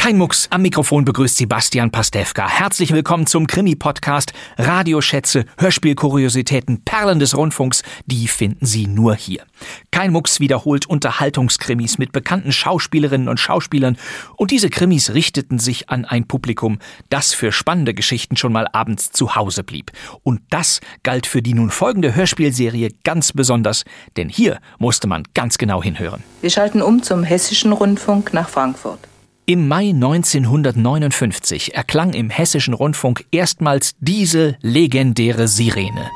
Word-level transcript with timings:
Kein 0.00 0.16
Mucks. 0.16 0.46
Am 0.48 0.62
Mikrofon 0.62 1.04
begrüßt 1.04 1.36
Sebastian 1.36 1.90
Pastewka. 1.90 2.48
Herzlich 2.48 2.90
willkommen 2.92 3.26
zum 3.26 3.46
Krimi-Podcast. 3.46 4.32
Radioschätze, 4.56 5.44
Hörspielkuriositäten, 5.58 6.82
Perlen 6.86 7.18
des 7.18 7.36
Rundfunks, 7.36 7.82
die 8.06 8.26
finden 8.26 8.64
Sie 8.64 8.86
nur 8.86 9.14
hier. 9.14 9.42
Kein 9.90 10.10
Mucks 10.10 10.40
wiederholt 10.40 10.86
Unterhaltungskrimis 10.86 11.98
mit 11.98 12.12
bekannten 12.12 12.50
Schauspielerinnen 12.50 13.28
und 13.28 13.38
Schauspielern. 13.38 13.98
Und 14.38 14.52
diese 14.52 14.70
Krimis 14.70 15.12
richteten 15.12 15.58
sich 15.58 15.90
an 15.90 16.06
ein 16.06 16.26
Publikum, 16.26 16.78
das 17.10 17.34
für 17.34 17.52
spannende 17.52 17.92
Geschichten 17.92 18.38
schon 18.38 18.54
mal 18.54 18.68
abends 18.72 19.10
zu 19.10 19.36
Hause 19.36 19.64
blieb. 19.64 19.92
Und 20.22 20.40
das 20.48 20.80
galt 21.02 21.26
für 21.26 21.42
die 21.42 21.52
nun 21.52 21.68
folgende 21.68 22.14
Hörspielserie 22.14 22.88
ganz 23.04 23.34
besonders, 23.34 23.84
denn 24.16 24.30
hier 24.30 24.60
musste 24.78 25.08
man 25.08 25.24
ganz 25.34 25.58
genau 25.58 25.82
hinhören. 25.82 26.22
Wir 26.40 26.48
schalten 26.48 26.80
um 26.80 27.02
zum 27.02 27.22
Hessischen 27.22 27.72
Rundfunk 27.72 28.32
nach 28.32 28.48
Frankfurt. 28.48 29.09
Im 29.50 29.66
Mai 29.66 29.88
1959 29.88 31.74
erklang 31.74 32.12
im 32.12 32.30
Hessischen 32.30 32.72
Rundfunk 32.72 33.24
erstmals 33.32 33.96
diese 33.98 34.56
legendäre 34.60 35.48
Sirene. 35.48 36.08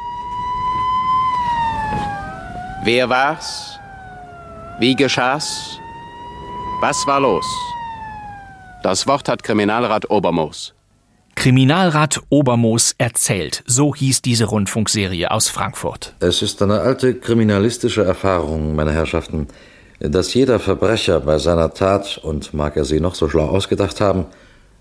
Wer 2.85 3.09
war's? 3.09 3.77
Wie 4.79 4.95
geschah's? 4.95 5.81
Was 6.81 7.05
war 7.09 7.19
los? 7.19 7.45
Das 8.85 9.05
Wort 9.09 9.29
hat 9.29 9.43
Kriminalrat 9.43 10.09
Obermoos. 10.11 10.73
Kriminalrat 11.35 12.21
Obermoos 12.29 12.95
erzählt, 12.99 13.65
so 13.67 13.97
hieß 13.97 14.23
diese 14.23 14.45
Rundfunkserie 14.45 15.33
aus 15.33 15.49
Frankfurt. 15.49 16.15
Es 16.21 16.41
ist 16.41 16.62
eine 16.62 16.83
alte 16.83 17.17
kriminalistische 17.17 18.05
Erfahrung, 18.05 18.77
meine 18.77 18.93
Herrschaften, 18.93 19.49
dass 20.00 20.34
jeder 20.34 20.59
Verbrecher 20.59 21.20
bei 21.20 21.39
seiner 21.39 21.73
Tat, 21.75 22.19
und 22.23 22.55
mag 22.55 22.77
er 22.77 22.84
sie 22.84 23.00
noch 23.00 23.14
so 23.14 23.28
schlau 23.28 23.47
ausgedacht 23.47 24.00
haben, 24.00 24.27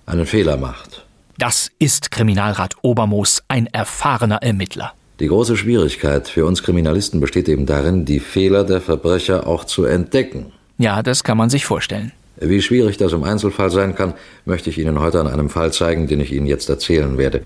einen 0.05 0.25
Fehler 0.25 0.57
macht. 0.57 1.05
Das 1.37 1.71
ist 1.79 2.11
Kriminalrat 2.11 2.75
Obermoos, 2.81 3.43
ein 3.47 3.67
erfahrener 3.67 4.43
Ermittler. 4.43 4.93
Die 5.19 5.27
große 5.27 5.57
Schwierigkeit 5.57 6.27
für 6.27 6.45
uns 6.45 6.63
Kriminalisten 6.63 7.19
besteht 7.19 7.47
eben 7.47 7.65
darin, 7.65 8.05
die 8.05 8.19
Fehler 8.19 8.63
der 8.63 8.81
Verbrecher 8.81 9.47
auch 9.47 9.63
zu 9.63 9.85
entdecken. 9.85 10.51
Ja, 10.77 11.03
das 11.03 11.23
kann 11.23 11.37
man 11.37 11.49
sich 11.49 11.65
vorstellen. 11.65 12.11
Wie 12.37 12.61
schwierig 12.61 12.97
das 12.97 13.13
im 13.13 13.23
Einzelfall 13.23 13.69
sein 13.69 13.95
kann, 13.95 14.15
möchte 14.45 14.69
ich 14.69 14.77
Ihnen 14.77 14.99
heute 14.99 15.19
an 15.19 15.27
einem 15.27 15.49
Fall 15.49 15.71
zeigen, 15.71 16.07
den 16.07 16.19
ich 16.19 16.31
Ihnen 16.31 16.47
jetzt 16.47 16.67
erzählen 16.67 17.17
werde. 17.17 17.43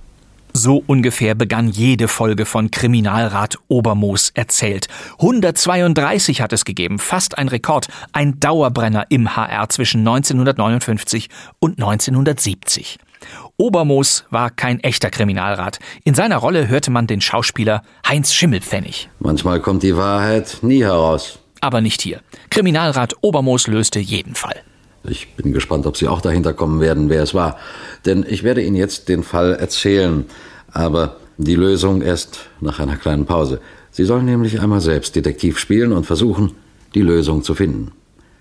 So 0.59 0.83
ungefähr 0.87 1.35
begann 1.35 1.67
jede 1.67 2.07
Folge 2.07 2.47
von 2.47 2.71
Kriminalrat 2.71 3.59
Obermoos 3.67 4.31
erzählt. 4.33 4.87
132 5.19 6.41
hat 6.41 6.51
es 6.51 6.65
gegeben, 6.65 6.97
fast 6.97 7.37
ein 7.37 7.47
Rekord, 7.47 7.89
ein 8.11 8.39
Dauerbrenner 8.39 9.05
im 9.09 9.35
HR 9.35 9.69
zwischen 9.69 9.99
1959 9.99 11.29
und 11.59 11.79
1970. 11.79 12.97
Obermoos 13.57 14.25
war 14.31 14.49
kein 14.49 14.79
echter 14.79 15.11
Kriminalrat. 15.11 15.77
In 16.03 16.15
seiner 16.15 16.37
Rolle 16.37 16.67
hörte 16.67 16.89
man 16.89 17.05
den 17.05 17.21
Schauspieler 17.21 17.83
Heinz 18.07 18.33
Schimmelpfennig. 18.33 19.09
Manchmal 19.19 19.59
kommt 19.59 19.83
die 19.83 19.95
Wahrheit 19.95 20.57
nie 20.63 20.83
heraus. 20.83 21.37
Aber 21.61 21.81
nicht 21.81 22.01
hier. 22.01 22.21
Kriminalrat 22.49 23.13
Obermoos 23.21 23.67
löste 23.67 23.99
jeden 23.99 24.33
Fall. 24.33 24.55
Ich 25.03 25.35
bin 25.35 25.53
gespannt, 25.53 25.85
ob 25.85 25.97
Sie 25.97 26.07
auch 26.07 26.21
dahinter 26.21 26.53
kommen 26.53 26.81
werden, 26.81 27.09
wer 27.09 27.23
es 27.23 27.33
war. 27.33 27.57
Denn 28.05 28.25
ich 28.27 28.43
werde 28.43 28.61
Ihnen 28.63 28.75
jetzt 28.75 29.07
den 29.07 29.23
Fall 29.23 29.53
erzählen. 29.53 30.25
Aber 30.77 31.15
die 31.37 31.55
Lösung 31.55 32.03
erst 32.03 32.49
nach 32.61 32.79
einer 32.79 32.97
kleinen 32.97 33.25
Pause. 33.25 33.59
Sie 33.89 34.03
sollen 34.03 34.25
nämlich 34.25 34.61
einmal 34.61 34.79
selbst 34.79 35.15
Detektiv 35.15 35.57
spielen 35.57 35.91
und 35.91 36.05
versuchen, 36.05 36.51
die 36.93 37.01
Lösung 37.01 37.41
zu 37.41 37.55
finden. 37.55 37.93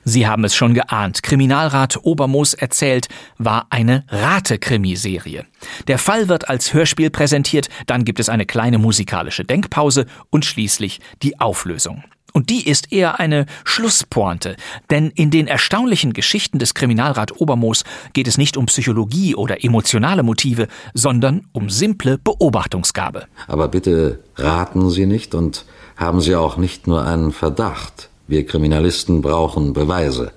Sie 0.04 0.26
haben 0.26 0.44
es 0.44 0.54
schon 0.54 0.74
geahnt. 0.74 1.22
Kriminalrat 1.22 2.04
Obermoos 2.04 2.52
erzählt 2.52 3.08
war 3.38 3.68
eine 3.70 4.04
Rate-Krimiserie. 4.10 5.46
Der 5.88 5.98
Fall 5.98 6.28
wird 6.28 6.50
als 6.50 6.74
Hörspiel 6.74 7.08
präsentiert, 7.08 7.68
dann 7.86 8.04
gibt 8.04 8.20
es 8.20 8.28
eine 8.28 8.44
kleine 8.44 8.76
musikalische 8.76 9.44
Denkpause 9.44 10.04
und 10.28 10.44
schließlich 10.44 11.00
die 11.22 11.40
Auflösung. 11.40 12.04
Und 12.36 12.50
die 12.50 12.68
ist 12.68 12.92
eher 12.92 13.18
eine 13.18 13.46
Schlusspointe, 13.64 14.56
denn 14.90 15.08
in 15.08 15.30
den 15.30 15.46
erstaunlichen 15.46 16.12
Geschichten 16.12 16.58
des 16.58 16.74
Kriminalrat 16.74 17.40
Obermoos 17.40 17.82
geht 18.12 18.28
es 18.28 18.36
nicht 18.36 18.58
um 18.58 18.66
Psychologie 18.66 19.34
oder 19.34 19.64
emotionale 19.64 20.22
Motive, 20.22 20.68
sondern 20.92 21.46
um 21.52 21.70
simple 21.70 22.18
Beobachtungsgabe. 22.18 23.24
Aber 23.46 23.68
bitte 23.68 24.18
raten 24.36 24.90
Sie 24.90 25.06
nicht 25.06 25.34
und 25.34 25.64
haben 25.96 26.20
Sie 26.20 26.36
auch 26.36 26.58
nicht 26.58 26.86
nur 26.86 27.06
einen 27.06 27.32
Verdacht. 27.32 28.10
Wir 28.28 28.44
Kriminalisten 28.44 29.22
brauchen 29.22 29.72
Beweise. 29.72 30.32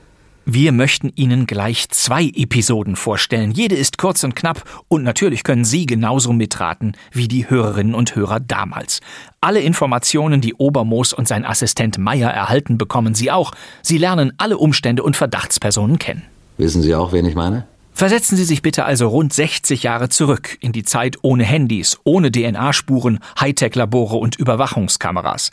Wir 0.52 0.72
möchten 0.72 1.12
Ihnen 1.14 1.46
gleich 1.46 1.90
zwei 1.90 2.24
Episoden 2.24 2.96
vorstellen. 2.96 3.52
Jede 3.52 3.76
ist 3.76 4.00
kurz 4.00 4.24
und 4.24 4.36
knapp 4.36 4.64
und 4.88 5.04
natürlich 5.04 5.44
können 5.44 5.64
Sie 5.64 5.86
genauso 5.86 6.34
mitraten 6.34 6.94
wie 7.12 7.28
die 7.28 7.48
Hörerinnen 7.48 7.94
und 7.94 8.16
Hörer 8.16 8.40
damals. 8.40 9.00
Alle 9.42 9.60
Informationen, 9.60 10.42
die 10.42 10.56
Obermoos 10.56 11.14
und 11.14 11.28
sein 11.28 11.46
Assistent 11.46 12.00
Meyer 12.00 12.32
erhalten, 12.32 12.80
bekommen 12.80 13.14
Sie 13.14 13.30
auch. 13.30 13.52
Sie 13.84 14.00
lernen 14.00 14.34
alle 14.38 14.58
Umstände 14.58 15.04
und 15.04 15.16
Verdachtspersonen 15.16 16.00
kennen. 16.00 16.24
Wissen 16.58 16.82
Sie 16.82 16.96
auch, 16.96 17.14
wen 17.14 17.28
ich 17.28 17.36
meine? 17.36 17.68
Versetzen 17.94 18.36
Sie 18.36 18.44
sich 18.44 18.64
bitte 18.64 18.86
also 18.86 19.08
rund 19.08 19.32
60 19.32 19.84
Jahre 19.84 20.10
zurück 20.10 20.58
in 20.62 20.72
die 20.72 20.84
Zeit 20.84 21.18
ohne 21.22 21.44
Handys, 21.44 22.00
ohne 22.06 22.32
DNA-Spuren, 22.32 23.20
Hightech-Labore 23.40 24.16
und 24.16 24.36
Überwachungskameras. 24.36 25.52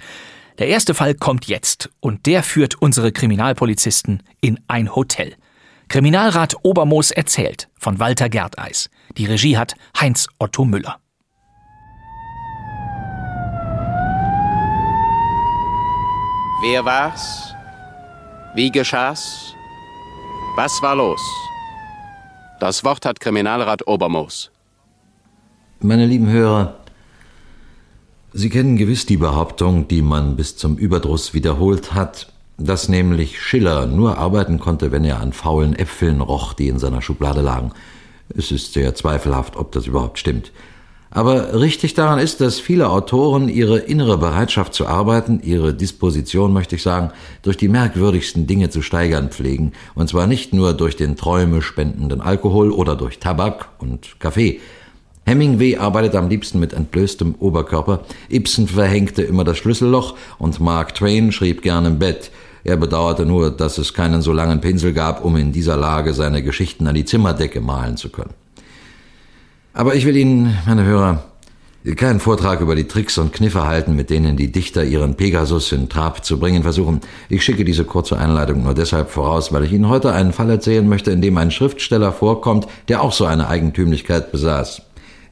Der 0.58 0.68
erste 0.68 0.94
Fall 0.94 1.14
kommt 1.14 1.46
jetzt 1.46 1.90
und 2.00 2.24
der 2.24 2.42
führt 2.42 2.80
unsere 2.80 3.12
Kriminalpolizisten 3.12 4.22
in 4.40 4.58
ein 4.68 4.94
Hotel. 4.94 5.34
Kriminalrat 5.88 6.54
Obermoos 6.62 7.10
erzählt 7.10 7.68
von 7.78 8.00
Walter 8.00 8.28
Gerdeis. 8.28 8.88
Die 9.18 9.26
Regie 9.26 9.58
hat 9.58 9.74
Heinz 10.00 10.26
Otto 10.38 10.64
Müller. 10.64 10.98
Wer 16.62 16.84
war's? 16.84 17.54
Wie 18.54 18.70
geschah's? 18.70 19.54
Was 20.56 20.80
war 20.80 20.96
los? 20.96 21.20
Das 22.60 22.82
Wort 22.82 23.04
hat 23.04 23.20
Kriminalrat 23.20 23.86
Obermoos. 23.86 24.50
Meine 25.80 26.06
lieben 26.06 26.28
Hörer, 26.28 26.74
Sie 28.38 28.50
kennen 28.50 28.76
gewiss 28.76 29.06
die 29.06 29.16
Behauptung, 29.16 29.88
die 29.88 30.02
man 30.02 30.36
bis 30.36 30.58
zum 30.58 30.76
Überdruss 30.76 31.32
wiederholt 31.32 31.94
hat, 31.94 32.30
dass 32.58 32.90
nämlich 32.90 33.40
Schiller 33.40 33.86
nur 33.86 34.18
arbeiten 34.18 34.58
konnte, 34.58 34.92
wenn 34.92 35.04
er 35.04 35.22
an 35.22 35.32
faulen 35.32 35.74
Äpfeln 35.74 36.20
roch, 36.20 36.52
die 36.52 36.68
in 36.68 36.78
seiner 36.78 37.00
Schublade 37.00 37.40
lagen. 37.40 37.72
Es 38.36 38.52
ist 38.52 38.74
sehr 38.74 38.94
zweifelhaft, 38.94 39.56
ob 39.56 39.72
das 39.72 39.86
überhaupt 39.86 40.18
stimmt. 40.18 40.52
Aber 41.10 41.58
richtig 41.58 41.94
daran 41.94 42.18
ist, 42.18 42.42
dass 42.42 42.60
viele 42.60 42.90
Autoren 42.90 43.48
ihre 43.48 43.78
innere 43.78 44.18
Bereitschaft 44.18 44.74
zu 44.74 44.86
arbeiten, 44.86 45.40
ihre 45.42 45.72
Disposition, 45.72 46.52
möchte 46.52 46.76
ich 46.76 46.82
sagen, 46.82 47.12
durch 47.40 47.56
die 47.56 47.68
merkwürdigsten 47.68 48.46
Dinge 48.46 48.68
zu 48.68 48.82
steigern 48.82 49.30
pflegen, 49.30 49.72
und 49.94 50.10
zwar 50.10 50.26
nicht 50.26 50.52
nur 50.52 50.74
durch 50.74 50.96
den 50.96 51.16
Träume 51.16 51.62
spendenden 51.62 52.20
Alkohol 52.20 52.70
oder 52.70 52.96
durch 52.96 53.18
Tabak 53.18 53.70
und 53.78 54.20
Kaffee, 54.20 54.60
Hemingway 55.26 55.76
arbeitet 55.76 56.14
am 56.14 56.28
liebsten 56.28 56.60
mit 56.60 56.72
entblößtem 56.72 57.34
Oberkörper, 57.40 58.04
Ibsen 58.30 58.68
verhängte 58.68 59.22
immer 59.22 59.42
das 59.42 59.58
Schlüsselloch 59.58 60.16
und 60.38 60.60
Mark 60.60 60.94
Twain 60.94 61.32
schrieb 61.32 61.62
gern 61.62 61.84
im 61.84 61.98
Bett. 61.98 62.30
Er 62.62 62.76
bedauerte 62.76 63.26
nur, 63.26 63.50
dass 63.50 63.78
es 63.78 63.92
keinen 63.92 64.22
so 64.22 64.32
langen 64.32 64.60
Pinsel 64.60 64.92
gab, 64.92 65.24
um 65.24 65.36
in 65.36 65.52
dieser 65.52 65.76
Lage 65.76 66.14
seine 66.14 66.42
Geschichten 66.42 66.86
an 66.86 66.94
die 66.94 67.04
Zimmerdecke 67.04 67.60
malen 67.60 67.96
zu 67.96 68.08
können. 68.08 68.34
Aber 69.74 69.94
ich 69.94 70.06
will 70.06 70.16
Ihnen, 70.16 70.56
meine 70.66 70.84
Hörer, 70.84 71.24
Keinen 71.94 72.18
Vortrag 72.18 72.60
über 72.60 72.74
die 72.74 72.88
Tricks 72.88 73.16
und 73.16 73.32
Kniffe 73.32 73.64
halten, 73.64 73.94
mit 73.94 74.10
denen 74.10 74.36
die 74.36 74.50
Dichter 74.50 74.82
ihren 74.82 75.14
Pegasus 75.14 75.70
in 75.70 75.88
Trab 75.88 76.24
zu 76.24 76.40
bringen 76.40 76.64
versuchen. 76.64 77.00
Ich 77.28 77.44
schicke 77.44 77.64
diese 77.64 77.84
kurze 77.84 78.18
Einleitung 78.18 78.64
nur 78.64 78.74
deshalb 78.74 79.08
voraus, 79.08 79.52
weil 79.52 79.62
ich 79.62 79.72
Ihnen 79.72 79.88
heute 79.88 80.12
einen 80.12 80.32
Fall 80.32 80.50
erzählen 80.50 80.88
möchte, 80.88 81.12
in 81.12 81.22
dem 81.22 81.38
ein 81.38 81.52
Schriftsteller 81.52 82.12
vorkommt, 82.12 82.66
der 82.88 83.02
auch 83.02 83.12
so 83.12 83.24
eine 83.24 83.46
Eigentümlichkeit 83.46 84.32
besaß. 84.32 84.82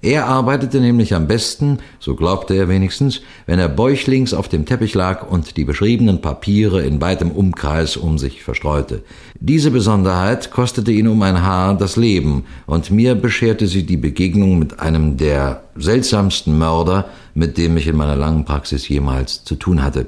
Er 0.05 0.27
arbeitete 0.27 0.81
nämlich 0.81 1.15
am 1.15 1.27
besten, 1.27 1.79
so 1.99 2.15
glaubte 2.15 2.53
er 2.53 2.69
wenigstens, 2.69 3.23
wenn 3.47 3.59
er 3.59 3.71
bäuchlings 3.71 4.35
auf 4.35 4.49
dem 4.49 4.67
Teppich 4.67 4.93
lag 4.93 5.27
und 5.27 5.57
die 5.57 5.65
beschriebenen 5.65 6.21
Papiere 6.21 6.83
in 6.83 7.01
weitem 7.01 7.31
Umkreis 7.31 7.97
um 7.97 8.19
sich 8.19 8.43
verstreute. 8.43 9.03
Diese 9.41 9.71
Besonderheit 9.71 10.51
kostete 10.51 10.93
ihn 10.93 11.09
um 11.09 11.23
ein 11.23 11.41
Haar 11.41 11.79
das 11.79 11.97
Leben, 11.97 12.45
und 12.67 12.91
mir 12.91 13.15
bescherte 13.15 13.67
sie 13.67 13.87
die 13.87 13.97
Begegnung 13.97 14.59
mit 14.59 14.79
einem 14.79 15.17
der 15.17 15.65
seltsamsten 15.75 16.59
Mörder, 16.59 17.09
mit 17.33 17.57
dem 17.57 17.75
ich 17.79 17.87
in 17.87 17.97
meiner 17.97 18.15
langen 18.15 18.45
Praxis 18.45 18.87
jemals 18.87 19.43
zu 19.45 19.55
tun 19.55 19.83
hatte. 19.83 20.07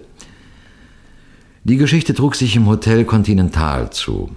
Die 1.65 1.79
Geschichte 1.79 2.13
trug 2.13 2.35
sich 2.35 2.55
im 2.55 2.67
Hotel 2.67 3.07
Continental 3.07 3.89
zu. 3.89 4.29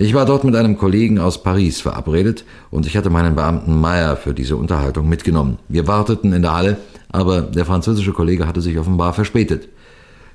Ich 0.00 0.14
war 0.14 0.26
dort 0.26 0.44
mit 0.44 0.54
einem 0.54 0.78
Kollegen 0.78 1.18
aus 1.18 1.42
Paris 1.42 1.80
verabredet 1.80 2.44
und 2.70 2.86
ich 2.86 2.96
hatte 2.96 3.10
meinen 3.10 3.34
Beamten 3.34 3.80
Meyer 3.80 4.16
für 4.16 4.32
diese 4.32 4.56
Unterhaltung 4.56 5.08
mitgenommen. 5.08 5.58
Wir 5.68 5.88
warteten 5.88 6.32
in 6.32 6.42
der 6.42 6.54
Halle, 6.54 6.76
aber 7.08 7.40
der 7.42 7.64
französische 7.64 8.12
Kollege 8.12 8.46
hatte 8.46 8.60
sich 8.60 8.78
offenbar 8.78 9.12
verspätet. 9.12 9.68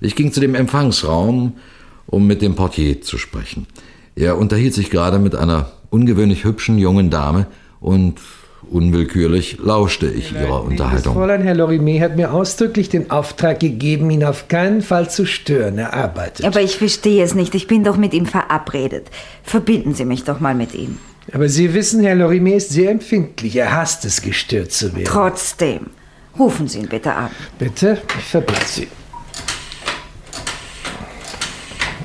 Ich 0.02 0.18
ging 0.18 0.34
zu 0.34 0.42
dem 0.42 0.54
Empfangsraum, 0.54 1.54
um 2.08 2.28
mit 2.28 2.42
dem 2.42 2.56
Portier 2.56 3.02
zu 3.02 3.18
sprechen. 3.18 3.66
Er 4.18 4.38
unterhielt 4.38 4.74
sich 4.74 4.90
gerade 4.90 5.18
mit 5.18 5.34
einer 5.34 5.72
ungewöhnlich 5.92 6.44
hübschen 6.44 6.78
jungen 6.78 7.10
Dame 7.10 7.48
und 7.80 8.20
Unwillkürlich 8.72 9.58
lauschte 9.60 10.08
ich 10.08 10.34
ihrer 10.34 10.64
Unterhaltung. 10.64 11.14
Fräulein, 11.14 11.44
Herr 11.44 11.54
Lorimet 11.54 12.02
hat 12.02 12.16
mir 12.16 12.34
ausdrücklich 12.34 12.90
den 12.90 13.12
Auftrag 13.12 13.60
gegeben, 13.60 14.10
ihn 14.10 14.24
auf 14.24 14.48
keinen 14.48 14.82
Fall 14.82 15.10
zu 15.10 15.26
stören. 15.26 15.78
Er 15.78 15.94
arbeitet. 15.94 16.46
Aber 16.46 16.62
ich 16.62 16.78
verstehe 16.78 17.24
es 17.24 17.36
nicht. 17.36 17.54
Ich 17.56 17.68
bin 17.68 17.84
doch 17.84 17.98
mit 17.98 18.14
ihm 18.14 18.26
verabredet. 18.26 19.08
Verbinden 19.44 19.94
Sie 19.94 20.06
mich 20.06 20.24
doch 20.24 20.40
mal 20.40 20.56
mit 20.56 20.74
ihm. 20.74 20.98
Aber 21.32 21.48
Sie 21.48 21.74
wissen, 21.74 22.04
Herr 22.04 22.16
Lorimet 22.16 22.56
ist 22.56 22.72
sehr 22.72 22.92
empfindlich. 22.92 23.56
Er 23.56 23.76
hasst 23.76 24.06
es, 24.06 24.22
gestört 24.22 24.72
zu 24.72 24.94
werden. 24.94 25.06
Trotzdem. 25.06 25.88
Rufen 26.38 26.68
Sie 26.68 26.80
ihn 26.80 26.88
bitte 26.88 27.14
an. 27.14 27.30
Bitte? 27.60 28.02
Ich 28.18 28.26
verbinde 28.26 28.62
Sie. 28.66 28.88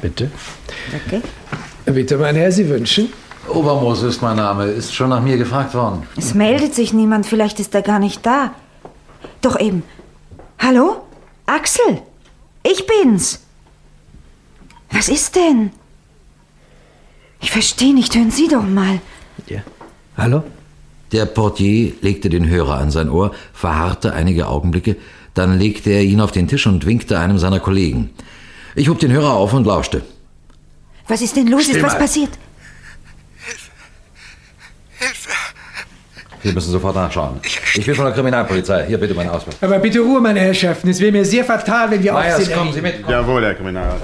Bitte? 0.02 0.30
Okay. 1.06 1.22
Bitte, 1.86 2.18
mein 2.18 2.36
Herr, 2.36 2.52
Sie 2.52 2.68
wünschen? 2.68 3.08
Obermoos 3.50 4.02
ist 4.02 4.22
mein 4.22 4.36
Name. 4.36 4.64
Ist 4.64 4.94
schon 4.94 5.10
nach 5.10 5.20
mir 5.20 5.36
gefragt 5.36 5.74
worden. 5.74 6.02
Es 6.16 6.34
meldet 6.34 6.74
sich 6.74 6.92
niemand. 6.92 7.26
Vielleicht 7.26 7.60
ist 7.60 7.74
er 7.74 7.82
gar 7.82 7.98
nicht 7.98 8.24
da. 8.24 8.52
Doch 9.40 9.58
eben. 9.58 9.82
Hallo? 10.58 11.02
Axel? 11.46 12.02
Ich 12.62 12.86
bin's. 12.86 13.40
Was 14.90 15.08
ist 15.08 15.36
denn? 15.36 15.70
Ich 17.40 17.50
verstehe 17.50 17.94
nicht. 17.94 18.14
Hören 18.14 18.30
Sie 18.30 18.48
doch 18.48 18.62
mal. 18.62 19.00
Ja. 19.46 19.60
Hallo? 20.16 20.42
Der 21.12 21.24
Portier 21.26 21.92
legte 22.02 22.28
den 22.28 22.48
Hörer 22.48 22.78
an 22.78 22.90
sein 22.90 23.08
Ohr, 23.08 23.32
verharrte 23.54 24.12
einige 24.12 24.48
Augenblicke, 24.48 24.96
dann 25.32 25.58
legte 25.58 25.90
er 25.90 26.02
ihn 26.02 26.20
auf 26.20 26.32
den 26.32 26.48
Tisch 26.48 26.66
und 26.66 26.84
winkte 26.84 27.18
einem 27.18 27.38
seiner 27.38 27.60
Kollegen. 27.60 28.10
Ich 28.74 28.88
hob 28.88 28.98
den 28.98 29.12
Hörer 29.12 29.32
auf 29.32 29.54
und 29.54 29.66
lauschte. 29.66 30.02
Was 31.06 31.22
ist 31.22 31.36
denn 31.36 31.46
los? 31.46 31.62
Still 31.62 31.76
ist 31.76 31.82
was 31.82 31.94
mal. 31.94 32.00
passiert? 32.00 32.30
Sie 36.42 36.52
müssen 36.52 36.70
sofort 36.70 36.94
nachschauen. 36.94 37.40
Ich 37.42 37.84
bin 37.84 37.94
von 37.94 38.04
der 38.04 38.14
Kriminalpolizei. 38.14 38.84
Hier 38.86 38.98
bitte 38.98 39.14
mein 39.14 39.28
Ausweis. 39.28 39.56
Aber 39.60 39.78
bitte 39.78 40.00
Ruhe, 40.00 40.20
meine 40.20 40.40
Herrschaften. 40.40 40.88
Es 40.88 41.00
wäre 41.00 41.12
mir 41.12 41.24
sehr 41.24 41.44
fatal, 41.44 41.90
wenn 41.90 42.02
wir 42.02 42.12
Meyers, 42.12 42.36
Aufsehen 42.38 42.56
kommen 42.56 42.72
Sie 42.72 42.80
mit. 42.80 43.08
Jawohl, 43.08 43.44
Herr 43.44 43.54
Kriminalrat. 43.54 44.00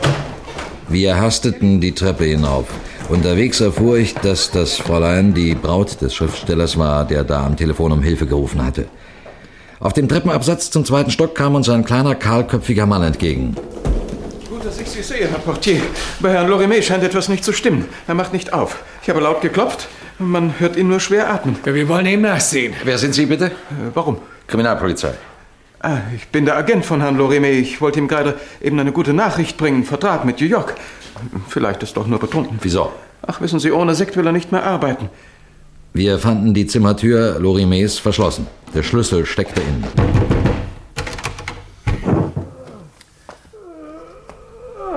Wir 0.88 1.16
hasteten 1.16 1.80
die 1.80 1.92
Treppe 1.92 2.24
hinauf. 2.24 2.66
Unterwegs 3.08 3.60
erfuhr 3.60 3.98
ich, 3.98 4.14
dass 4.14 4.50
das 4.50 4.76
Fräulein 4.76 5.34
die 5.34 5.54
Braut 5.54 6.00
des 6.00 6.14
Schriftstellers 6.14 6.78
war, 6.78 7.06
der 7.06 7.22
da 7.24 7.44
am 7.46 7.56
Telefon 7.56 7.92
um 7.92 8.02
Hilfe 8.02 8.26
gerufen 8.26 8.64
hatte. 8.64 8.86
Auf 9.80 9.92
dem 9.92 10.08
Treppenabsatz 10.08 10.70
zum 10.70 10.84
zweiten 10.84 11.10
Stock 11.10 11.34
kam 11.34 11.54
uns 11.54 11.68
ein 11.68 11.84
kleiner, 11.84 12.14
kahlköpfiger 12.14 12.86
Mann 12.86 13.02
entgegen. 13.02 13.54
Gut, 14.48 14.64
dass 14.64 14.80
ich 14.80 14.88
Sie 14.88 15.02
sehe, 15.02 15.28
Herr 15.28 15.38
Portier. 15.38 15.82
Bei 16.20 16.32
Herrn 16.32 16.48
Lorimet 16.48 16.84
scheint 16.84 17.04
etwas 17.04 17.28
nicht 17.28 17.44
zu 17.44 17.52
stimmen. 17.52 17.86
Er 18.08 18.14
macht 18.14 18.32
nicht 18.32 18.52
auf. 18.52 18.78
Ich 19.02 19.10
habe 19.10 19.20
laut 19.20 19.42
geklopft. 19.42 19.88
Man 20.18 20.58
hört 20.60 20.76
ihn 20.76 20.88
nur 20.88 21.00
schwer 21.00 21.30
atmen. 21.30 21.56
Ja, 21.64 21.74
wir 21.74 21.88
wollen 21.88 22.06
ihm 22.06 22.22
nachsehen. 22.22 22.74
Wer 22.84 22.98
sind 22.98 23.14
Sie 23.14 23.26
bitte? 23.26 23.46
Äh, 23.46 23.50
warum? 23.94 24.18
Kriminalpolizei. 24.46 25.14
Ah, 25.80 25.98
ich 26.14 26.28
bin 26.28 26.44
der 26.44 26.56
Agent 26.56 26.86
von 26.86 27.00
Herrn 27.00 27.16
Lorimet. 27.16 27.54
Ich 27.54 27.80
wollte 27.80 27.98
ihm 27.98 28.08
gerade 28.08 28.38
eben 28.62 28.78
eine 28.78 28.92
gute 28.92 29.12
Nachricht 29.12 29.56
bringen. 29.56 29.84
Vertrag 29.84 30.24
mit 30.24 30.40
New 30.40 30.46
York. 30.46 30.74
Vielleicht 31.48 31.82
ist 31.82 31.96
doch 31.96 32.06
nur 32.06 32.18
betrunken. 32.18 32.58
Wieso? 32.62 32.92
Ach, 33.26 33.40
wissen 33.40 33.58
Sie, 33.58 33.70
ohne 33.70 33.94
Sekt 33.94 34.16
will 34.16 34.26
er 34.26 34.32
nicht 34.32 34.52
mehr 34.52 34.64
arbeiten. 34.64 35.08
Wir 35.92 36.18
fanden 36.18 36.54
die 36.54 36.66
Zimmertür 36.66 37.38
Lorimets 37.38 37.98
verschlossen. 37.98 38.46
Der 38.74 38.82
Schlüssel 38.82 39.26
steckte 39.26 39.60
innen. 39.60 39.84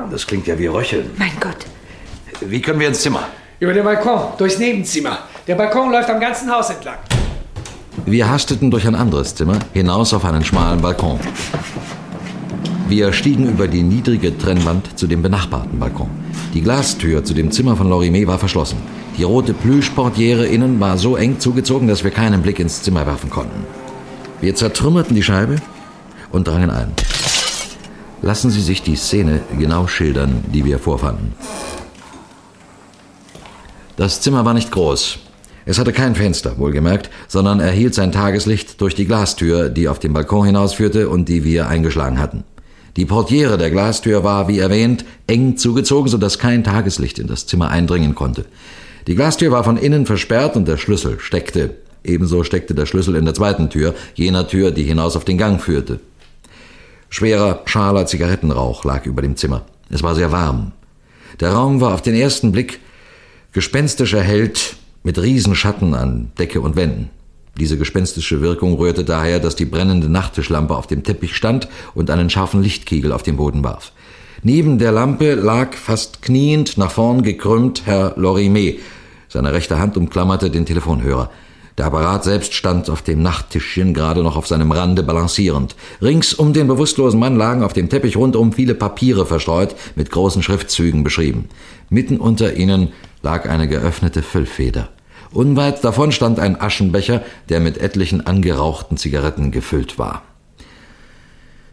Das 0.09 0.25
klingt 0.25 0.47
ja 0.47 0.57
wie 0.57 0.67
Röcheln. 0.67 1.11
Mein 1.17 1.33
Gott. 1.39 1.57
Wie 2.41 2.61
können 2.61 2.79
wir 2.79 2.87
ins 2.87 3.01
Zimmer? 3.01 3.27
Über 3.59 3.73
den 3.73 3.83
Balkon, 3.83 4.19
durchs 4.37 4.59
Nebenzimmer. 4.59 5.17
Der 5.47 5.55
Balkon 5.55 5.91
läuft 5.91 6.11
am 6.11 6.19
ganzen 6.19 6.51
Haus 6.51 6.69
entlang. 6.69 6.97
Wir 8.05 8.29
hasteten 8.29 8.69
durch 8.69 8.85
ein 8.87 8.93
anderes 8.93 9.33
Zimmer 9.33 9.57
hinaus 9.73 10.13
auf 10.13 10.23
einen 10.25 10.45
schmalen 10.45 10.79
Balkon. 10.79 11.19
Wir 12.87 13.11
stiegen 13.13 13.49
über 13.49 13.67
die 13.67 13.81
niedrige 13.81 14.37
Trennwand 14.37 14.99
zu 14.99 15.07
dem 15.07 15.23
benachbarten 15.23 15.79
Balkon. 15.79 16.09
Die 16.53 16.61
Glastür 16.61 17.23
zu 17.23 17.33
dem 17.33 17.49
Zimmer 17.49 17.75
von 17.75 17.89
Lorimet 17.89 18.27
war 18.27 18.37
verschlossen. 18.37 18.77
Die 19.17 19.23
rote 19.23 19.55
Plüschportiere 19.55 20.45
innen 20.45 20.79
war 20.79 20.99
so 20.99 21.15
eng 21.15 21.39
zugezogen, 21.39 21.87
dass 21.87 22.03
wir 22.03 22.11
keinen 22.11 22.43
Blick 22.43 22.59
ins 22.59 22.83
Zimmer 22.83 23.07
werfen 23.07 23.31
konnten. 23.31 23.65
Wir 24.39 24.53
zertrümmerten 24.53 25.15
die 25.15 25.23
Scheibe 25.23 25.55
und 26.31 26.47
drangen 26.47 26.69
ein. 26.69 26.93
Lassen 28.21 28.51
Sie 28.51 28.61
sich 28.61 28.83
die 28.83 28.95
Szene 28.95 29.41
genau 29.57 29.87
schildern, 29.87 30.43
die 30.53 30.63
wir 30.63 30.77
vorfanden. 30.77 31.33
Das 33.97 34.21
Zimmer 34.21 34.45
war 34.45 34.53
nicht 34.53 34.71
groß. 34.71 35.17
Es 35.65 35.79
hatte 35.79 35.91
kein 35.91 36.13
Fenster, 36.13 36.59
wohlgemerkt, 36.59 37.09
sondern 37.27 37.59
erhielt 37.59 37.95
sein 37.95 38.11
Tageslicht 38.11 38.79
durch 38.79 38.93
die 38.93 39.07
Glastür, 39.07 39.69
die 39.69 39.89
auf 39.89 39.97
den 39.97 40.13
Balkon 40.13 40.45
hinausführte 40.45 41.09
und 41.09 41.27
die 41.27 41.43
wir 41.43 41.67
eingeschlagen 41.67 42.19
hatten. 42.19 42.43
Die 42.95 43.05
Portiere 43.05 43.57
der 43.57 43.71
Glastür 43.71 44.23
war, 44.23 44.47
wie 44.47 44.59
erwähnt, 44.59 45.03
eng 45.25 45.57
zugezogen, 45.57 46.09
sodass 46.09 46.37
kein 46.37 46.63
Tageslicht 46.63 47.17
in 47.17 47.25
das 47.25 47.47
Zimmer 47.47 47.69
eindringen 47.69 48.13
konnte. 48.13 48.45
Die 49.07 49.15
Glastür 49.15 49.51
war 49.51 49.63
von 49.63 49.77
innen 49.77 50.05
versperrt 50.05 50.55
und 50.55 50.67
der 50.67 50.77
Schlüssel 50.77 51.19
steckte. 51.19 51.73
Ebenso 52.03 52.43
steckte 52.43 52.75
der 52.75 52.85
Schlüssel 52.85 53.15
in 53.15 53.25
der 53.25 53.33
zweiten 53.33 53.71
Tür, 53.71 53.95
jener 54.13 54.47
Tür, 54.47 54.69
die 54.69 54.83
hinaus 54.83 55.15
auf 55.15 55.25
den 55.25 55.39
Gang 55.39 55.59
führte. 55.59 55.99
Schwerer, 57.09 57.63
schaler 57.65 58.05
Zigarettenrauch 58.05 58.85
lag 58.85 59.07
über 59.07 59.23
dem 59.23 59.37
Zimmer. 59.37 59.65
Es 59.89 60.03
war 60.03 60.13
sehr 60.13 60.31
warm. 60.31 60.73
Der 61.39 61.53
Raum 61.53 61.81
war 61.81 61.95
auf 61.95 62.03
den 62.03 62.15
ersten 62.15 62.51
Blick 62.51 62.79
gespenstisch 63.57 64.13
erhellt 64.13 64.75
mit 65.01 65.19
Riesenschatten 65.19 65.95
an 65.95 66.31
Decke 66.37 66.61
und 66.61 66.75
Wänden. 66.75 67.09
Diese 67.57 67.75
gespenstische 67.75 68.39
Wirkung 68.39 68.75
rührte 68.75 69.03
daher, 69.03 69.39
dass 69.39 69.55
die 69.55 69.65
brennende 69.65 70.09
Nachttischlampe 70.09 70.75
auf 70.75 70.85
dem 70.85 71.01
Teppich 71.01 71.35
stand 71.35 71.67
und 71.95 72.11
einen 72.11 72.29
scharfen 72.29 72.61
Lichtkegel 72.61 73.11
auf 73.11 73.23
den 73.23 73.35
Boden 73.35 73.63
warf. 73.63 73.93
Neben 74.43 74.77
der 74.77 74.91
Lampe 74.91 75.33
lag 75.33 75.73
fast 75.73 76.21
kniend, 76.21 76.77
nach 76.77 76.91
vorn 76.91 77.23
gekrümmt, 77.23 77.87
Herr 77.87 78.13
Lorimet. 78.15 78.77
Seine 79.27 79.51
rechte 79.53 79.79
Hand 79.79 79.97
umklammerte 79.97 80.51
den 80.51 80.67
Telefonhörer. 80.67 81.31
Der 81.77 81.85
Apparat 81.85 82.23
selbst 82.23 82.55
stand 82.55 82.89
auf 82.89 83.03
dem 83.03 83.21
Nachttischchen 83.21 83.93
gerade 83.93 84.23
noch 84.23 84.35
auf 84.35 84.47
seinem 84.47 84.71
Rande 84.71 85.03
balancierend. 85.03 85.75
Rings 86.01 86.33
um 86.33 86.51
den 86.51 86.67
bewusstlosen 86.67 87.19
Mann 87.19 87.35
lagen 87.35 87.63
auf 87.63 87.73
dem 87.73 87.87
Teppich 87.87 88.17
rundum 88.17 88.51
viele 88.51 88.73
Papiere 88.73 89.27
verstreut, 89.27 89.75
mit 89.95 90.09
großen 90.09 90.41
Schriftzügen 90.41 91.03
beschrieben. 91.03 91.49
Mitten 91.89 92.17
unter 92.17 92.55
ihnen 92.55 92.93
lag 93.21 93.47
eine 93.47 93.67
geöffnete 93.67 94.23
Füllfeder. 94.23 94.89
Unweit 95.31 95.83
davon 95.83 96.11
stand 96.11 96.39
ein 96.39 96.59
Aschenbecher, 96.59 97.21
der 97.49 97.59
mit 97.59 97.77
etlichen 97.77 98.25
angerauchten 98.25 98.97
Zigaretten 98.97 99.51
gefüllt 99.51 99.99
war. 99.99 100.23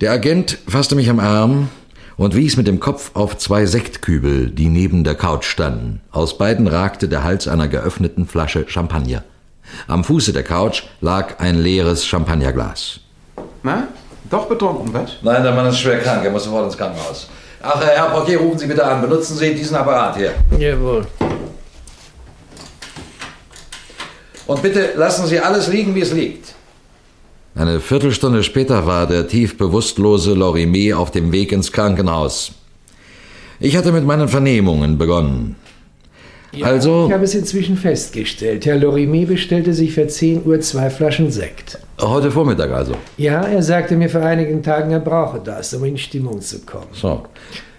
Der 0.02 0.12
Agent 0.12 0.58
fasste 0.68 0.96
mich 0.96 1.08
am 1.08 1.20
Arm 1.20 1.68
und 2.16 2.34
wies 2.34 2.58
mit 2.58 2.66
dem 2.66 2.78
Kopf 2.78 3.12
auf 3.14 3.38
zwei 3.38 3.64
Sektkübel, 3.64 4.50
die 4.50 4.68
neben 4.68 5.02
der 5.02 5.14
Couch 5.14 5.46
standen. 5.46 6.02
Aus 6.10 6.36
beiden 6.36 6.66
ragte 6.66 7.08
der 7.08 7.24
Hals 7.24 7.48
einer 7.48 7.68
geöffneten 7.68 8.26
Flasche 8.26 8.66
Champagner. 8.68 9.24
Am 9.86 10.04
Fuße 10.04 10.32
der 10.32 10.42
Couch 10.42 10.82
lag 11.00 11.38
ein 11.38 11.58
leeres 11.58 12.06
Champagnerglas. 12.06 13.00
Na? 13.62 13.88
Doch 14.30 14.46
betrunken, 14.46 14.92
was? 14.92 15.18
Nein, 15.22 15.42
der 15.42 15.52
Mann 15.52 15.66
ist 15.66 15.78
schwer 15.78 16.00
krank, 16.00 16.24
er 16.24 16.30
muss 16.30 16.44
sofort 16.44 16.66
ins 16.66 16.76
Krankenhaus. 16.76 17.28
Ach, 17.62 17.80
Herr 17.80 18.10
Portier, 18.10 18.38
rufen 18.38 18.58
Sie 18.58 18.66
bitte 18.66 18.84
an. 18.84 19.00
Benutzen 19.00 19.36
Sie 19.36 19.54
diesen 19.54 19.76
Apparat 19.76 20.16
hier. 20.16 20.32
Jawohl. 20.58 21.06
Und 24.46 24.62
bitte 24.62 24.92
lassen 24.96 25.26
Sie 25.26 25.40
alles 25.40 25.68
liegen, 25.68 25.94
wie 25.94 26.02
es 26.02 26.12
liegt. 26.12 26.54
Eine 27.54 27.80
Viertelstunde 27.80 28.42
später 28.42 28.86
war 28.86 29.06
der 29.06 29.28
tief 29.28 29.56
bewusstlose 29.56 30.34
Lorime 30.34 30.96
auf 30.96 31.10
dem 31.10 31.32
Weg 31.32 31.52
ins 31.52 31.72
Krankenhaus. 31.72 32.52
Ich 33.60 33.76
hatte 33.76 33.92
mit 33.92 34.04
meinen 34.04 34.28
Vernehmungen 34.28 34.98
begonnen. 34.98 35.56
Ja, 36.56 36.66
also. 36.66 37.06
Ich 37.06 37.12
habe 37.12 37.24
es 37.24 37.34
inzwischen 37.34 37.76
festgestellt. 37.76 38.66
Herr 38.66 38.76
Lorime 38.76 39.26
bestellte 39.26 39.72
sich 39.72 39.92
für 39.92 40.06
10 40.06 40.44
Uhr 40.44 40.60
zwei 40.60 40.90
Flaschen 40.90 41.30
Sekt. 41.30 41.78
Heute 42.00 42.30
Vormittag 42.30 42.70
also. 42.72 42.94
Ja, 43.16 43.42
er 43.42 43.62
sagte 43.62 43.96
mir 43.96 44.08
vor 44.08 44.22
einigen 44.22 44.62
Tagen, 44.62 44.90
er 44.90 45.00
brauche 45.00 45.40
das, 45.40 45.74
um 45.74 45.84
in 45.84 45.96
Stimmung 45.96 46.40
zu 46.40 46.60
kommen. 46.60 46.88
So. 46.92 47.22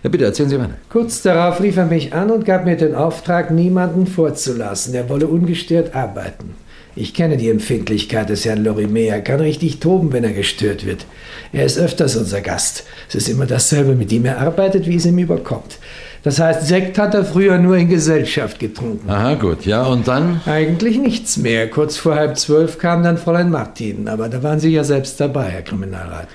Ja, 0.03 0.09
bitte 0.09 0.25
erzählen 0.25 0.49
Sie 0.49 0.59
weiter. 0.59 0.75
Kurz 0.89 1.21
darauf 1.21 1.61
rief 1.61 1.77
er 1.77 1.85
mich 1.85 2.13
an 2.13 2.29
und 2.29 2.45
gab 2.45 2.65
mir 2.65 2.77
den 2.77 2.95
Auftrag, 2.95 3.51
niemanden 3.51 4.07
vorzulassen. 4.07 4.93
Er 4.93 5.09
wolle 5.09 5.27
ungestört 5.27 5.95
arbeiten. 5.95 6.55
Ich 6.97 7.13
kenne 7.13 7.35
die 7.35 7.49
Empfindlichkeit 7.49 8.29
des 8.29 8.45
Herrn 8.45 8.63
Lorime. 8.63 9.01
Er 9.01 9.21
kann 9.21 9.41
richtig 9.41 9.79
toben, 9.79 10.13
wenn 10.13 10.23
er 10.23 10.31
gestört 10.31 10.85
wird. 10.85 11.05
Er 11.51 11.65
ist 11.65 11.77
öfters 11.77 12.15
unser 12.15 12.39
Gast. 12.39 12.85
Es 13.09 13.15
ist 13.15 13.27
immer 13.27 13.45
dasselbe, 13.45 13.95
mit 13.95 14.13
ihm 14.13 14.23
er 14.23 14.39
arbeitet, 14.39 14.87
wie 14.87 14.95
es 14.95 15.05
ihm 15.05 15.17
überkommt. 15.17 15.77
Das 16.25 16.39
heißt, 16.39 16.65
Sekt 16.65 16.97
hat 16.97 17.13
er 17.13 17.23
früher 17.23 17.59
nur 17.59 17.77
in 17.77 17.87
Gesellschaft 17.87 18.57
getrunken. 18.57 19.07
Aha, 19.07 19.35
gut. 19.35 19.63
Ja, 19.67 19.83
und 19.83 20.07
dann? 20.07 20.41
Eigentlich 20.47 20.97
nichts 20.97 21.37
mehr. 21.37 21.69
Kurz 21.69 21.97
vor 21.97 22.15
halb 22.15 22.39
zwölf 22.39 22.79
kam 22.79 23.03
dann 23.03 23.19
Fräulein 23.19 23.51
Martin. 23.51 24.07
Aber 24.07 24.27
da 24.27 24.41
waren 24.41 24.59
Sie 24.59 24.71
ja 24.71 24.83
selbst 24.83 25.19
dabei, 25.19 25.49
Herr 25.49 25.61
Kriminalrat. 25.61 26.27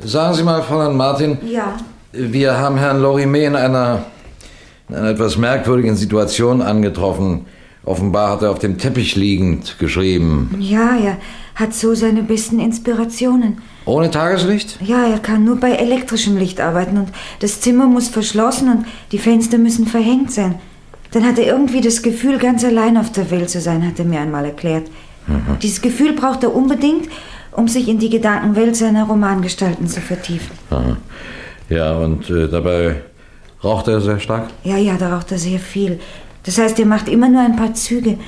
Sagen 0.00 0.34
Sie 0.34 0.42
mal, 0.42 0.64
Fräulein 0.64 0.96
Martin. 0.96 1.38
Ja. 1.46 1.76
Wir 2.10 2.58
haben 2.58 2.76
Herrn 2.76 3.00
Lorime 3.00 3.44
in 3.44 3.54
einer, 3.54 4.04
in 4.88 4.96
einer 4.96 5.10
etwas 5.10 5.36
merkwürdigen 5.36 5.94
Situation 5.94 6.62
angetroffen. 6.62 7.46
Offenbar 7.84 8.32
hat 8.32 8.42
er 8.42 8.50
auf 8.50 8.58
dem 8.58 8.78
Teppich 8.78 9.14
liegend 9.14 9.78
geschrieben. 9.78 10.56
Ja, 10.58 10.96
er 10.96 11.18
hat 11.54 11.72
so 11.72 11.94
seine 11.94 12.24
besten 12.24 12.58
Inspirationen. 12.58 13.58
Ohne 13.84 14.10
Tageslicht? 14.10 14.78
Ja, 14.82 15.06
er 15.06 15.18
kann 15.18 15.44
nur 15.44 15.56
bei 15.56 15.72
elektrischem 15.72 16.36
Licht 16.36 16.60
arbeiten 16.60 16.98
und 16.98 17.08
das 17.40 17.60
Zimmer 17.60 17.86
muss 17.86 18.08
verschlossen 18.08 18.70
und 18.70 18.86
die 19.12 19.18
Fenster 19.18 19.58
müssen 19.58 19.86
verhängt 19.86 20.30
sein. 20.32 20.56
Dann 21.12 21.24
hat 21.24 21.38
er 21.38 21.46
irgendwie 21.46 21.80
das 21.80 22.02
Gefühl, 22.02 22.38
ganz 22.38 22.64
allein 22.64 22.96
auf 22.96 23.10
der 23.10 23.30
Welt 23.30 23.50
zu 23.50 23.60
sein, 23.60 23.84
hat 23.86 23.98
er 23.98 24.04
mir 24.04 24.20
einmal 24.20 24.44
erklärt. 24.44 24.88
Mhm. 25.26 25.58
Dieses 25.60 25.80
Gefühl 25.80 26.12
braucht 26.12 26.44
er 26.44 26.54
unbedingt, 26.54 27.08
um 27.52 27.66
sich 27.68 27.88
in 27.88 27.98
die 27.98 28.10
Gedankenwelt 28.10 28.76
seiner 28.76 29.04
Romangestalten 29.04 29.88
zu 29.88 30.00
vertiefen. 30.00 30.50
Aha. 30.70 30.96
Ja, 31.68 31.96
und 31.96 32.28
äh, 32.30 32.48
dabei 32.48 33.02
raucht 33.62 33.88
er 33.88 34.00
sehr 34.00 34.20
stark? 34.20 34.48
Ja, 34.64 34.76
ja, 34.76 34.96
da 34.98 35.14
raucht 35.14 35.32
er 35.32 35.38
sehr 35.38 35.58
viel. 35.58 36.00
Das 36.44 36.58
heißt, 36.58 36.78
er 36.78 36.86
macht 36.86 37.08
immer 37.08 37.28
nur 37.28 37.40
ein 37.40 37.56
paar 37.56 37.74
Züge. 37.74 38.18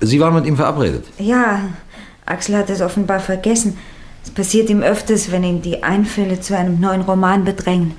Sie 0.00 0.20
waren 0.20 0.34
mit 0.34 0.46
ihm 0.46 0.56
verabredet? 0.56 1.04
Ja, 1.18 1.60
Axel 2.26 2.56
hat 2.56 2.70
es 2.70 2.80
offenbar 2.80 3.20
vergessen. 3.20 3.78
Es 4.26 4.32
passiert 4.32 4.68
ihm 4.70 4.82
öfters, 4.82 5.30
wenn 5.30 5.44
ihn 5.44 5.62
die 5.62 5.84
Einfälle 5.84 6.40
zu 6.40 6.56
einem 6.56 6.80
neuen 6.80 7.02
Roman 7.02 7.44
bedrängen. 7.44 7.94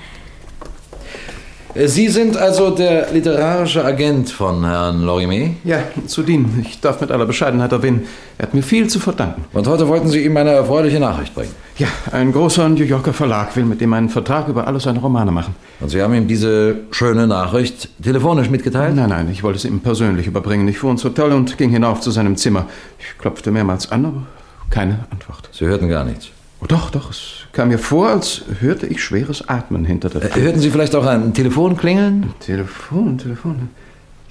Sie 1.85 2.09
sind 2.09 2.35
also 2.35 2.71
der 2.71 3.13
literarische 3.13 3.85
Agent 3.85 4.29
von 4.29 4.65
Herrn 4.65 5.03
Lorime? 5.03 5.55
Ja, 5.63 5.83
zu 6.05 6.23
dienen. 6.23 6.65
Ich 6.67 6.81
darf 6.81 6.99
mit 6.99 7.11
aller 7.11 7.25
Bescheidenheit 7.25 7.71
erwähnen, 7.71 8.07
er 8.37 8.47
hat 8.47 8.53
mir 8.53 8.61
viel 8.61 8.89
zu 8.89 8.99
verdanken. 8.99 9.45
Und 9.53 9.67
heute 9.67 9.87
wollten 9.87 10.09
Sie 10.09 10.25
ihm 10.25 10.35
eine 10.35 10.49
erfreuliche 10.49 10.99
Nachricht 10.99 11.33
bringen? 11.33 11.51
Ja, 11.77 11.87
ein 12.11 12.33
großer 12.33 12.67
New 12.67 12.83
Yorker 12.83 13.13
Verlag 13.13 13.55
will 13.55 13.63
mit 13.63 13.81
ihm 13.81 13.93
einen 13.93 14.09
Vertrag 14.09 14.49
über 14.49 14.67
alle 14.67 14.81
seine 14.81 14.99
Romane 14.99 15.31
machen. 15.31 15.55
Und 15.79 15.89
Sie 15.89 16.01
haben 16.01 16.13
ihm 16.13 16.27
diese 16.27 16.75
schöne 16.91 17.25
Nachricht 17.25 17.87
telefonisch 18.03 18.49
mitgeteilt? 18.49 18.95
Nein, 18.97 19.09
nein, 19.09 19.29
ich 19.31 19.43
wollte 19.43 19.59
es 19.59 19.65
ihm 19.65 19.79
persönlich 19.79 20.27
überbringen. 20.27 20.67
Ich 20.67 20.79
fuhr 20.79 20.91
ins 20.91 21.05
Hotel 21.05 21.31
und 21.31 21.57
ging 21.57 21.69
hinauf 21.69 22.01
zu 22.01 22.11
seinem 22.11 22.35
Zimmer. 22.35 22.65
Ich 22.99 23.17
klopfte 23.17 23.51
mehrmals 23.51 23.89
an, 23.93 24.05
aber 24.05 24.23
keine 24.69 25.05
Antwort. 25.09 25.49
Sie 25.51 25.65
hörten 25.65 25.89
gar 25.89 26.03
nichts? 26.03 26.27
Oh, 26.61 26.65
doch, 26.65 26.89
doch, 26.89 27.11
es 27.11 27.45
kam 27.51 27.67
mir 27.67 27.77
vor, 27.77 28.09
als 28.09 28.41
hörte 28.59 28.87
ich 28.87 29.03
schweres 29.03 29.47
Atmen 29.47 29.85
hinter 29.85 30.09
der 30.09 30.21
Tür. 30.21 30.37
Äh, 30.37 30.41
hörten 30.41 30.59
Sie 30.59 30.71
vielleicht 30.71 30.95
auch 30.95 31.05
ein 31.05 31.33
Telefon 31.33 31.77
klingeln? 31.77 32.33
Telefon, 32.39 33.17
Telefon. 33.17 33.69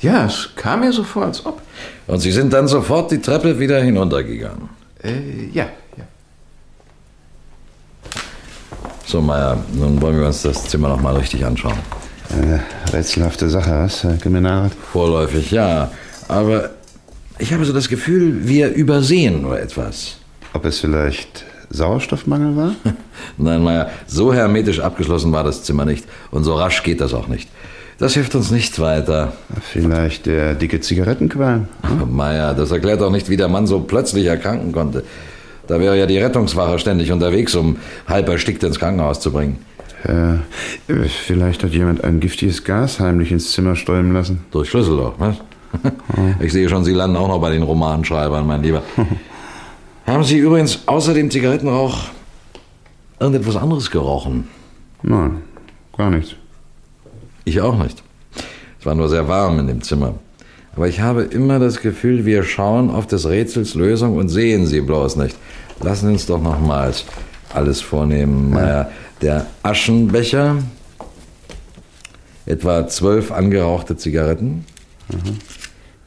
Ja, 0.00 0.26
es 0.26 0.50
kam 0.56 0.80
mir 0.80 0.92
so 0.92 1.04
vor, 1.04 1.26
als 1.26 1.44
ob. 1.46 1.62
Und 2.06 2.20
Sie 2.20 2.32
sind 2.32 2.52
dann 2.52 2.68
sofort 2.68 3.10
die 3.12 3.20
Treppe 3.20 3.58
wieder 3.58 3.80
hinuntergegangen? 3.80 4.68
Äh, 5.02 5.46
ja, 5.52 5.66
ja. 5.96 6.04
So, 9.06 9.20
Meier, 9.20 9.58
nun 9.72 10.02
wollen 10.02 10.18
wir 10.18 10.26
uns 10.26 10.42
das 10.42 10.64
Zimmer 10.64 10.88
noch 10.88 11.00
mal 11.00 11.16
richtig 11.16 11.44
anschauen. 11.46 11.78
Eine 12.30 12.60
rätselhafte 12.92 13.48
Sache, 13.48 13.70
was, 13.70 14.02
Herr 14.02 14.16
Kriminalrat? 14.16 14.72
Vorläufig, 14.92 15.52
ja. 15.52 15.92
Aber 16.26 16.70
ich 17.38 17.52
habe 17.52 17.64
so 17.64 17.72
das 17.72 17.88
Gefühl, 17.88 18.48
wir 18.48 18.70
übersehen 18.72 19.42
nur 19.42 19.60
etwas. 19.60 20.16
Ob 20.52 20.64
es 20.64 20.80
vielleicht 20.80 21.44
Sauerstoffmangel 21.70 22.56
war? 22.56 22.74
Nein, 23.38 23.62
Meier, 23.62 23.90
so 24.06 24.32
hermetisch 24.32 24.80
abgeschlossen 24.80 25.32
war 25.32 25.44
das 25.44 25.62
Zimmer 25.62 25.84
nicht. 25.84 26.06
Und 26.30 26.44
so 26.44 26.54
rasch 26.54 26.82
geht 26.82 27.00
das 27.00 27.14
auch 27.14 27.28
nicht. 27.28 27.48
Das 27.98 28.14
hilft 28.14 28.34
uns 28.34 28.50
nicht 28.50 28.78
weiter. 28.78 29.32
Vielleicht 29.62 30.26
der 30.26 30.54
dicke 30.54 30.80
Zigarettenqualm? 30.80 31.68
Hm? 31.82 32.14
Meier, 32.14 32.52
das 32.54 32.70
erklärt 32.70 33.00
doch 33.00 33.10
nicht, 33.10 33.30
wie 33.30 33.38
der 33.38 33.48
Mann 33.48 33.66
so 33.66 33.80
plötzlich 33.80 34.26
erkranken 34.26 34.72
konnte. 34.72 35.02
Da 35.66 35.80
wäre 35.80 35.98
ja 35.98 36.06
die 36.06 36.18
Rettungswache 36.18 36.78
ständig 36.78 37.10
unterwegs, 37.10 37.54
um 37.54 37.76
halb 38.06 38.28
erstickt 38.28 38.62
ins 38.62 38.78
Krankenhaus 38.78 39.20
zu 39.20 39.32
bringen. 39.32 39.58
Ja, 40.06 40.38
vielleicht 41.08 41.64
hat 41.64 41.72
jemand 41.72 42.04
ein 42.04 42.20
giftiges 42.20 42.62
Gas 42.62 43.00
heimlich 43.00 43.32
ins 43.32 43.50
Zimmer 43.50 43.74
stäuben 43.74 44.12
lassen. 44.12 44.44
Durch 44.52 44.70
Schlüsselloch, 44.70 45.14
was? 45.18 45.36
Ich 46.40 46.52
sehe 46.52 46.68
schon, 46.68 46.84
Sie 46.84 46.92
landen 46.92 47.16
auch 47.16 47.28
noch 47.28 47.40
bei 47.40 47.50
den 47.50 47.62
Romanschreibern, 47.62 48.46
mein 48.46 48.62
Lieber. 48.62 48.82
Haben 50.06 50.22
Sie 50.22 50.38
übrigens 50.38 50.86
außer 50.86 51.14
dem 51.14 51.30
Zigarettenrauch 51.32 52.10
irgendetwas 53.18 53.56
anderes 53.56 53.90
gerochen? 53.90 54.48
Nein, 55.02 55.42
gar 55.96 56.10
nichts. 56.10 56.36
Ich 57.44 57.60
auch 57.60 57.76
nicht. 57.76 58.02
Es 58.78 58.86
war 58.86 58.94
nur 58.94 59.08
sehr 59.08 59.26
warm 59.26 59.58
in 59.58 59.66
dem 59.66 59.82
Zimmer. 59.82 60.14
Aber 60.76 60.86
ich 60.86 61.00
habe 61.00 61.22
immer 61.22 61.58
das 61.58 61.80
Gefühl, 61.80 62.24
wir 62.24 62.44
schauen 62.44 62.90
auf 62.90 63.06
des 63.08 63.28
Rätsels 63.28 63.74
Lösung 63.74 64.16
und 64.16 64.28
sehen 64.28 64.66
sie 64.66 64.80
bloß 64.80 65.16
nicht. 65.16 65.36
Lassen 65.82 66.10
uns 66.10 66.26
doch 66.26 66.40
nochmals 66.40 67.04
alles 67.52 67.80
vornehmen. 67.80 68.52
Ja. 68.54 68.90
Der 69.22 69.46
Aschenbecher, 69.62 70.56
etwa 72.44 72.86
zwölf 72.86 73.32
angerauchte 73.32 73.96
Zigaretten, 73.96 74.66
mhm. 75.08 75.38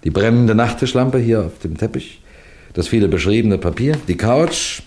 die 0.03 0.11
brennende 0.11 0.55
Nachttischlampe 0.55 1.17
hier 1.17 1.45
auf 1.45 1.59
dem 1.59 1.75
Teppich, 1.77 2.18
das 2.79 2.87
viele 2.87 3.09
beschriebene 3.09 3.57
Papier, 3.57 3.97
die 4.07 4.15
Couch, 4.15 4.83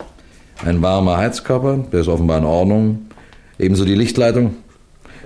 ein 0.65 0.81
warmer 0.81 1.19
Heizkörper, 1.19 1.85
der 1.93 2.01
ist 2.01 2.09
offenbar 2.09 2.39
in 2.39 2.47
Ordnung, 2.47 3.03
ebenso 3.59 3.85
die 3.85 3.95
Lichtleitung. 3.95 4.57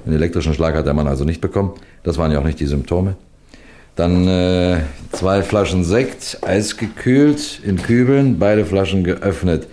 Einen 0.04 0.16
elektrischen 0.16 0.52
Schlag 0.52 0.74
hat 0.74 0.84
der 0.84 0.92
Mann 0.92 1.06
also 1.06 1.22
nicht 1.22 1.40
bekommen. 1.40 1.74
Das 2.02 2.18
waren 2.18 2.32
ja 2.32 2.40
auch 2.40 2.44
nicht 2.44 2.58
die 2.58 2.66
Symptome. 2.66 3.14
Dann 3.94 4.26
äh, 4.26 4.80
zwei 5.12 5.44
Flaschen 5.44 5.84
Sekt, 5.84 6.38
eisgekühlt 6.44 7.60
in 7.64 7.80
Kübeln, 7.80 8.40
beide 8.40 8.64
Flaschen 8.64 9.04
geöffnet. 9.04 9.68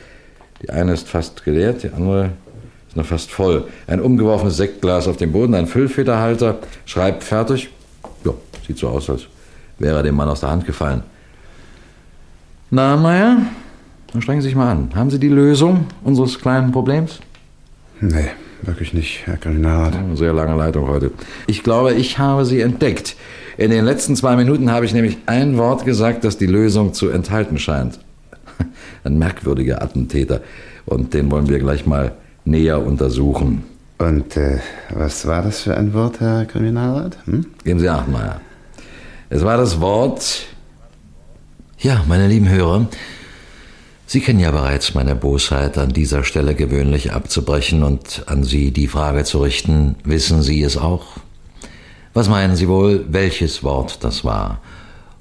Die 0.62 0.70
eine 0.70 0.94
ist 0.94 1.08
fast 1.08 1.44
geleert, 1.44 1.82
die 1.82 1.90
andere 1.90 2.30
ist 2.88 2.96
noch 2.96 3.08
fast 3.08 3.32
voll. 3.32 3.70
Ein 3.88 4.02
umgeworfenes 4.02 4.58
Sektglas 4.58 5.08
auf 5.08 5.18
dem 5.18 5.32
Boden, 5.32 5.56
ein 5.56 5.66
Füllfederhalter, 5.66 6.60
schreibt 6.86 7.24
fertig. 7.24 7.72
Ja, 8.24 8.34
sieht 8.68 8.78
so 8.78 8.90
aus, 8.90 9.10
als 9.10 9.24
wäre 9.80 9.98
er 9.98 10.04
dem 10.04 10.14
Mann 10.14 10.30
aus 10.30 10.42
der 10.42 10.52
Hand 10.52 10.68
gefallen. 10.68 11.02
Na, 12.76 12.98
Meier, 12.98 13.38
dann 14.12 14.22
strengen 14.24 14.42
Sie 14.42 14.48
sich 14.48 14.56
mal 14.56 14.72
an. 14.72 14.90
Haben 14.96 15.12
Sie 15.12 15.20
die 15.20 15.30
Lösung 15.30 15.86
unseres 16.04 16.40
kleinen 16.40 16.72
Problems? 16.72 17.20
Nee, 18.02 18.30
wirklich 18.64 18.96
nicht, 18.96 19.28
Herr 19.28 19.38
Kriminalrat. 19.38 19.94
Sehr 20.16 20.34
lange 20.34 20.56
Leitung 20.56 20.88
heute. 20.88 21.12
Ich 21.46 21.62
glaube, 21.62 21.94
ich 21.94 22.18
habe 22.18 22.46
sie 22.46 22.62
entdeckt. 22.62 23.16
In 23.60 23.70
den 23.70 23.86
letzten 23.86 24.16
zwei 24.16 24.36
Minuten 24.36 24.72
habe 24.72 24.88
ich 24.88 24.94
nämlich 24.96 25.20
ein 25.28 25.56
Wort 25.60 25.86
gesagt, 25.86 26.24
das 26.24 26.40
die 26.40 26.48
Lösung 26.48 26.96
zu 26.96 27.10
enthalten 27.10 27.60
scheint. 27.60 28.00
Ein 29.04 29.20
merkwürdiger 29.20 29.84
Attentäter. 29.84 30.42
Und 30.88 31.14
den 31.14 31.30
wollen 31.30 31.50
wir 31.50 31.60
gleich 31.60 31.86
mal 31.86 32.14
näher 32.44 32.84
untersuchen. 32.84 33.66
Und 34.00 34.36
äh, 34.36 34.62
was 34.90 35.28
war 35.28 35.44
das 35.44 35.62
für 35.62 35.78
ein 35.78 35.94
Wort, 35.94 36.22
Herr 36.22 36.46
Kriminalrat? 36.46 37.20
Hm? 37.26 37.46
Geben 37.64 37.80
Sie 37.80 37.88
acht, 37.88 38.08
Meier. 38.08 38.42
Es 39.30 39.46
war 39.46 39.58
das 39.58 39.80
Wort. 39.80 40.48
Ja, 41.84 42.02
meine 42.08 42.30
lieben 42.30 42.48
Hörer, 42.48 42.88
Sie 44.06 44.22
kennen 44.22 44.40
ja 44.40 44.52
bereits 44.52 44.94
meine 44.94 45.18
Bosheit, 45.18 45.78
an 45.78 45.92
dieser 45.92 46.24
Stelle 46.24 46.56
gewöhnlich 46.56 47.12
abzubrechen 47.12 47.84
und 47.84 48.24
an 48.28 48.46
Sie 48.46 48.72
die 48.72 48.88
Frage 48.88 49.26
zu 49.26 49.40
richten, 49.40 49.98
wissen 50.06 50.42
Sie 50.42 50.64
es 50.64 50.78
auch? 50.78 51.18
Was 52.14 52.30
meinen 52.30 52.56
Sie 52.56 52.70
wohl, 52.70 53.04
welches 53.10 53.64
Wort 53.66 53.98
das 54.02 54.24
war? 54.24 54.62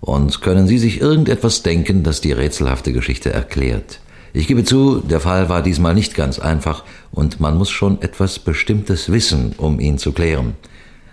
Und 0.00 0.40
können 0.40 0.68
Sie 0.68 0.78
sich 0.78 1.00
irgendetwas 1.00 1.64
denken, 1.64 2.04
das 2.04 2.20
die 2.20 2.30
rätselhafte 2.30 2.92
Geschichte 2.92 3.32
erklärt? 3.32 3.98
Ich 4.32 4.46
gebe 4.46 4.62
zu, 4.62 5.00
der 5.00 5.18
Fall 5.18 5.48
war 5.48 5.62
diesmal 5.62 5.94
nicht 5.94 6.14
ganz 6.14 6.38
einfach 6.38 6.84
und 7.10 7.40
man 7.40 7.58
muss 7.58 7.70
schon 7.70 8.00
etwas 8.02 8.38
Bestimmtes 8.38 9.10
wissen, 9.10 9.56
um 9.56 9.80
ihn 9.80 9.98
zu 9.98 10.12
klären. 10.12 10.54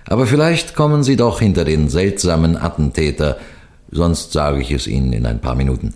Aber 0.05 0.27
vielleicht 0.27 0.75
kommen 0.75 1.01
Sie 1.01 1.15
doch 1.15 1.39
hinter 1.39 1.65
den 1.65 1.89
seltsamen 1.89 2.55
Attentäter, 2.55 3.39
sonst 3.91 4.31
sage 4.31 4.61
ich 4.61 4.71
es 4.71 4.87
Ihnen 4.87 5.13
in 5.13 5.25
ein 5.25 5.39
paar 5.39 5.55
Minuten. 5.55 5.93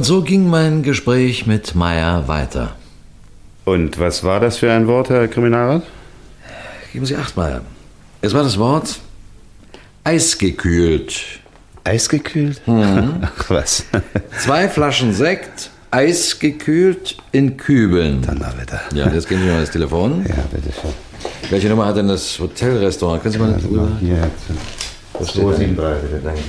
Und 0.00 0.04
so 0.06 0.22
ging 0.22 0.48
mein 0.48 0.82
Gespräch 0.82 1.46
mit 1.46 1.74
Meyer 1.74 2.26
weiter. 2.26 2.74
Und 3.66 3.98
was 4.00 4.24
war 4.24 4.40
das 4.40 4.56
für 4.56 4.72
ein 4.72 4.86
Wort, 4.86 5.10
Herr 5.10 5.28
Kriminalrat? 5.28 5.82
Geben 6.90 7.04
Sie 7.04 7.16
acht, 7.16 7.36
Meyer. 7.36 7.60
Es 8.22 8.32
war 8.32 8.42
das 8.42 8.58
Wort 8.58 8.98
eisgekühlt. 10.04 11.20
Eisgekühlt? 11.84 12.66
Mhm. 12.66 13.16
Ach 13.20 13.50
was. 13.50 13.84
Zwei 14.38 14.70
Flaschen 14.70 15.12
Sekt, 15.12 15.68
eisgekühlt 15.90 17.18
in 17.32 17.58
Kübeln. 17.58 18.22
Donnerwetter. 18.22 18.80
Ja, 18.94 19.10
jetzt 19.10 19.28
geben 19.28 19.42
Sie 19.42 19.48
mal 19.50 19.60
das 19.60 19.70
Telefon. 19.70 20.24
Ja, 20.26 20.36
bitteschön. 20.50 20.92
Welche 21.50 21.68
Nummer 21.68 21.84
hat 21.84 21.98
denn 21.98 22.08
das 22.08 22.38
Hotelrestaurant? 22.38 23.20
Können 23.20 23.32
Sie 23.34 23.38
mal 23.38 23.52
Also 23.52 23.68
drüber? 23.68 23.82
mal 23.82 24.30
da? 25.12 25.26
273, 25.26 26.10
bitte. 26.10 26.22
Danke. 26.24 26.40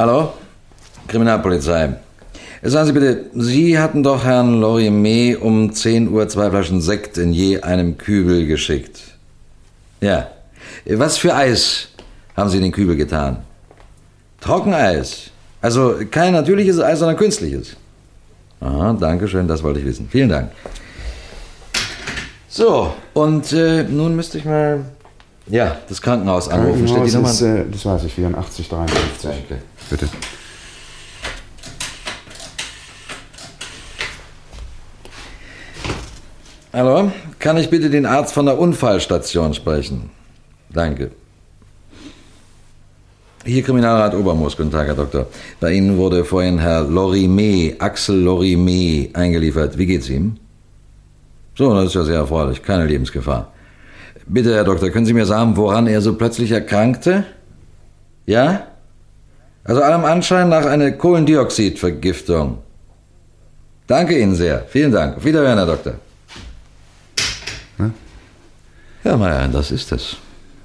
Hallo? 0.00 0.32
Kriminalpolizei. 1.10 1.94
Sagen 2.62 2.86
Sie 2.86 2.92
bitte, 2.92 3.24
Sie 3.34 3.78
hatten 3.78 4.02
doch 4.02 4.24
Herrn 4.24 4.60
Lorimet 4.60 5.40
um 5.40 5.72
10 5.72 6.08
Uhr 6.08 6.28
zwei 6.28 6.50
Flaschen 6.50 6.80
Sekt 6.80 7.18
in 7.18 7.32
je 7.32 7.60
einem 7.60 7.98
Kübel 7.98 8.46
geschickt. 8.46 9.00
Ja. 10.00 10.28
Was 10.86 11.18
für 11.18 11.34
Eis 11.34 11.88
haben 12.36 12.48
Sie 12.48 12.58
in 12.58 12.62
den 12.62 12.72
Kübel 12.72 12.96
getan? 12.96 13.38
Trockeneis. 14.40 15.30
Also 15.60 15.96
kein 16.10 16.32
natürliches 16.32 16.78
Eis, 16.80 17.00
sondern 17.00 17.16
künstliches. 17.16 17.76
Aha, 18.60 18.92
danke 18.92 19.26
schön, 19.26 19.48
das 19.48 19.62
wollte 19.62 19.80
ich 19.80 19.86
wissen. 19.86 20.08
Vielen 20.10 20.28
Dank. 20.28 20.50
So, 22.48 22.94
und 23.14 23.52
äh, 23.52 23.84
nun 23.84 24.14
müsste 24.14 24.38
ich 24.38 24.44
mal 24.44 24.84
ja, 25.48 25.76
das 25.88 26.00
Krankenhaus 26.00 26.48
anrufen. 26.48 26.86
Steht 26.86 27.06
die 27.06 27.10
Krankenhaus 27.10 27.40
Nummer? 27.40 27.56
ist, 27.58 27.66
äh, 27.66 27.70
das 27.70 27.84
weiß 27.84 28.04
ich, 28.04 28.14
84, 28.14 28.68
53. 28.68 29.30
Okay. 29.30 29.60
Bitte. 29.88 30.08
Hallo, 36.72 37.10
kann 37.40 37.56
ich 37.56 37.68
bitte 37.68 37.90
den 37.90 38.06
Arzt 38.06 38.32
von 38.32 38.46
der 38.46 38.56
Unfallstation 38.56 39.52
sprechen? 39.54 40.08
Danke. 40.72 41.10
Hier 43.44 43.64
Kriminalrat 43.64 44.14
Obermoos, 44.14 44.56
guten 44.56 44.70
Tag, 44.70 44.86
Herr 44.86 44.94
Doktor. 44.94 45.26
Bei 45.58 45.72
Ihnen 45.72 45.96
wurde 45.96 46.24
vorhin 46.24 46.60
Herr 46.60 46.84
Lorimet, 46.84 47.80
Axel 47.82 48.20
Lorimet, 48.20 49.16
eingeliefert. 49.16 49.78
Wie 49.78 49.86
geht's 49.86 50.08
ihm? 50.08 50.36
So, 51.56 51.74
das 51.74 51.86
ist 51.86 51.94
ja 51.94 52.04
sehr 52.04 52.18
erfreulich. 52.18 52.62
Keine 52.62 52.86
Lebensgefahr. 52.86 53.52
Bitte, 54.26 54.54
Herr 54.54 54.62
Doktor, 54.62 54.90
können 54.90 55.06
Sie 55.06 55.14
mir 55.14 55.26
sagen, 55.26 55.56
woran 55.56 55.88
er 55.88 56.00
so 56.00 56.14
plötzlich 56.14 56.52
erkrankte? 56.52 57.24
Ja? 58.26 58.66
Also 59.64 59.82
allem 59.82 60.04
Anschein 60.04 60.48
nach 60.48 60.66
einer 60.66 60.92
Kohlendioxidvergiftung. 60.92 62.58
Danke 63.88 64.16
Ihnen 64.20 64.36
sehr. 64.36 64.66
Vielen 64.68 64.92
Dank. 64.92 65.16
Auf 65.16 65.24
Wiederhören, 65.24 65.58
Herr 65.58 65.66
Doktor. 65.66 65.94
Ja, 69.04 69.16
Meier, 69.16 69.48
das 69.48 69.70
ist 69.70 69.92
es. 69.92 70.16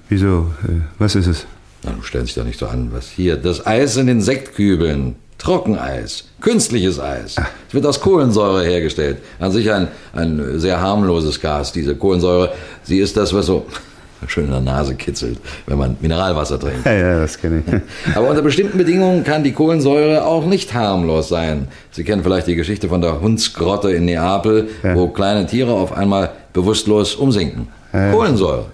Wieso? 0.10 0.52
Äh, 0.64 0.82
was 1.00 1.16
ist 1.16 1.28
es? 1.28 1.46
Na, 1.84 1.92
du 1.92 2.02
stellst 2.02 2.30
dich 2.30 2.36
doch 2.36 2.44
nicht 2.44 2.60
so 2.60 2.68
an. 2.68 2.90
Was 2.92 3.10
hier? 3.10 3.38
Das 3.38 3.66
Eis 3.66 3.98
in 3.98 4.08
den 4.08 4.22
Sektkübeln. 4.22 5.16
Trockeneis. 5.38 6.26
Künstliches 6.42 7.00
Eis. 7.00 7.36
Es 7.68 7.74
wird 7.74 7.86
aus 7.86 8.00
Kohlensäure 8.00 8.64
hergestellt. 8.64 9.18
An 9.40 9.52
sich 9.52 9.72
ein, 9.72 9.90
ein 10.14 10.60
sehr 10.60 10.82
harmloses 10.82 11.42
Gas, 11.42 11.72
diese 11.72 11.96
Kohlensäure. 11.96 12.54
Sie 12.84 13.00
ist 13.00 13.18
das, 13.18 13.34
was 13.34 13.46
so 13.46 13.66
schön 14.28 14.46
in 14.46 14.52
der 14.52 14.62
Nase 14.62 14.96
kitzelt, 14.96 15.38
wenn 15.68 15.78
man 15.78 15.98
Mineralwasser 16.00 16.60
trinkt. 16.60 16.86
Ja, 16.86 16.94
ja, 16.94 17.20
das 17.20 17.38
kenne 17.38 17.64
ich. 17.66 17.74
Aber 18.16 18.30
unter 18.30 18.42
bestimmten 18.42 18.78
Bedingungen 18.78 19.24
kann 19.24 19.44
die 19.44 19.52
Kohlensäure 19.52 20.26
auch 20.26 20.46
nicht 20.46 20.74
harmlos 20.74 21.30
sein. 21.30 21.68
Sie 21.92 22.04
kennen 22.04 22.24
vielleicht 22.24 22.48
die 22.48 22.56
Geschichte 22.56 22.90
von 22.90 23.02
der 23.02 23.22
Hundsgrotte 23.22 23.92
in 23.92 24.06
Neapel, 24.06 24.70
wo 24.96 25.10
kleine 25.10 25.46
Tiere 25.46 25.74
auf 25.74 25.92
einmal 25.92 26.32
bewusstlos 26.56 27.14
umsinken. 27.16 27.68
Ja. 27.94 28.12
Kohlensäure. 28.12 28.66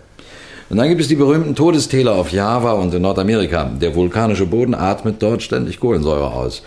Und 0.69 0.77
dann 0.77 0.87
gibt 0.87 1.01
es 1.01 1.09
die 1.09 1.15
berühmten 1.15 1.53
Todestäler 1.53 2.13
auf 2.15 2.31
Java 2.31 2.71
und 2.73 2.93
in 2.93 3.01
Nordamerika. 3.01 3.69
Der 3.81 3.93
vulkanische 3.93 4.45
Boden 4.45 4.73
atmet 4.73 5.15
dort 5.21 5.41
ständig 5.43 5.81
Kohlensäure 5.81 6.31
aus. 6.31 6.63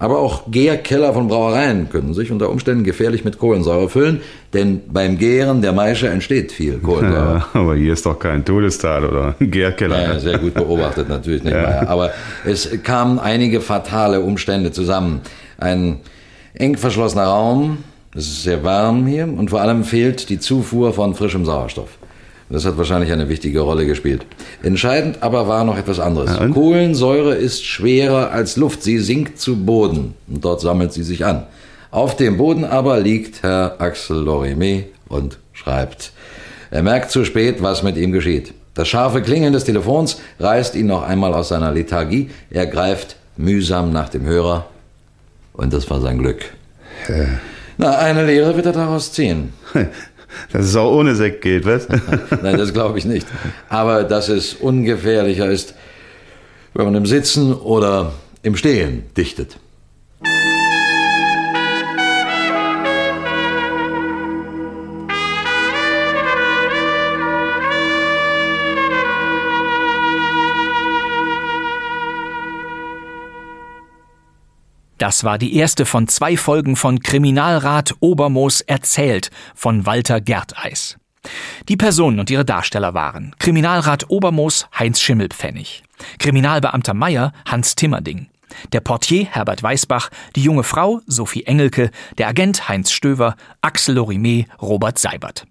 Aber 0.00 0.20
auch 0.20 0.42
Gärkeller 0.48 1.12
von 1.12 1.26
Brauereien 1.26 1.88
können 1.90 2.14
sich 2.14 2.30
unter 2.30 2.50
Umständen 2.50 2.84
gefährlich 2.84 3.24
mit 3.24 3.40
Kohlensäure 3.40 3.88
füllen, 3.88 4.20
denn 4.54 4.80
beim 4.92 5.18
Gären 5.18 5.60
der 5.60 5.72
Maische 5.72 6.08
entsteht 6.08 6.52
viel 6.52 6.74
Kohlensäure. 6.78 7.42
Ja, 7.52 7.60
aber 7.60 7.74
hier 7.74 7.94
ist 7.94 8.06
doch 8.06 8.16
kein 8.16 8.44
Todestal 8.44 9.04
oder 9.04 9.34
ein 9.40 9.50
Gärkeller. 9.50 10.00
Ja, 10.00 10.20
sehr 10.20 10.38
gut 10.38 10.54
beobachtet, 10.54 11.08
natürlich 11.08 11.42
nicht 11.42 11.52
Ja. 11.52 11.62
mehr. 11.62 11.88
Aber 11.90 12.12
es 12.44 12.70
kamen 12.84 13.18
einige 13.18 13.60
fatale 13.60 14.20
Umstände 14.20 14.70
zusammen. 14.70 15.22
Ein 15.58 15.98
eng 16.54 16.76
verschlossener 16.76 17.24
Raum, 17.24 17.78
es 18.14 18.26
ist 18.26 18.42
sehr 18.42 18.64
warm 18.64 19.06
hier 19.06 19.24
und 19.24 19.50
vor 19.50 19.60
allem 19.60 19.84
fehlt 19.84 20.28
die 20.28 20.38
Zufuhr 20.38 20.92
von 20.92 21.14
frischem 21.14 21.44
Sauerstoff. 21.44 21.90
Das 22.50 22.64
hat 22.64 22.78
wahrscheinlich 22.78 23.12
eine 23.12 23.28
wichtige 23.28 23.60
Rolle 23.60 23.84
gespielt. 23.84 24.24
Entscheidend 24.62 25.22
aber 25.22 25.48
war 25.48 25.64
noch 25.64 25.76
etwas 25.76 26.00
anderes. 26.00 26.30
Ja? 26.30 26.48
Kohlensäure 26.48 27.34
ist 27.34 27.64
schwerer 27.64 28.30
als 28.30 28.56
Luft. 28.56 28.82
Sie 28.82 28.98
sinkt 28.98 29.38
zu 29.38 29.56
Boden 29.56 30.14
und 30.26 30.42
dort 30.44 30.62
sammelt 30.62 30.94
sie 30.94 31.02
sich 31.02 31.26
an. 31.26 31.46
Auf 31.90 32.16
dem 32.16 32.38
Boden 32.38 32.64
aber 32.64 33.00
liegt 33.00 33.42
Herr 33.42 33.76
Axel 33.78 34.18
Lorimet 34.18 34.86
und 35.08 35.38
schreibt. 35.52 36.12
Er 36.70 36.82
merkt 36.82 37.10
zu 37.10 37.24
spät, 37.24 37.62
was 37.62 37.82
mit 37.82 37.96
ihm 37.96 38.12
geschieht. 38.12 38.54
Das 38.74 38.88
scharfe 38.88 39.20
Klingeln 39.20 39.52
des 39.52 39.64
Telefons 39.64 40.20
reißt 40.38 40.74
ihn 40.74 40.86
noch 40.86 41.02
einmal 41.02 41.34
aus 41.34 41.48
seiner 41.48 41.72
Lethargie. 41.72 42.30
Er 42.50 42.66
greift 42.66 43.16
mühsam 43.36 43.92
nach 43.92 44.08
dem 44.08 44.24
Hörer 44.24 44.66
und 45.52 45.72
das 45.72 45.90
war 45.90 46.00
sein 46.00 46.18
Glück. 46.18 46.44
Na, 47.78 47.96
eine 47.96 48.26
Lehre 48.26 48.56
wird 48.56 48.66
er 48.66 48.72
daraus 48.72 49.12
ziehen. 49.12 49.52
Dass 50.52 50.66
es 50.66 50.76
auch 50.76 50.92
ohne 50.92 51.14
Sekt 51.14 51.42
geht, 51.42 51.64
was? 51.64 51.88
Nein, 52.42 52.58
das 52.58 52.72
glaube 52.72 52.98
ich 52.98 53.04
nicht. 53.04 53.26
Aber 53.70 54.04
dass 54.04 54.28
es 54.28 54.52
ungefährlicher 54.52 55.48
ist, 55.48 55.74
wenn 56.74 56.84
man 56.84 56.94
im 56.96 57.06
Sitzen 57.06 57.54
oder 57.54 58.12
im 58.42 58.54
Stehen 58.54 59.04
dichtet. 59.16 59.56
Das 74.98 75.22
war 75.22 75.38
die 75.38 75.54
erste 75.56 75.86
von 75.86 76.08
zwei 76.08 76.36
Folgen 76.36 76.74
von 76.74 77.00
Kriminalrat 77.00 77.94
Obermoos 78.00 78.60
erzählt 78.62 79.30
von 79.54 79.86
Walter 79.86 80.20
Gerteis. 80.20 80.96
Die 81.68 81.76
Personen 81.76 82.18
und 82.18 82.30
ihre 82.30 82.44
Darsteller 82.44 82.94
waren 82.94 83.34
Kriminalrat 83.38 84.10
Obermoos 84.10 84.66
Heinz 84.76 85.00
Schimmelpfennig, 85.00 85.84
Kriminalbeamter 86.18 86.94
Meyer 86.94 87.32
Hans 87.46 87.76
Timmerding, 87.76 88.28
der 88.72 88.80
Portier 88.80 89.26
Herbert 89.26 89.62
Weißbach, 89.62 90.10
die 90.34 90.42
junge 90.42 90.64
Frau 90.64 91.00
Sophie 91.06 91.44
Engelke, 91.44 91.90
der 92.18 92.28
Agent 92.28 92.68
Heinz 92.68 92.90
Stöver, 92.90 93.36
Axel 93.60 93.94
Lorimet, 93.96 94.46
Robert 94.60 94.98
Seibert. 94.98 95.46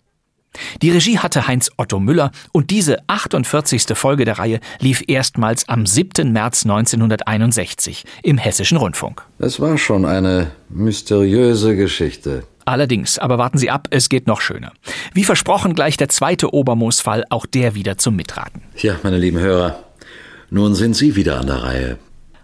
Die 0.82 0.92
Regie 0.92 1.20
hatte 1.20 1.48
Heinz 1.48 1.70
Otto 1.78 2.00
Müller 2.00 2.32
und 2.52 2.70
diese 2.70 2.98
48. 3.08 3.86
Folge 3.94 4.26
der 4.26 4.40
Reihe 4.40 4.60
lief 4.80 5.04
erstmals 5.08 5.68
am 5.70 5.86
7. 5.86 6.32
März 6.32 6.66
1961 6.66 8.06
im 8.24 8.38
Hessischen 8.38 8.78
Rundfunk. 8.78 9.24
Das 9.40 9.60
war 9.60 9.78
schon 9.78 10.06
eine 10.06 10.52
mysteriöse 10.70 11.76
Geschichte. 11.76 12.44
Allerdings, 12.66 13.18
aber 13.18 13.38
warten 13.38 13.58
Sie 13.58 13.70
ab, 13.70 13.88
es 13.92 14.10
geht 14.10 14.28
noch 14.28 14.42
schöner. 14.42 14.74
Wie 15.14 15.24
versprochen 15.24 15.74
gleich 15.74 15.96
der 15.96 16.10
zweite 16.10 16.54
Obermoos-Fall, 16.54 17.24
auch 17.30 17.46
der 17.46 17.76
wieder 17.76 17.98
zum 17.98 18.18
Mitraten. 18.18 18.62
Ja, 18.76 18.98
meine 19.04 19.18
lieben 19.18 19.40
Hörer, 19.40 19.80
nun 20.50 20.76
sind 20.76 20.94
Sie 20.94 21.16
wieder 21.16 21.40
an 21.40 21.48
der 21.48 21.64
Reihe. 21.64 21.98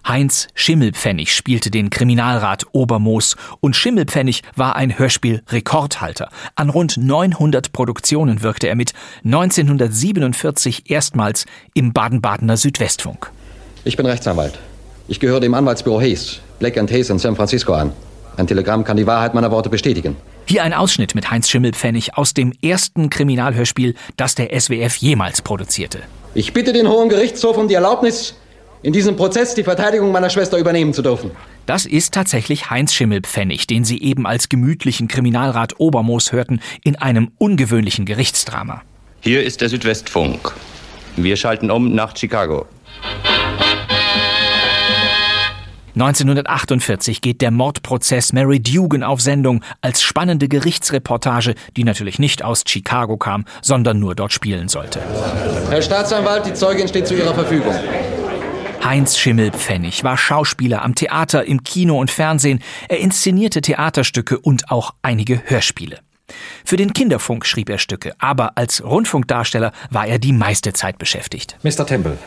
Heinz 0.07 0.47
Schimmelpfennig 0.53 1.33
spielte 1.33 1.71
den 1.71 1.89
Kriminalrat 1.89 2.65
Obermoos 2.73 3.35
und 3.61 3.75
Schimmelpfennig 3.75 4.43
war 4.55 4.75
ein 4.75 4.97
Hörspiel-Rekordhalter. 4.97 6.29
An 6.55 6.69
rund 6.69 6.97
900 6.97 7.71
Produktionen 7.71 8.43
wirkte 8.43 8.67
er 8.67 8.75
mit, 8.75 8.93
1947 9.23 10.89
erstmals 10.91 11.45
im 11.73 11.93
Baden-Badener 11.93 12.57
Südwestfunk. 12.57 13.31
Ich 13.85 13.95
bin 13.95 14.05
Rechtsanwalt. 14.05 14.59
Ich 15.07 15.19
gehöre 15.19 15.39
dem 15.39 15.53
Anwaltsbüro 15.53 16.01
Hayes, 16.01 16.41
Black 16.59 16.77
Hayes 16.77 17.09
in 17.09 17.19
San 17.19 17.35
Francisco 17.35 17.73
an. 17.73 17.91
Ein 18.35 18.47
Telegramm 18.47 18.83
kann 18.83 18.97
die 18.97 19.07
Wahrheit 19.07 19.33
meiner 19.33 19.51
Worte 19.51 19.69
bestätigen. 19.69 20.15
Hier 20.45 20.63
ein 20.63 20.73
Ausschnitt 20.73 21.15
mit 21.15 21.31
Heinz 21.31 21.49
Schimmelpfennig 21.49 22.17
aus 22.17 22.33
dem 22.33 22.51
ersten 22.61 23.09
Kriminalhörspiel, 23.09 23.95
das 24.17 24.35
der 24.35 24.59
SWF 24.59 24.95
jemals 24.97 25.41
produzierte. 25.41 25.99
Ich 26.33 26.51
bitte 26.51 26.73
den 26.73 26.87
Hohen 26.87 27.09
Gerichtshof 27.09 27.57
um 27.57 27.67
die 27.67 27.75
Erlaubnis, 27.75 28.35
in 28.84 28.93
diesem 28.93 29.15
Prozess 29.15 29.56
die 29.56 29.63
Verteidigung 29.63 30.12
meiner 30.12 30.30
Schwester 30.30 30.58
übernehmen 30.58 30.93
zu 30.93 31.02
dürfen. 31.02 31.32
Das 31.65 31.86
ist 31.86 32.13
tatsächlich 32.13 32.69
Heinz 32.69 32.93
Schimmelpfennig, 32.93 33.65
den 33.65 33.86
Sie 33.86 34.02
eben 34.02 34.28
als 34.28 34.50
gemütlichen 34.50 35.08
Kriminalrat 35.08 35.80
Obermoos 35.80 36.34
hörten, 36.34 36.60
in 36.84 36.98
einem 36.98 37.32
ungewöhnlichen 37.38 38.06
Gerichtsdrama. 38.06 38.82
Hier 39.22 39.43
ist 39.43 39.62
der 39.62 39.69
Südwestfunk. 39.69 40.54
Wir 41.15 41.38
schalten 41.38 41.72
um 41.72 41.96
nach 41.96 42.15
Chicago. 42.15 42.67
1948 45.96 47.22
geht 47.22 47.41
der 47.41 47.52
Mordprozess 47.52 48.34
Mary 48.34 48.60
Dugan 48.60 49.04
auf 49.04 49.22
Sendung 49.22 49.63
als 49.82 50.02
spannende 50.02 50.48
Gerichtsreportage, 50.48 51.54
die 51.78 51.84
natürlich 51.84 52.17
nicht 52.17 52.43
aus 52.43 52.63
Chicago 52.67 53.15
kam, 53.17 53.46
sondern 53.62 54.00
nur 54.00 54.15
dort 54.15 54.34
spielen 54.34 54.69
sollte. 54.69 55.00
Herr 55.69 55.84
Staatsanwalt, 55.84 56.48
die 56.48 56.54
Zeugin 56.54 56.88
steht 56.88 57.08
zu 57.08 57.13
Ihrer 57.13 57.36
Verfügung. 57.36 57.76
Heinz 58.84 59.17
Schimmelpfennig 59.17 60.04
war 60.04 60.17
Schauspieler 60.17 60.82
am 60.82 60.93
Theater, 60.93 61.46
im 61.46 61.63
Kino 61.63 61.98
und 62.00 62.12
Fernsehen. 62.12 62.60
Er 62.89 63.00
inszenierte 63.00 63.62
Theaterstücke 63.62 64.38
und 64.38 64.72
auch 64.72 64.93
einige 65.02 65.41
Hörspiele. 65.46 66.00
Für 66.65 66.76
den 66.76 66.91
Kinderfunk 66.91 67.46
schrieb 67.46 67.69
er 67.69 67.78
Stücke, 67.78 68.13
aber 68.19 68.58
als 68.58 68.84
Rundfunkdarsteller 68.84 69.72
war 69.89 70.08
er 70.08 70.19
die 70.19 70.34
meiste 70.34 70.74
Zeit 70.74 70.98
beschäftigt. 70.98 71.58
Mr. 71.63 71.86
Temple, 71.86 72.17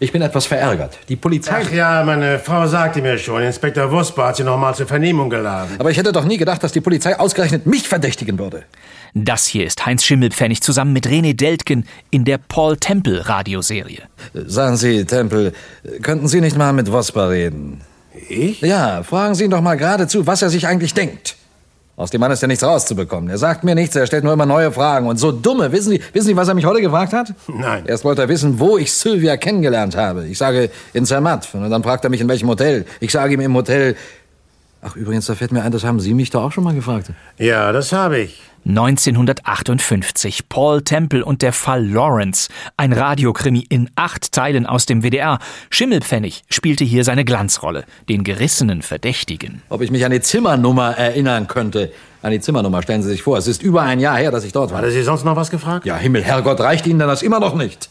ich 0.00 0.12
bin 0.12 0.22
etwas 0.22 0.46
verärgert. 0.46 0.98
Die 1.08 1.16
Polizei. 1.16 1.62
Ach 1.62 1.70
ja, 1.70 2.02
meine 2.04 2.38
Frau 2.38 2.66
sagte 2.66 3.02
mir 3.02 3.18
schon, 3.18 3.42
Inspektor 3.42 3.92
Wusper 3.92 4.28
hat 4.28 4.36
sie 4.36 4.44
noch 4.44 4.58
mal 4.58 4.74
zur 4.74 4.86
Vernehmung 4.86 5.28
geladen. 5.28 5.76
Aber 5.78 5.90
ich 5.90 5.98
hätte 5.98 6.10
doch 6.10 6.24
nie 6.24 6.38
gedacht, 6.38 6.64
dass 6.64 6.72
die 6.72 6.80
Polizei 6.80 7.18
ausgerechnet 7.18 7.66
mich 7.66 7.86
verdächtigen 7.86 8.38
würde. 8.38 8.64
Das 9.12 9.46
hier 9.46 9.66
ist 9.66 9.84
Heinz 9.84 10.04
Schimmelpfennig 10.04 10.62
zusammen 10.62 10.92
mit 10.92 11.06
René 11.06 11.34
Deltgen 11.34 11.84
in 12.10 12.24
der 12.24 12.38
Paul 12.38 12.76
Temple 12.78 13.28
Radioserie. 13.28 14.02
Sagen 14.32 14.76
Sie, 14.76 15.04
Temple, 15.04 15.52
könnten 16.02 16.28
Sie 16.28 16.40
nicht 16.40 16.56
mal 16.56 16.72
mit 16.72 16.90
Wosper 16.90 17.30
reden? 17.30 17.82
Ich? 18.28 18.60
Ja, 18.62 19.02
fragen 19.02 19.34
Sie 19.34 19.44
ihn 19.44 19.50
doch 19.50 19.60
mal 19.60 19.76
geradezu, 19.76 20.26
was 20.26 20.42
er 20.42 20.48
sich 20.48 20.66
eigentlich 20.66 20.94
denkt. 20.94 21.36
Aus 22.00 22.10
dem 22.10 22.18
Mann 22.18 22.30
ist 22.32 22.40
ja 22.40 22.48
nichts 22.48 22.64
rauszubekommen. 22.64 23.28
Er 23.28 23.36
sagt 23.36 23.62
mir 23.62 23.74
nichts, 23.74 23.94
er 23.94 24.06
stellt 24.06 24.24
nur 24.24 24.32
immer 24.32 24.46
neue 24.46 24.72
Fragen. 24.72 25.06
Und 25.06 25.18
so 25.18 25.32
dumme, 25.32 25.70
wissen 25.70 25.90
Sie, 25.90 26.00
wissen 26.14 26.28
Sie, 26.28 26.36
was 26.36 26.48
er 26.48 26.54
mich 26.54 26.64
heute 26.64 26.80
gefragt 26.80 27.12
hat? 27.12 27.34
Nein. 27.46 27.84
Erst 27.84 28.04
wollte 28.04 28.22
er 28.22 28.28
wissen, 28.30 28.58
wo 28.58 28.78
ich 28.78 28.90
Sylvia 28.90 29.36
kennengelernt 29.36 29.94
habe. 29.94 30.26
Ich 30.26 30.38
sage, 30.38 30.70
in 30.94 31.04
Zermatt. 31.04 31.46
Und 31.52 31.68
dann 31.68 31.82
fragt 31.82 32.04
er 32.04 32.08
mich, 32.08 32.22
in 32.22 32.28
welchem 32.28 32.48
Hotel. 32.48 32.86
Ich 33.00 33.12
sage 33.12 33.34
ihm 33.34 33.40
im 33.40 33.54
Hotel. 33.54 33.96
Ach, 34.80 34.96
übrigens, 34.96 35.26
da 35.26 35.34
fällt 35.34 35.52
mir 35.52 35.62
ein, 35.62 35.72
das 35.72 35.84
haben 35.84 36.00
Sie 36.00 36.14
mich 36.14 36.30
doch 36.30 36.42
auch 36.42 36.52
schon 36.52 36.64
mal 36.64 36.74
gefragt. 36.74 37.10
Ja, 37.36 37.70
das 37.70 37.92
habe 37.92 38.20
ich. 38.20 38.40
1958 38.66 40.48
Paul 40.48 40.82
Temple 40.82 41.24
und 41.24 41.42
der 41.42 41.52
Fall 41.52 41.86
Lawrence, 41.86 42.48
ein 42.76 42.92
Radiokrimi 42.92 43.64
in 43.68 43.90
acht 43.96 44.32
Teilen 44.32 44.66
aus 44.66 44.86
dem 44.86 45.02
WDR. 45.02 45.38
Schimmelpfennig 45.70 46.42
spielte 46.48 46.84
hier 46.84 47.04
seine 47.04 47.24
Glanzrolle, 47.24 47.84
den 48.08 48.24
gerissenen 48.24 48.82
Verdächtigen. 48.82 49.62
Ob 49.68 49.82
ich 49.82 49.90
mich 49.90 50.04
an 50.04 50.12
die 50.12 50.20
Zimmernummer 50.20 50.96
erinnern 50.96 51.46
könnte. 51.48 51.92
An 52.22 52.32
die 52.32 52.40
Zimmernummer, 52.40 52.82
stellen 52.82 53.02
Sie 53.02 53.08
sich 53.08 53.22
vor. 53.22 53.38
Es 53.38 53.46
ist 53.46 53.62
über 53.62 53.82
ein 53.82 53.98
Jahr 53.98 54.18
her, 54.18 54.30
dass 54.30 54.44
ich 54.44 54.52
dort 54.52 54.70
war. 54.70 54.78
Hatte 54.78 54.90
Sie 54.90 55.02
sonst 55.02 55.24
noch 55.24 55.36
was 55.36 55.50
gefragt? 55.50 55.86
Ja, 55.86 55.96
Himmel, 55.96 56.22
Herrgott, 56.22 56.60
reicht 56.60 56.86
Ihnen 56.86 56.98
denn 56.98 57.08
das 57.08 57.22
immer 57.22 57.40
noch 57.40 57.54
nicht? 57.54 57.88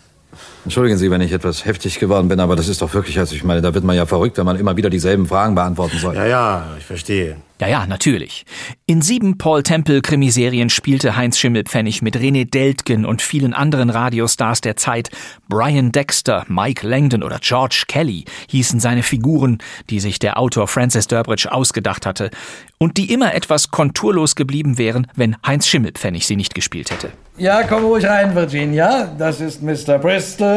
Entschuldigen 0.65 0.97
Sie, 0.97 1.09
wenn 1.09 1.21
ich 1.21 1.31
etwas 1.31 1.65
heftig 1.65 1.99
geworden 1.99 2.27
bin, 2.27 2.39
aber 2.39 2.55
das 2.55 2.67
ist 2.67 2.81
doch 2.81 2.93
wirklich, 2.93 3.17
also 3.17 3.33
ich 3.33 3.43
meine, 3.43 3.61
da 3.61 3.73
wird 3.73 3.83
man 3.83 3.95
ja 3.95 4.05
verrückt, 4.05 4.37
wenn 4.37 4.45
man 4.45 4.57
immer 4.57 4.75
wieder 4.77 4.89
dieselben 4.89 5.25
Fragen 5.25 5.55
beantworten 5.55 5.97
soll. 5.97 6.15
Ja, 6.15 6.25
ja, 6.25 6.65
ich 6.77 6.85
verstehe. 6.85 7.37
Ja, 7.61 7.67
ja, 7.67 7.87
natürlich. 7.87 8.45
In 8.85 9.01
sieben 9.01 9.37
Paul 9.37 9.63
Temple 9.63 10.01
Krimiserien 10.01 10.69
spielte 10.69 11.17
Heinz 11.17 11.37
Schimmelpfennig 11.37 12.01
mit 12.01 12.15
René 12.15 12.49
Deltgen 12.49 13.05
und 13.05 13.21
vielen 13.21 13.53
anderen 13.53 13.89
Radiostars 13.89 14.61
der 14.61 14.77
Zeit. 14.77 15.09
Brian 15.49 15.91
Dexter, 15.91 16.45
Mike 16.47 16.87
Langdon 16.87 17.21
oder 17.21 17.39
George 17.41 17.83
Kelly 17.89 18.23
hießen 18.49 18.79
seine 18.79 19.03
Figuren, 19.03 19.57
die 19.89 19.99
sich 19.99 20.19
der 20.19 20.39
Autor 20.39 20.69
Francis 20.69 21.07
Durbridge 21.07 21.51
ausgedacht 21.51 22.05
hatte 22.05 22.29
und 22.77 22.95
die 22.95 23.11
immer 23.11 23.33
etwas 23.33 23.71
konturlos 23.71 24.35
geblieben 24.35 24.77
wären, 24.77 25.07
wenn 25.15 25.35
Heinz 25.45 25.67
Schimmelpfennig 25.67 26.25
sie 26.25 26.37
nicht 26.37 26.55
gespielt 26.55 26.91
hätte. 26.91 27.11
Ja, 27.37 27.63
komm 27.63 27.85
ruhig 27.85 28.05
rein, 28.05 28.35
Virginia. 28.35 29.13
Das 29.17 29.39
ist 29.39 29.61
Mr. 29.61 29.97
Bristol, 29.97 30.48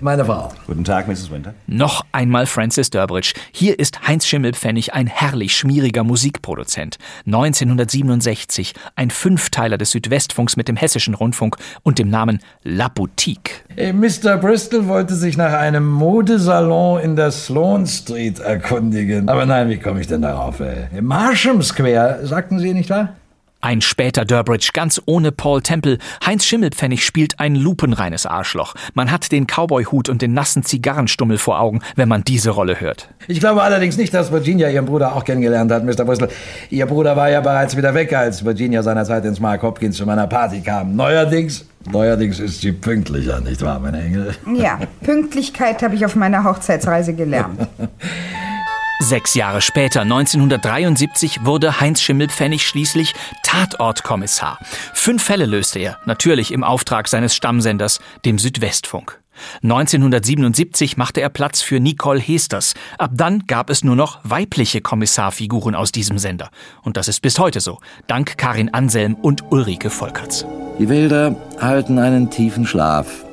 meine 0.00 0.24
Frau. 0.24 0.52
Guten 0.66 0.84
Tag, 0.84 1.08
Mrs. 1.08 1.30
Winter. 1.30 1.54
Noch 1.66 2.04
einmal 2.12 2.46
Francis 2.46 2.90
Durbridge. 2.90 3.34
Hier 3.52 3.78
ist 3.78 4.06
Heinz 4.06 4.26
Schimmelpfennig 4.26 4.94
ein 4.94 5.06
herrlich 5.06 5.56
schmieriger 5.56 6.04
Musikproduzent. 6.04 6.98
1967 7.26 8.74
ein 8.94 9.10
Fünfteiler 9.10 9.78
des 9.78 9.90
Südwestfunks 9.90 10.56
mit 10.56 10.68
dem 10.68 10.76
Hessischen 10.76 11.14
Rundfunk 11.14 11.56
und 11.82 11.98
dem 11.98 12.08
Namen 12.08 12.40
La 12.62 12.88
Boutique. 12.88 13.64
Mr. 13.76 14.36
Bristol 14.38 14.86
wollte 14.88 15.14
sich 15.14 15.36
nach 15.36 15.52
einem 15.52 15.86
Modesalon 15.88 17.00
in 17.00 17.16
der 17.16 17.30
Sloane 17.30 17.86
Street 17.86 18.38
erkundigen. 18.38 19.28
Aber 19.28 19.46
nein, 19.46 19.68
wie 19.68 19.78
komme 19.78 20.00
ich 20.00 20.06
denn 20.06 20.22
darauf? 20.22 20.60
Ey? 20.60 20.88
Im 20.96 21.06
Marsham 21.06 21.62
Square, 21.62 22.26
sagten 22.26 22.58
Sie 22.58 22.72
nicht 22.72 22.90
wahr? 22.90 23.14
Ein 23.62 23.80
später 23.80 24.24
Durbridge, 24.24 24.70
ganz 24.74 25.00
ohne 25.06 25.32
Paul 25.32 25.62
Temple. 25.62 25.98
Heinz 26.24 26.44
Schimmelpfennig 26.44 27.04
spielt 27.04 27.40
ein 27.40 27.56
lupenreines 27.56 28.26
Arschloch. 28.26 28.74
Man 28.94 29.10
hat 29.10 29.32
den 29.32 29.46
Cowboyhut 29.46 30.08
und 30.08 30.22
den 30.22 30.34
nassen 30.34 30.62
Zigarrenstummel 30.62 31.38
vor 31.38 31.58
Augen, 31.58 31.80
wenn 31.96 32.08
man 32.08 32.22
diese 32.22 32.50
Rolle 32.50 32.80
hört. 32.80 33.08
Ich 33.28 33.40
glaube 33.40 33.62
allerdings 33.62 33.96
nicht, 33.96 34.12
dass 34.14 34.30
Virginia 34.30 34.68
ihren 34.68 34.84
Bruder 34.84 35.16
auch 35.16 35.24
kennengelernt 35.24 35.72
hat, 35.72 35.84
Mr. 35.84 36.04
Bristol. 36.04 36.28
Ihr 36.70 36.86
Bruder 36.86 37.16
war 37.16 37.30
ja 37.30 37.40
bereits 37.40 37.76
wieder 37.76 37.94
weg, 37.94 38.12
als 38.12 38.44
Virginia 38.44 38.82
seinerzeit 38.82 39.24
ins 39.24 39.40
Mark 39.40 39.62
Hopkins 39.62 39.96
zu 39.96 40.06
meiner 40.06 40.26
Party 40.26 40.60
kam. 40.60 40.94
Neuerdings, 40.94 41.64
neuerdings 41.90 42.38
ist 42.38 42.60
sie 42.60 42.72
pünktlicher, 42.72 43.40
nicht 43.40 43.62
wahr, 43.62 43.80
mein 43.80 43.94
Engel? 43.94 44.34
Ja, 44.54 44.78
Pünktlichkeit 45.02 45.82
habe 45.82 45.94
ich 45.94 46.04
auf 46.04 46.14
meiner 46.14 46.44
Hochzeitsreise 46.44 47.14
gelernt. 47.14 47.66
Sechs 48.98 49.34
Jahre 49.34 49.60
später, 49.60 50.00
1973, 50.00 51.44
wurde 51.44 51.80
Heinz 51.80 52.00
Schimmelpfennig 52.00 52.66
schließlich 52.66 53.14
Tatortkommissar. 53.42 54.58
Fünf 54.94 55.22
Fälle 55.22 55.44
löste 55.44 55.78
er, 55.78 55.98
natürlich 56.06 56.50
im 56.50 56.64
Auftrag 56.64 57.06
seines 57.06 57.34
Stammsenders, 57.34 58.00
dem 58.24 58.38
Südwestfunk. 58.38 59.20
1977 59.62 60.96
machte 60.96 61.20
er 61.20 61.28
Platz 61.28 61.60
für 61.60 61.78
Nicole 61.78 62.18
Hesters. 62.18 62.72
Ab 62.96 63.10
dann 63.12 63.46
gab 63.46 63.68
es 63.68 63.84
nur 63.84 63.96
noch 63.96 64.18
weibliche 64.22 64.80
Kommissarfiguren 64.80 65.74
aus 65.74 65.92
diesem 65.92 66.18
Sender. 66.18 66.48
Und 66.82 66.96
das 66.96 67.08
ist 67.08 67.20
bis 67.20 67.38
heute 67.38 67.60
so, 67.60 67.78
dank 68.06 68.38
Karin 68.38 68.72
Anselm 68.72 69.14
und 69.14 69.52
Ulrike 69.52 69.90
Volkerts. 69.90 70.46
Die 70.78 70.88
Wälder 70.88 71.36
halten 71.60 71.98
einen 71.98 72.30
tiefen 72.30 72.66
Schlaf. 72.66 73.26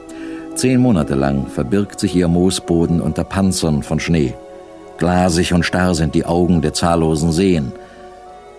Zehn 0.55 0.81
Monate 0.81 1.15
lang 1.15 1.47
verbirgt 1.47 2.01
sich 2.01 2.13
ihr 2.15 2.27
Moosboden 2.27 2.99
unter 2.99 3.23
Panzern 3.23 3.81
von 3.81 4.01
Schnee. 4.01 4.35
Glasig 4.97 5.53
und 5.53 5.63
starr 5.63 5.95
sind 5.95 6.15
die 6.15 6.25
Augen 6.25 6.61
der 6.61 6.73
zahllosen 6.73 7.31
Seen. 7.31 7.71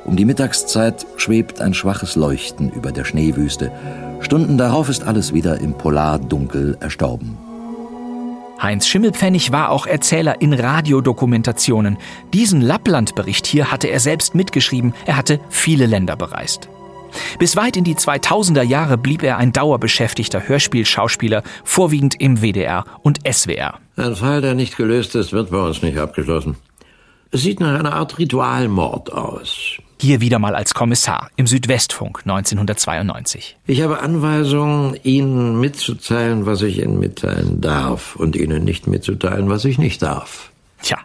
Um 0.04 0.16
die 0.16 0.24
Mittagszeit 0.24 1.06
schwebt 1.16 1.60
ein 1.60 1.72
schwaches 1.72 2.16
Leuchten 2.16 2.70
über 2.70 2.92
der 2.92 3.04
Schneewüste. 3.04 3.72
Stunden 4.20 4.58
darauf 4.58 4.88
ist 4.88 5.04
alles 5.04 5.32
wieder 5.32 5.60
im 5.60 5.74
Polardunkel 5.74 6.76
erstorben. 6.80 7.38
Heinz 8.60 8.86
Schimmelpfennig 8.86 9.52
war 9.52 9.70
auch 9.70 9.86
Erzähler 9.86 10.40
in 10.40 10.52
Radiodokumentationen. 10.52 11.98
Diesen 12.32 12.60
Lappland-Bericht 12.60 13.46
hier 13.46 13.70
hatte 13.70 13.88
er 13.88 14.00
selbst 14.00 14.34
mitgeschrieben. 14.34 14.94
Er 15.06 15.16
hatte 15.16 15.40
viele 15.48 15.86
Länder 15.86 16.16
bereist. 16.16 16.68
Bis 17.38 17.56
weit 17.56 17.76
in 17.76 17.84
die 17.84 17.94
2000er 17.94 18.62
Jahre 18.62 18.98
blieb 18.98 19.22
er 19.22 19.36
ein 19.38 19.52
dauerbeschäftigter 19.52 20.48
Hörspielschauspieler, 20.48 21.42
vorwiegend 21.64 22.20
im 22.20 22.42
WDR 22.42 22.84
und 23.02 23.20
SWR. 23.30 23.78
Ein 23.96 24.16
Fall, 24.16 24.40
der 24.40 24.54
nicht 24.54 24.76
gelöst 24.76 25.14
ist, 25.14 25.32
wird 25.32 25.50
bei 25.50 25.58
uns 25.58 25.82
nicht 25.82 25.98
abgeschlossen. 25.98 26.56
Es 27.30 27.42
sieht 27.42 27.60
nach 27.60 27.78
einer 27.78 27.94
Art 27.94 28.18
Ritualmord 28.18 29.12
aus. 29.12 29.78
Hier 30.00 30.20
wieder 30.20 30.38
mal 30.38 30.54
als 30.54 30.74
Kommissar 30.74 31.30
im 31.36 31.46
Südwestfunk 31.46 32.20
1992. 32.24 33.56
Ich 33.66 33.80
habe 33.82 34.00
Anweisungen, 34.00 34.96
Ihnen 35.02 35.58
mitzuteilen, 35.58 36.46
was 36.46 36.62
ich 36.62 36.78
Ihnen 36.78 36.98
mitteilen 36.98 37.60
darf 37.60 38.14
und 38.16 38.36
Ihnen 38.36 38.64
nicht 38.64 38.86
mitzuteilen, 38.86 39.48
was 39.48 39.64
ich 39.64 39.78
nicht 39.78 40.02
darf. 40.02 40.50
Tja. 40.82 40.98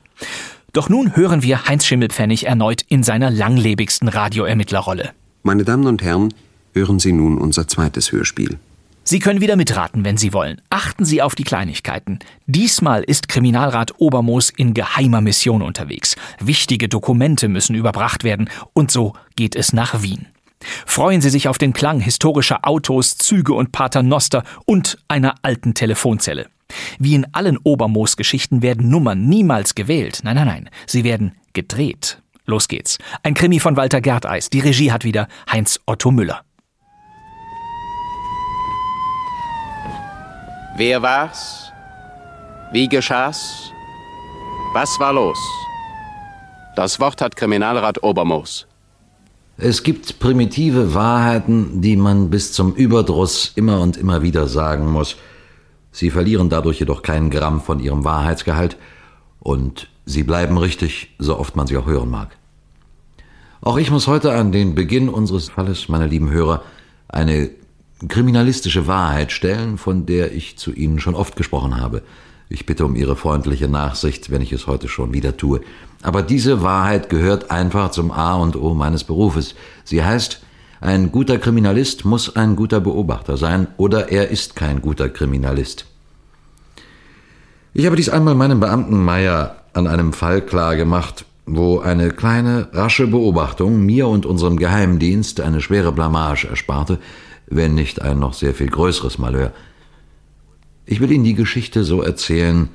Doch 0.73 0.89
nun 0.89 1.15
hören 1.15 1.41
wir 1.41 1.65
Heinz 1.65 1.85
Schimmelpfennig 1.85 2.45
erneut 2.45 2.83
in 2.87 3.01
seiner 3.01 3.31
langlebigsten 3.31 4.07
Radioermittlerrolle. 4.07 5.13
Meine 5.43 5.63
Damen 5.63 5.87
und 5.87 6.03
Herren, 6.03 6.33
hören 6.73 6.99
Sie 6.99 7.13
nun 7.13 7.37
unser 7.37 7.67
zweites 7.67 8.11
Hörspiel. 8.11 8.57
Sie 9.03 9.19
können 9.19 9.41
wieder 9.41 9.55
mitraten, 9.55 10.05
wenn 10.05 10.17
Sie 10.17 10.33
wollen. 10.33 10.61
Achten 10.69 11.03
Sie 11.03 11.21
auf 11.21 11.33
die 11.33 11.43
Kleinigkeiten. 11.43 12.19
Diesmal 12.45 13.03
ist 13.03 13.27
Kriminalrat 13.27 13.99
Obermoos 13.99 14.51
in 14.51 14.75
geheimer 14.75 15.21
Mission 15.21 15.63
unterwegs. 15.63 16.15
Wichtige 16.39 16.89
Dokumente 16.89 17.47
müssen 17.47 17.75
überbracht 17.75 18.23
werden 18.23 18.49
und 18.73 18.91
so 18.91 19.13
geht 19.35 19.55
es 19.55 19.73
nach 19.73 20.03
Wien. 20.03 20.27
Freuen 20.85 21.21
Sie 21.21 21.29
sich 21.29 21.47
auf 21.47 21.57
den 21.57 21.73
Klang 21.73 22.01
historischer 22.01 22.67
Autos, 22.67 23.17
Züge 23.17 23.53
und 23.53 23.71
Paternoster 23.71 24.43
und 24.65 24.99
einer 25.07 25.35
alten 25.41 25.73
Telefonzelle. 25.73 26.47
Wie 26.99 27.15
in 27.15 27.25
allen 27.33 27.57
Obermoos-Geschichten 27.57 28.61
werden 28.61 28.89
Nummern 28.89 29.27
niemals 29.27 29.73
gewählt. 29.73 30.19
Nein, 30.23 30.35
nein, 30.35 30.47
nein. 30.47 30.69
Sie 30.85 31.03
werden 31.03 31.31
gedreht. 31.53 32.21
Los 32.49 32.67
geht's. 32.67 32.97
Ein 33.21 33.35
Krimi 33.35 33.59
von 33.59 33.77
Walter 33.77 34.01
Gerteis. 34.01 34.49
Die 34.49 34.59
Regie 34.59 34.91
hat 34.91 35.03
wieder 35.03 35.27
Heinz 35.49 35.79
Otto 35.85 36.09
Müller. 36.09 36.41
Wer 40.75 41.01
war's? 41.01 41.71
Wie 42.71 42.87
geschah's? 42.87 43.71
Was 44.73 44.99
war 44.99 45.13
los? 45.13 45.37
Das 46.75 46.99
Wort 46.99 47.21
hat 47.21 47.35
Kriminalrat 47.35 48.01
Obermoos. 48.01 48.65
Es 49.57 49.83
gibt 49.83 50.19
primitive 50.19 50.93
Wahrheiten, 50.93 51.81
die 51.81 51.97
man 51.97 52.29
bis 52.29 52.53
zum 52.53 52.73
Überdruss 52.73 53.51
immer 53.55 53.81
und 53.81 53.97
immer 53.97 54.21
wieder 54.21 54.47
sagen 54.47 54.87
muss. 54.91 55.17
Sie 55.91 56.09
verlieren 56.11 56.49
dadurch 56.49 56.79
jedoch 56.79 57.01
kein 57.01 57.29
Gramm 57.29 57.61
von 57.61 57.79
ihrem 57.79 58.05
Wahrheitsgehalt 58.05 58.77
und 59.39 59.89
sie 60.05 60.23
bleiben 60.23 60.57
richtig, 60.57 61.13
so 61.19 61.37
oft 61.37 61.55
man 61.55 61.67
sie 61.67 61.77
auch 61.77 61.85
hören 61.85 62.09
mag. 62.09 62.38
Auch 63.61 63.77
ich 63.77 63.91
muss 63.91 64.07
heute 64.07 64.33
an 64.33 64.51
den 64.53 64.73
Beginn 64.73 65.09
unseres 65.09 65.49
Falles, 65.49 65.89
meine 65.89 66.07
lieben 66.07 66.29
Hörer, 66.29 66.63
eine 67.09 67.49
kriminalistische 68.07 68.87
Wahrheit 68.87 69.33
stellen, 69.33 69.77
von 69.77 70.05
der 70.05 70.33
ich 70.33 70.57
zu 70.57 70.71
Ihnen 70.71 70.99
schon 70.99 71.15
oft 71.15 71.35
gesprochen 71.35 71.81
habe. 71.81 72.01
Ich 72.47 72.65
bitte 72.65 72.85
um 72.85 72.95
Ihre 72.95 73.17
freundliche 73.17 73.67
Nachsicht, 73.67 74.31
wenn 74.31 74.41
ich 74.41 74.53
es 74.53 74.65
heute 74.65 74.87
schon 74.87 75.13
wieder 75.13 75.35
tue. 75.35 75.59
Aber 76.01 76.23
diese 76.23 76.63
Wahrheit 76.63 77.09
gehört 77.09 77.51
einfach 77.51 77.91
zum 77.91 78.11
A 78.11 78.35
und 78.35 78.55
O 78.55 78.73
meines 78.73 79.03
Berufes. 79.03 79.55
Sie 79.83 80.03
heißt, 80.03 80.41
ein 80.79 81.11
guter 81.11 81.37
Kriminalist 81.37 82.05
muss 82.05 82.37
ein 82.37 82.55
guter 82.55 82.79
Beobachter 82.79 83.35
sein 83.35 83.67
oder 83.75 84.09
er 84.09 84.29
ist 84.29 84.55
kein 84.55 84.81
guter 84.81 85.09
Kriminalist. 85.09 85.85
Ich 87.73 87.85
habe 87.85 87.97
dies 87.97 88.07
einmal 88.07 88.35
meinem 88.35 88.61
Beamten 88.61 89.03
Meyer 89.03 89.57
an 89.73 89.87
einem 89.87 90.13
Fall 90.13 90.41
klar 90.41 90.77
gemacht, 90.77 91.25
wo 91.55 91.79
eine 91.79 92.11
kleine, 92.11 92.69
rasche 92.73 93.07
Beobachtung 93.07 93.85
mir 93.85 94.07
und 94.07 94.25
unserem 94.25 94.57
Geheimdienst 94.57 95.41
eine 95.41 95.61
schwere 95.61 95.91
Blamage 95.91 96.47
ersparte, 96.47 96.99
wenn 97.47 97.73
nicht 97.73 98.01
ein 98.01 98.19
noch 98.19 98.33
sehr 98.33 98.53
viel 98.53 98.69
größeres 98.69 99.17
Malheur. 99.17 99.51
Ich 100.85 100.99
will 100.99 101.11
Ihnen 101.11 101.23
die 101.23 101.35
Geschichte 101.35 101.83
so 101.83 102.01
erzählen, 102.01 102.69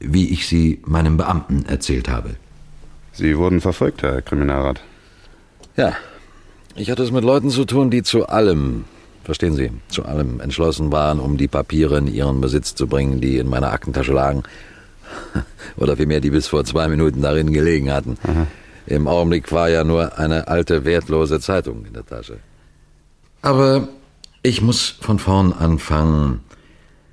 wie 0.00 0.28
ich 0.30 0.46
sie 0.46 0.80
meinem 0.84 1.16
Beamten 1.16 1.64
erzählt 1.66 2.08
habe. 2.08 2.36
Sie 3.12 3.36
wurden 3.38 3.60
verfolgt, 3.60 4.02
Herr 4.02 4.22
Kriminalrat. 4.22 4.82
Ja, 5.76 5.94
ich 6.74 6.90
hatte 6.90 7.02
es 7.02 7.12
mit 7.12 7.24
Leuten 7.24 7.50
zu 7.50 7.64
tun, 7.64 7.90
die 7.90 8.02
zu 8.02 8.26
allem, 8.26 8.84
verstehen 9.24 9.54
Sie, 9.54 9.70
zu 9.88 10.04
allem 10.04 10.40
entschlossen 10.40 10.92
waren, 10.92 11.20
um 11.20 11.36
die 11.36 11.48
Papiere 11.48 11.98
in 11.98 12.06
ihren 12.06 12.40
Besitz 12.40 12.74
zu 12.74 12.86
bringen, 12.86 13.20
die 13.20 13.38
in 13.38 13.48
meiner 13.48 13.72
Aktentasche 13.72 14.12
lagen. 14.12 14.42
Oder 15.76 15.96
vielmehr, 15.96 16.20
die 16.20 16.30
bis 16.30 16.46
vor 16.46 16.64
zwei 16.64 16.88
Minuten 16.88 17.22
darin 17.22 17.52
gelegen 17.52 17.92
hatten. 17.92 18.16
Aha. 18.22 18.46
Im 18.86 19.08
Augenblick 19.08 19.50
war 19.52 19.68
ja 19.68 19.84
nur 19.84 20.18
eine 20.18 20.48
alte, 20.48 20.84
wertlose 20.84 21.40
Zeitung 21.40 21.84
in 21.84 21.92
der 21.92 22.06
Tasche. 22.06 22.38
Aber 23.42 23.88
ich 24.42 24.62
muss 24.62 24.94
von 25.00 25.18
vorn 25.18 25.52
anfangen. 25.52 26.40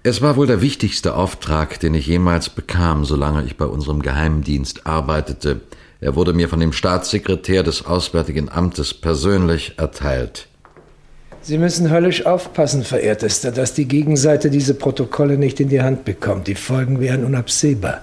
Es 0.03 0.21
war 0.21 0.35
wohl 0.35 0.47
der 0.47 0.61
wichtigste 0.61 1.15
Auftrag, 1.15 1.79
den 1.79 1.93
ich 1.95 2.07
jemals 2.07 2.49
bekam, 2.49 3.05
solange 3.05 3.43
ich 3.43 3.57
bei 3.57 3.65
unserem 3.65 4.01
Geheimdienst 4.01 4.85
arbeitete. 4.85 5.61
Er 5.99 6.15
wurde 6.15 6.33
mir 6.33 6.49
von 6.49 6.59
dem 6.59 6.73
Staatssekretär 6.73 7.63
des 7.63 7.85
Auswärtigen 7.85 8.49
Amtes 8.49 8.93
persönlich 8.93 9.75
erteilt. 9.77 10.47
Sie 11.45 11.57
müssen 11.57 11.91
höllisch 11.91 12.25
aufpassen, 12.25 12.83
verehrtester, 12.85 13.51
dass 13.51 13.73
die 13.73 13.85
Gegenseite 13.85 14.49
diese 14.49 14.75
Protokolle 14.75 15.37
nicht 15.37 15.59
in 15.59 15.67
die 15.67 15.81
Hand 15.81 16.05
bekommt. 16.05 16.47
Die 16.47 16.55
Folgen 16.55 17.01
wären 17.01 17.25
unabsehbar. 17.25 18.01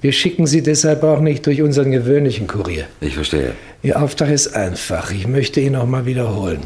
Wir 0.00 0.12
schicken 0.12 0.46
sie 0.46 0.62
deshalb 0.62 1.02
auch 1.02 1.20
nicht 1.20 1.44
durch 1.44 1.60
unseren 1.60 1.90
gewöhnlichen 1.90 2.46
Kurier. 2.46 2.86
Ich 3.02 3.14
verstehe. 3.14 3.52
Ihr 3.82 4.00
Auftrag 4.00 4.30
ist 4.30 4.56
einfach. 4.56 5.10
Ich 5.10 5.26
möchte 5.26 5.60
ihn 5.60 5.72
noch 5.72 5.86
mal 5.86 6.06
wiederholen. 6.06 6.60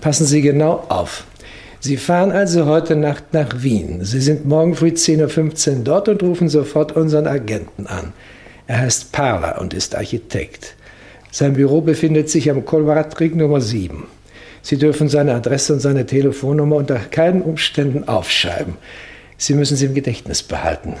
Passen 0.00 0.24
Sie 0.24 0.40
genau 0.40 0.86
auf. 0.88 1.24
Sie 1.78 1.98
fahren 1.98 2.32
also 2.32 2.64
heute 2.64 2.96
Nacht 2.96 3.34
nach 3.34 3.62
Wien. 3.62 4.02
Sie 4.02 4.20
sind 4.20 4.46
morgen 4.46 4.74
früh 4.74 4.88
10.15 4.88 5.70
Uhr 5.70 5.84
dort 5.84 6.08
und 6.08 6.22
rufen 6.22 6.48
sofort 6.48 6.92
unseren 6.92 7.26
Agenten 7.26 7.86
an. 7.86 8.14
Er 8.66 8.78
heißt 8.78 9.12
Parler 9.12 9.60
und 9.60 9.74
ist 9.74 9.94
Architekt. 9.94 10.74
Sein 11.30 11.52
Büro 11.52 11.82
befindet 11.82 12.30
sich 12.30 12.50
am 12.50 12.64
Kolvaratring 12.64 13.36
Nummer 13.36 13.60
7. 13.60 14.04
Sie 14.62 14.78
dürfen 14.78 15.08
seine 15.08 15.34
Adresse 15.34 15.72
und 15.74 15.80
seine 15.80 16.06
Telefonnummer 16.06 16.76
unter 16.76 16.96
keinen 16.98 17.42
Umständen 17.42 18.06
aufschreiben. 18.08 18.74
Sie 19.36 19.54
müssen 19.54 19.76
sie 19.76 19.86
im 19.86 19.94
Gedächtnis 19.94 20.42
behalten. 20.42 20.94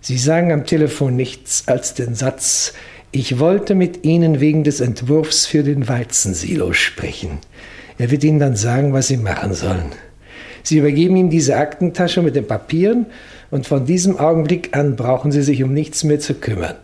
Sie 0.00 0.18
sagen 0.18 0.52
am 0.52 0.64
Telefon 0.66 1.16
nichts 1.16 1.64
als 1.66 1.94
den 1.94 2.14
Satz, 2.14 2.72
ich 3.10 3.38
wollte 3.38 3.74
mit 3.74 4.04
Ihnen 4.04 4.38
wegen 4.38 4.64
des 4.64 4.80
Entwurfs 4.80 5.46
für 5.46 5.62
den 5.62 5.88
Weizensilo 5.88 6.74
sprechen. 6.74 7.38
Er 7.96 8.10
wird 8.10 8.22
Ihnen 8.22 8.38
dann 8.38 8.54
sagen, 8.54 8.92
was 8.92 9.08
Sie 9.08 9.16
machen 9.16 9.54
sollen. 9.54 9.92
Sie 10.62 10.78
übergeben 10.78 11.16
ihm 11.16 11.30
diese 11.30 11.56
Aktentasche 11.56 12.20
mit 12.20 12.36
den 12.36 12.46
Papieren 12.46 13.06
und 13.50 13.66
von 13.66 13.86
diesem 13.86 14.18
Augenblick 14.18 14.76
an 14.76 14.96
brauchen 14.96 15.32
Sie 15.32 15.42
sich 15.42 15.62
um 15.62 15.72
nichts 15.72 16.04
mehr 16.04 16.20
zu 16.20 16.34
kümmern. 16.34 16.74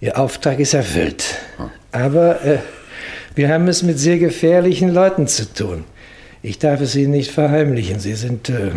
Ihr 0.00 0.18
Auftrag 0.18 0.58
ist 0.58 0.72
erfüllt. 0.72 1.36
Aber 1.92 2.42
äh, 2.42 2.58
wir 3.34 3.48
haben 3.48 3.68
es 3.68 3.82
mit 3.82 3.98
sehr 3.98 4.18
gefährlichen 4.18 4.92
Leuten 4.92 5.26
zu 5.26 5.52
tun. 5.52 5.84
Ich 6.42 6.58
darf 6.58 6.80
es 6.80 6.94
Ihnen 6.94 7.12
nicht 7.12 7.30
verheimlichen. 7.30 8.00
Sie 8.00 8.14
sind 8.14 8.48
äh, 8.48 8.72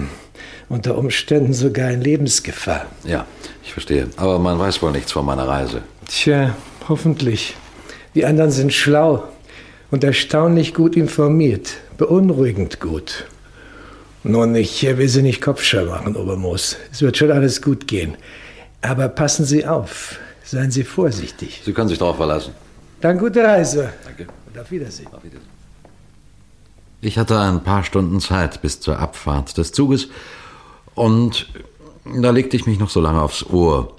unter 0.69 0.97
Umständen 0.97 1.53
sogar 1.53 1.91
in 1.91 2.01
Lebensgefahr. 2.01 2.85
Ja, 3.03 3.25
ich 3.63 3.73
verstehe. 3.73 4.07
Aber 4.15 4.39
man 4.39 4.57
weiß 4.57 4.81
wohl 4.81 4.91
nichts 4.91 5.11
von 5.11 5.25
meiner 5.25 5.47
Reise. 5.47 5.81
Tja, 6.07 6.55
hoffentlich. 6.87 7.55
Die 8.15 8.25
anderen 8.25 8.51
sind 8.51 8.73
schlau 8.73 9.23
und 9.91 10.03
erstaunlich 10.03 10.73
gut 10.73 10.95
informiert. 10.95 11.73
Beunruhigend 11.97 12.79
gut. 12.79 13.25
Nun, 14.23 14.55
ich 14.55 14.83
will 14.83 15.07
Sie 15.07 15.21
nicht 15.21 15.41
Kopfscheu 15.41 15.85
machen, 15.85 16.15
Obermoos. 16.15 16.77
Es 16.91 17.01
wird 17.01 17.17
schon 17.17 17.31
alles 17.31 17.61
gut 17.61 17.87
gehen. 17.87 18.15
Aber 18.81 19.07
passen 19.09 19.45
Sie 19.45 19.65
auf. 19.65 20.19
Seien 20.43 20.71
Sie 20.71 20.83
vorsichtig. 20.83 21.61
Sie 21.63 21.73
können 21.73 21.89
sich 21.89 21.99
darauf 21.99 22.17
verlassen. 22.17 22.53
Dann 23.01 23.17
gute 23.17 23.43
Reise. 23.43 23.93
Danke. 24.03 24.27
Und 24.47 24.59
auf 24.59 24.71
Wiedersehen. 24.71 25.07
Auf 25.13 25.23
Wiedersehen. 25.23 25.57
Ich 27.01 27.17
hatte 27.17 27.39
ein 27.39 27.63
paar 27.63 27.83
Stunden 27.83 28.19
Zeit 28.19 28.61
bis 28.61 28.79
zur 28.79 28.99
Abfahrt 28.99 29.57
des 29.57 29.71
Zuges 29.71 30.09
und 30.95 31.47
da 32.05 32.31
legte 32.31 32.57
ich 32.57 32.65
mich 32.65 32.79
noch 32.79 32.89
so 32.89 32.99
lange 32.99 33.21
aufs 33.21 33.45
Ohr. 33.45 33.95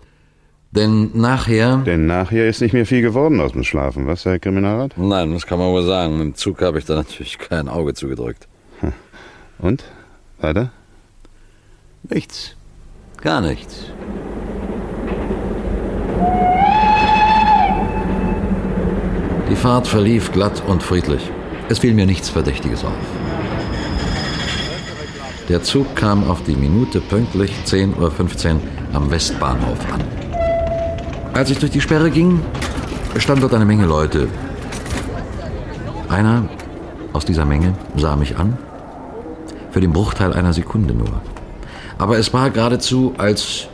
Denn 0.73 1.11
nachher. 1.15 1.79
Denn 1.79 2.07
nachher 2.07 2.49
ist 2.49 2.61
nicht 2.61 2.73
mehr 2.75 2.85
viel 2.85 3.01
geworden 3.01 3.41
aus 3.41 3.53
dem 3.53 3.65
Schlafen, 3.65 4.07
was, 4.07 4.25
Herr 4.25 4.39
Kriminalrat? 4.39 4.99
Nein, 4.99 5.33
das 5.33 5.47
kann 5.47 5.59
man 5.59 5.69
wohl 5.69 5.87
sagen. 5.87 6.21
Im 6.21 6.35
Zug 6.35 6.61
habe 6.61 6.79
ich 6.79 6.85
da 6.85 6.97
natürlich 6.97 7.39
kein 7.39 7.69
Auge 7.69 7.95
zugedrückt. 7.95 8.49
Und? 9.59 9.85
Weiter? 10.41 10.71
Nichts. 12.03 12.55
Gar 13.21 13.41
nichts. 13.41 13.87
Die 19.51 19.57
Fahrt 19.57 19.87
verlief 19.87 20.31
glatt 20.33 20.63
und 20.67 20.83
friedlich. 20.83 21.23
Es 21.69 21.79
fiel 21.79 21.95
mir 21.95 22.07
nichts 22.07 22.29
Verdächtiges 22.29 22.85
auf. 22.85 22.93
Der 25.49 25.63
Zug 25.63 25.97
kam 25.97 26.29
auf 26.29 26.43
die 26.43 26.55
Minute 26.55 27.01
pünktlich 27.01 27.53
10.15 27.65 27.97
Uhr 27.97 28.61
am 28.93 29.11
Westbahnhof 29.11 29.79
an. 29.93 30.05
Als 31.33 31.51
ich 31.51 31.59
durch 31.59 31.73
die 31.73 31.81
Sperre 31.81 32.11
ging, 32.11 32.41
stand 33.17 33.43
dort 33.43 33.55
eine 33.55 33.65
Menge 33.65 33.87
Leute. 33.87 34.29
Einer 36.09 36.49
aus 37.15 37.25
dieser 37.25 37.47
Menge 37.47 37.73
sah 37.97 38.17
mich 38.17 38.37
an, 38.37 38.59
für 39.71 39.81
den 39.81 39.93
Bruchteil 39.93 40.35
einer 40.35 40.53
Sekunde 40.53 40.93
nur. 40.93 41.23
Aber 41.97 42.19
es 42.19 42.33
war 42.35 42.51
geradezu, 42.51 43.15
als, 43.17 43.69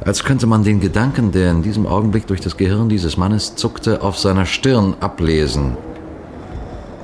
als 0.00 0.24
könnte 0.24 0.46
man 0.46 0.64
den 0.64 0.80
Gedanken, 0.80 1.32
der 1.32 1.50
in 1.50 1.62
diesem 1.62 1.86
Augenblick 1.86 2.26
durch 2.26 2.40
das 2.40 2.56
Gehirn 2.56 2.88
dieses 2.88 3.16
Mannes 3.16 3.56
zuckte, 3.56 4.02
auf 4.02 4.18
seiner 4.18 4.46
Stirn 4.46 4.94
ablesen. 5.00 5.76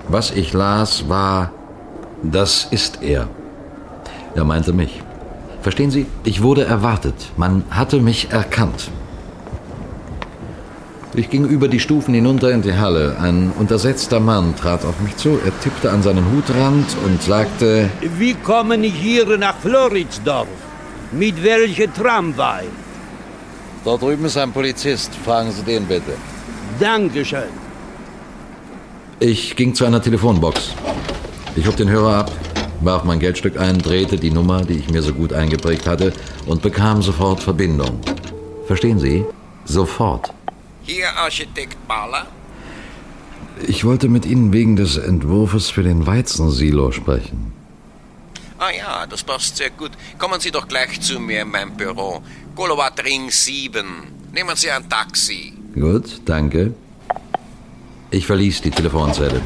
Was 0.08 0.30
ich 0.30 0.52
las, 0.52 1.08
war, 1.08 1.52
das 2.22 2.66
ist 2.70 3.02
er. 3.02 3.28
Er 4.34 4.44
meinte 4.44 4.72
mich. 4.72 5.02
Verstehen 5.62 5.90
Sie, 5.90 6.06
ich 6.24 6.42
wurde 6.42 6.64
erwartet. 6.64 7.14
Man 7.36 7.64
hatte 7.70 8.00
mich 8.00 8.30
erkannt. 8.30 8.90
Ich 11.14 11.28
ging 11.28 11.44
über 11.46 11.68
die 11.68 11.80
Stufen 11.80 12.14
hinunter 12.14 12.52
in 12.52 12.62
die 12.62 12.74
Halle. 12.74 13.16
Ein 13.20 13.52
untersetzter 13.58 14.20
Mann 14.20 14.54
trat 14.54 14.84
auf 14.84 15.00
mich 15.00 15.16
zu. 15.16 15.40
Er 15.44 15.58
tippte 15.60 15.90
an 15.90 16.02
seinen 16.02 16.24
Hutrand 16.32 16.86
und 17.04 17.20
sagte: 17.20 17.90
Wie 18.16 18.34
kommen 18.34 18.82
hier 18.84 19.36
nach 19.36 19.56
Floridsdorf? 19.56 20.46
Mit 21.12 21.42
welcher 21.42 21.92
Tramway? 21.92 22.66
Dort 23.84 24.02
drüben 24.02 24.26
ist 24.26 24.36
ein 24.36 24.52
Polizist. 24.52 25.12
Fragen 25.24 25.50
Sie 25.50 25.62
den 25.62 25.84
bitte. 25.86 26.14
Dankeschön. 26.78 27.50
Ich 29.18 29.56
ging 29.56 29.74
zu 29.74 29.84
einer 29.84 30.00
Telefonbox. 30.00 30.74
Ich 31.56 31.66
hob 31.66 31.76
den 31.76 31.90
Hörer 31.90 32.18
ab, 32.18 32.32
warf 32.80 33.04
mein 33.04 33.18
Geldstück 33.18 33.58
ein, 33.58 33.78
drehte 33.78 34.16
die 34.16 34.30
Nummer, 34.30 34.64
die 34.64 34.74
ich 34.74 34.88
mir 34.88 35.02
so 35.02 35.12
gut 35.12 35.32
eingeprägt 35.32 35.86
hatte, 35.86 36.12
und 36.46 36.62
bekam 36.62 37.02
sofort 37.02 37.40
Verbindung. 37.40 38.00
Verstehen 38.66 39.00
Sie? 39.00 39.24
Sofort. 39.64 40.32
Hier, 40.82 41.08
Architekt 41.18 41.76
Mahler. 41.88 42.26
Ich 43.66 43.84
wollte 43.84 44.08
mit 44.08 44.24
Ihnen 44.26 44.52
wegen 44.52 44.76
des 44.76 44.96
Entwurfs 44.96 45.70
für 45.70 45.82
den 45.82 46.06
Weizensilo 46.06 46.92
sprechen. 46.92 47.49
Ah 48.62 48.72
ja, 48.76 49.06
das 49.06 49.24
passt 49.24 49.56
sehr 49.56 49.70
gut. 49.70 49.92
Kommen 50.18 50.38
Sie 50.38 50.50
doch 50.50 50.68
gleich 50.68 51.00
zu 51.00 51.18
mir 51.18 51.40
in 51.42 51.50
mein 51.50 51.74
Büro. 51.78 52.20
Golowat 52.54 53.02
Ring 53.02 53.30
7. 53.30 53.86
Nehmen 54.32 54.54
Sie 54.54 54.70
ein 54.70 54.86
Taxi. 54.86 55.54
Gut, 55.74 56.20
danke. 56.26 56.74
Ich 58.10 58.26
verließ 58.26 58.60
die 58.60 58.70
Telefonzelle. 58.70 59.40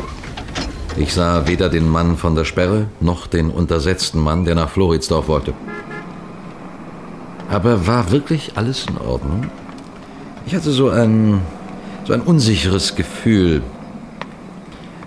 Ich 0.97 1.15
sah 1.15 1.47
weder 1.47 1.69
den 1.69 1.89
Mann 1.89 2.17
von 2.17 2.35
der 2.35 2.45
Sperre 2.45 2.89
noch 2.99 3.29
den 3.29 3.51
untersetzten 3.51 4.21
Mann, 4.21 4.45
der 4.45 4.57
nach 4.57 4.71
Floridsdorf 4.71 5.29
wollte. 5.29 5.55
Aber 7.49 7.87
war 7.87 8.11
wirklich 8.11 8.57
alles 8.57 8.87
in 8.89 8.99
Ordnung? 8.99 9.49
Ich 10.45 10.57
hatte 10.57 10.73
so 10.73 10.91
ein, 10.91 11.41
so 12.05 12.15
ein 12.15 12.21
unsicheres 12.21 12.97
Gefühl. 12.97 13.63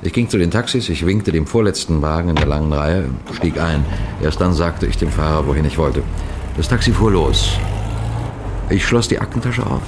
Ich 0.03 0.13
ging 0.13 0.29
zu 0.29 0.37
den 0.37 0.51
Taxis, 0.51 0.89
ich 0.89 1.05
winkte 1.05 1.31
dem 1.31 1.47
vorletzten 1.47 2.01
Wagen 2.03 2.29
in 2.29 2.35
der 2.35 2.45
langen 2.45 2.71
Reihe, 2.71 3.05
stieg 3.33 3.59
ein. 3.59 3.83
Erst 4.21 4.39
dann 4.39 4.53
sagte 4.53 4.85
ich 4.85 4.97
dem 4.97 5.09
Fahrer, 5.09 5.47
wohin 5.47 5.65
ich 5.65 5.77
wollte. 5.77 6.03
Das 6.55 6.67
Taxi 6.67 6.91
fuhr 6.91 7.11
los. 7.11 7.57
Ich 8.69 8.85
schloss 8.85 9.07
die 9.07 9.19
Aktentasche 9.19 9.65
auf, 9.65 9.81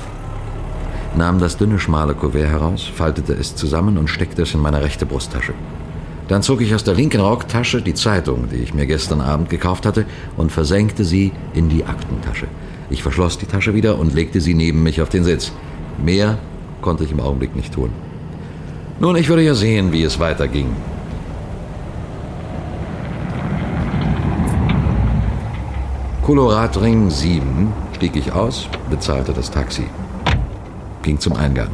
nahm 1.15 1.38
das 1.39 1.58
dünne, 1.58 1.80
schmale 1.80 2.15
Kuvert 2.15 2.48
heraus, 2.48 2.89
faltete 2.93 3.34
es 3.34 3.56
zusammen 3.56 3.98
und 3.98 4.10
steckte 4.10 4.43
es 4.43 4.54
in 4.54 4.62
meine 4.62 4.82
rechte 4.82 5.06
Brusttasche. 5.06 5.54
Dann 6.28 6.43
zog 6.43 6.62
ich 6.62 6.74
aus 6.74 6.84
der 6.84 6.93
linken 6.93 7.22
Rocktasche 7.22 7.82
die 7.82 7.93
Zeitung, 7.93 8.50
die 8.50 8.58
ich 8.58 8.74
mir 8.74 8.86
gestern 8.86 9.22
Abend 9.22 9.50
gekauft 9.50 9.86
hatte, 9.86 10.06
und 10.38 10.52
versenkte 10.52 11.04
sie 11.04 11.34
in 11.54 11.69
die 11.69 11.86
Aktentasche. 11.86 12.48
Ich 12.89 13.04
verschloss 13.04 13.38
die 13.38 13.48
Tasche 13.48 13.76
wieder 13.76 14.00
und 14.00 14.13
legte 14.13 14.41
sie 14.41 14.54
neben 14.54 14.82
mich 14.82 15.02
auf 15.02 15.10
den 15.10 15.24
Sitz. 15.24 15.52
Mehr 16.04 16.38
konnte 16.82 17.04
ich 17.04 17.12
im 17.12 17.19
Augenblick 17.19 17.56
nicht 17.56 17.74
tun. 17.74 17.89
Nun, 19.02 19.16
ich 19.16 19.30
würde 19.30 19.44
ja 19.44 19.54
sehen, 19.54 19.94
wie 19.94 20.04
es 20.04 20.20
weiterging. 20.20 20.76
Koloradring 26.22 27.10
7 27.10 27.72
stieg 27.96 28.18
ich 28.18 28.34
aus, 28.34 28.68
bezahlte 28.90 29.34
das 29.34 29.50
Taxi, 29.50 29.86
ging 31.02 31.18
zum 31.18 31.34
Eingang. 31.34 31.70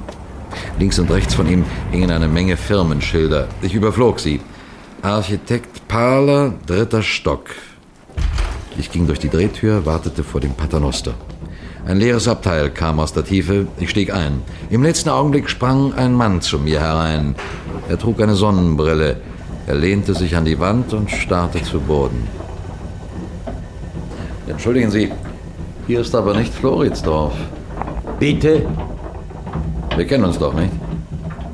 Links 0.77 0.99
und 0.99 1.09
rechts 1.09 1.33
von 1.33 1.49
ihm 1.49 1.65
hingen 1.91 2.11
eine 2.11 2.27
Menge 2.27 2.57
Firmenschilder. 2.57 3.47
Ich 3.61 3.73
überflog 3.73 4.19
sie. 4.19 4.39
Architekt 5.01 5.87
Parler, 5.87 6.53
dritter 6.67 7.01
Stock. 7.01 7.49
Ich 8.77 8.91
ging 8.91 9.07
durch 9.07 9.19
die 9.19 9.29
Drehtür, 9.29 9.85
wartete 9.85 10.23
vor 10.23 10.41
dem 10.41 10.53
Paternoster. 10.53 11.15
Ein 11.85 11.97
leeres 11.97 12.27
Abteil 12.27 12.71
kam 12.71 12.99
aus 12.99 13.13
der 13.13 13.23
Tiefe. 13.23 13.67
Ich 13.79 13.91
stieg 13.91 14.11
ein. 14.11 14.41
Im 14.71 14.81
letzten 14.81 15.09
Augenblick 15.09 15.49
sprang 15.49 15.93
ein 15.93 16.13
Mann 16.15 16.41
zu 16.41 16.57
mir 16.57 16.79
herein. 16.79 17.35
Er 17.87 17.99
trug 17.99 18.19
eine 18.21 18.33
Sonnenbrille. 18.35 19.17
Er 19.67 19.75
lehnte 19.75 20.15
sich 20.15 20.35
an 20.35 20.45
die 20.45 20.59
Wand 20.59 20.93
und 20.93 21.11
starrte 21.11 21.61
zu 21.61 21.79
Boden. 21.79 22.27
Entschuldigen 24.47 24.89
Sie, 24.89 25.11
hier 25.85 26.01
ist 26.01 26.15
aber 26.15 26.35
nicht 26.35 26.53
Floridsdorf. 26.53 27.33
Bitte? 28.19 28.65
Wir 29.95 30.05
kennen 30.07 30.25
uns 30.25 30.39
doch 30.39 30.53
nicht. 30.53 30.71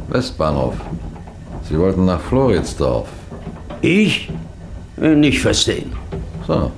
Westbahnhof. 0.07 0.75
Sie 1.67 1.77
wollten 1.77 2.05
nach 2.05 2.21
Floridsdorf. 2.21 3.07
Ich? 3.81 4.29
Äh, 5.01 5.15
Nicht 5.15 5.41
verstehen. 5.41 5.91
So. 6.47 6.71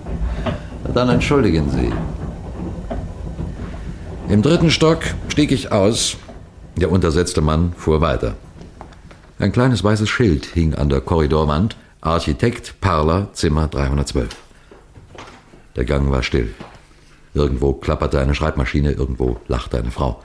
Dann 0.94 1.10
entschuldigen 1.10 1.70
Sie. 1.70 1.92
Im 4.34 4.42
dritten 4.42 4.72
Stock 4.72 5.04
stieg 5.28 5.52
ich 5.52 5.72
aus. 5.72 6.18
Der 6.76 6.92
untersetzte 6.92 7.42
Mann 7.42 7.72
fuhr 7.78 8.02
weiter. 8.02 8.34
Ein 9.38 9.52
kleines 9.52 9.84
weißes 9.84 10.10
Schild 10.10 10.46
hing 10.48 10.74
an 10.74 10.90
der 10.90 11.02
Korridorwand. 11.02 11.78
Architekt 12.02 12.82
Parler, 12.82 13.30
Zimmer 13.34 13.68
312. 13.68 14.36
Der 15.76 15.86
Gang 15.86 16.10
war 16.10 16.24
still. 16.24 16.52
Irgendwo 17.36 17.74
klapperte 17.74 18.20
eine 18.20 18.34
Schreibmaschine, 18.34 18.94
irgendwo 18.94 19.38
lachte 19.48 19.78
eine 19.78 19.92
Frau. 19.92 20.24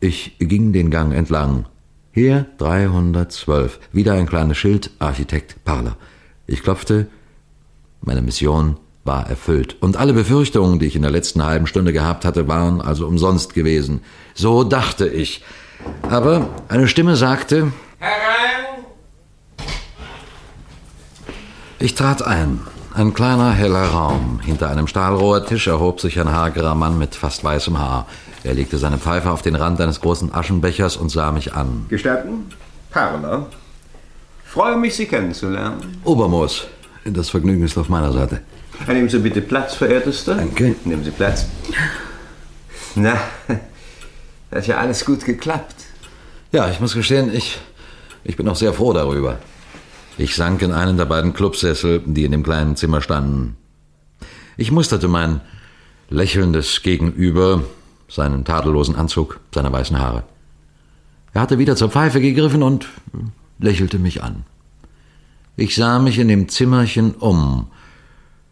Ich 0.00 0.38
ging 0.38 0.72
den 0.72 0.90
Gang 0.90 1.12
entlang. 1.12 1.66
Hier 2.12 2.46
312. 2.56 3.80
Wieder 3.92 4.14
ein 4.14 4.26
kleines 4.26 4.56
Schild, 4.56 4.92
Architekt 4.98 5.62
Parler. 5.62 5.98
Ich 6.46 6.62
klopfte. 6.62 7.06
Meine 8.00 8.22
Mission 8.22 8.78
war 9.04 9.28
erfüllt. 9.28 9.76
Und 9.80 9.96
alle 9.96 10.12
Befürchtungen, 10.12 10.78
die 10.78 10.86
ich 10.86 10.96
in 10.96 11.02
der 11.02 11.10
letzten 11.10 11.44
halben 11.44 11.66
Stunde 11.66 11.92
gehabt 11.92 12.24
hatte, 12.24 12.48
waren 12.48 12.80
also 12.80 13.06
umsonst 13.06 13.54
gewesen. 13.54 14.00
So 14.34 14.64
dachte 14.64 15.08
ich. 15.08 15.42
Aber 16.02 16.48
eine 16.68 16.88
Stimme 16.88 17.16
sagte. 17.16 17.72
Herein! 17.98 18.84
Ich 21.78 21.94
trat 21.94 22.22
ein. 22.22 22.60
Ein 22.94 23.14
kleiner, 23.14 23.52
heller 23.52 23.86
Raum. 23.88 24.40
Hinter 24.44 24.70
einem 24.70 24.88
Stahlrohrtisch 24.88 25.68
erhob 25.68 26.00
sich 26.00 26.18
ein 26.18 26.32
hagerer 26.32 26.74
Mann 26.74 26.98
mit 26.98 27.14
fast 27.14 27.44
weißem 27.44 27.78
Haar. 27.78 28.06
Er 28.42 28.54
legte 28.54 28.78
seine 28.78 28.98
Pfeife 28.98 29.30
auf 29.30 29.42
den 29.42 29.54
Rand 29.54 29.80
eines 29.80 30.00
großen 30.00 30.34
Aschenbechers 30.34 30.96
und 30.96 31.08
sah 31.10 31.30
mich 31.30 31.54
an. 31.54 31.86
Gestatten? 31.88 32.46
Parler. 32.90 33.46
Freue 34.44 34.76
mich, 34.76 34.96
Sie 34.96 35.06
kennenzulernen. 35.06 36.00
Obermoos. 36.04 36.66
Das 37.04 37.30
Vergnügen 37.30 37.62
ist 37.62 37.78
auf 37.78 37.88
meiner 37.88 38.12
Seite. 38.12 38.40
Nehmen 38.86 39.08
Sie 39.08 39.18
bitte 39.18 39.40
Platz, 39.40 39.74
verehrtester. 39.74 40.36
Danke. 40.36 40.74
Nehmen 40.84 41.04
Sie 41.04 41.10
Platz. 41.10 41.46
Na, 42.94 43.18
hat 44.50 44.66
ja 44.66 44.78
alles 44.78 45.04
gut 45.04 45.24
geklappt. 45.24 45.74
Ja, 46.52 46.70
ich 46.70 46.80
muss 46.80 46.94
gestehen, 46.94 47.32
ich, 47.34 47.58
ich 48.24 48.36
bin 48.36 48.48
auch 48.48 48.56
sehr 48.56 48.72
froh 48.72 48.92
darüber. 48.92 49.38
Ich 50.16 50.34
sank 50.34 50.62
in 50.62 50.72
einen 50.72 50.96
der 50.96 51.04
beiden 51.04 51.34
Clubsessel, 51.34 52.02
die 52.04 52.24
in 52.24 52.32
dem 52.32 52.42
kleinen 52.42 52.74
Zimmer 52.76 53.00
standen. 53.00 53.56
Ich 54.56 54.72
musterte 54.72 55.06
mein 55.06 55.40
lächelndes 56.08 56.82
Gegenüber, 56.82 57.62
seinen 58.08 58.44
tadellosen 58.44 58.96
Anzug, 58.96 59.38
seine 59.54 59.70
weißen 59.70 59.98
Haare. 59.98 60.24
Er 61.34 61.42
hatte 61.42 61.58
wieder 61.58 61.76
zur 61.76 61.90
Pfeife 61.90 62.20
gegriffen 62.20 62.62
und 62.62 62.88
lächelte 63.58 63.98
mich 63.98 64.22
an. 64.22 64.44
Ich 65.56 65.74
sah 65.74 65.98
mich 65.98 66.18
in 66.18 66.28
dem 66.28 66.48
Zimmerchen 66.48 67.14
um. 67.14 67.68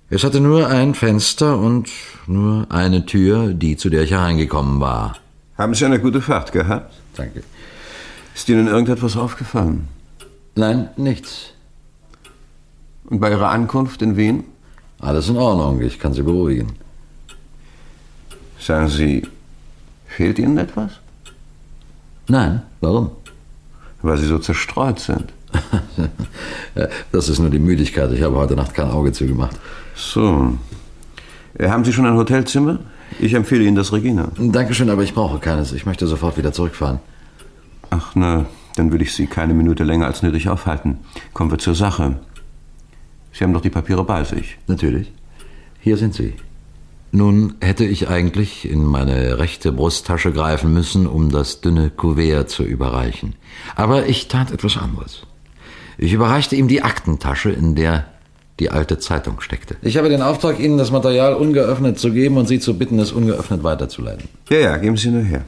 Es 0.08 0.22
hatte 0.22 0.40
nur 0.40 0.68
ein 0.68 0.94
Fenster 0.94 1.58
und 1.58 1.90
nur 2.28 2.66
eine 2.70 3.06
Tür, 3.06 3.52
die 3.52 3.76
zu 3.76 3.90
der 3.90 4.02
ich 4.04 4.12
hereingekommen 4.12 4.80
war. 4.80 5.16
Haben 5.58 5.74
Sie 5.74 5.84
eine 5.84 5.98
gute 5.98 6.20
Fahrt 6.20 6.52
gehabt? 6.52 6.94
Danke. 7.16 7.42
Ist 8.32 8.48
Ihnen 8.48 8.68
irgendetwas 8.68 9.16
aufgefallen? 9.16 9.88
Nein, 10.54 10.90
nichts. 10.96 11.52
Und 13.06 13.18
bei 13.18 13.30
Ihrer 13.30 13.50
Ankunft 13.50 14.00
in 14.00 14.16
Wien? 14.16 14.44
Alles 15.00 15.28
in 15.28 15.36
Ordnung, 15.36 15.80
ich 15.82 15.98
kann 15.98 16.12
Sie 16.12 16.22
beruhigen. 16.22 16.74
Sagen 18.60 18.88
Sie, 18.88 19.26
fehlt 20.06 20.38
Ihnen 20.38 20.58
etwas? 20.58 20.92
Nein, 22.28 22.62
warum? 22.80 23.10
Weil 24.02 24.18
Sie 24.18 24.26
so 24.26 24.38
zerstreut 24.38 25.00
sind. 25.00 25.32
Das 27.12 27.28
ist 27.28 27.38
nur 27.38 27.50
die 27.50 27.58
Müdigkeit. 27.58 28.10
Ich 28.12 28.22
habe 28.22 28.36
heute 28.36 28.54
Nacht 28.54 28.74
kein 28.74 28.90
Auge 28.90 29.12
zugemacht. 29.12 29.58
So. 29.94 30.56
Äh, 31.58 31.68
Haben 31.68 31.84
Sie 31.84 31.92
schon 31.92 32.06
ein 32.06 32.16
Hotelzimmer? 32.16 32.78
Ich 33.18 33.34
empfehle 33.34 33.64
Ihnen 33.64 33.76
das 33.76 33.92
Regina. 33.92 34.28
Dankeschön, 34.38 34.90
aber 34.90 35.02
ich 35.02 35.14
brauche 35.14 35.38
keines. 35.38 35.72
Ich 35.72 35.86
möchte 35.86 36.06
sofort 36.06 36.36
wieder 36.36 36.52
zurückfahren. 36.52 36.98
Ach, 37.90 38.12
na, 38.14 38.46
dann 38.74 38.92
will 38.92 39.00
ich 39.00 39.14
Sie 39.14 39.26
keine 39.26 39.54
Minute 39.54 39.84
länger 39.84 40.06
als 40.06 40.22
nötig 40.22 40.48
aufhalten. 40.48 40.98
Kommen 41.32 41.50
wir 41.50 41.58
zur 41.58 41.74
Sache. 41.74 42.18
Sie 43.32 43.44
haben 43.44 43.52
doch 43.52 43.60
die 43.60 43.70
Papiere 43.70 44.04
bei 44.04 44.24
sich. 44.24 44.58
Natürlich. 44.66 45.12
Hier 45.80 45.96
sind 45.96 46.14
sie. 46.14 46.34
Nun 47.12 47.54
hätte 47.60 47.84
ich 47.84 48.08
eigentlich 48.08 48.68
in 48.68 48.84
meine 48.84 49.38
rechte 49.38 49.72
Brusttasche 49.72 50.32
greifen 50.32 50.72
müssen, 50.72 51.06
um 51.06 51.30
das 51.30 51.60
dünne 51.60 51.90
Kuvert 51.90 52.50
zu 52.50 52.64
überreichen. 52.64 53.34
Aber 53.76 54.06
ich 54.06 54.28
tat 54.28 54.50
etwas 54.50 54.76
anderes. 54.76 55.26
Ich 55.98 56.12
überreichte 56.12 56.56
ihm 56.56 56.68
die 56.68 56.82
Aktentasche, 56.82 57.50
in 57.50 57.74
der 57.74 58.04
die 58.58 58.70
alte 58.70 58.98
Zeitung 58.98 59.40
steckte. 59.40 59.76
Ich 59.82 59.96
habe 59.98 60.08
den 60.08 60.22
Auftrag, 60.22 60.58
Ihnen 60.58 60.78
das 60.78 60.90
Material 60.90 61.34
ungeöffnet 61.34 61.98
zu 61.98 62.12
geben 62.12 62.38
und 62.38 62.46
Sie 62.46 62.58
zu 62.58 62.78
bitten, 62.78 62.98
es 62.98 63.12
ungeöffnet 63.12 63.62
weiterzuleiten. 63.62 64.28
Ja, 64.48 64.58
ja, 64.58 64.76
geben 64.78 64.96
Sie 64.96 65.10
nur 65.10 65.22
her. 65.22 65.44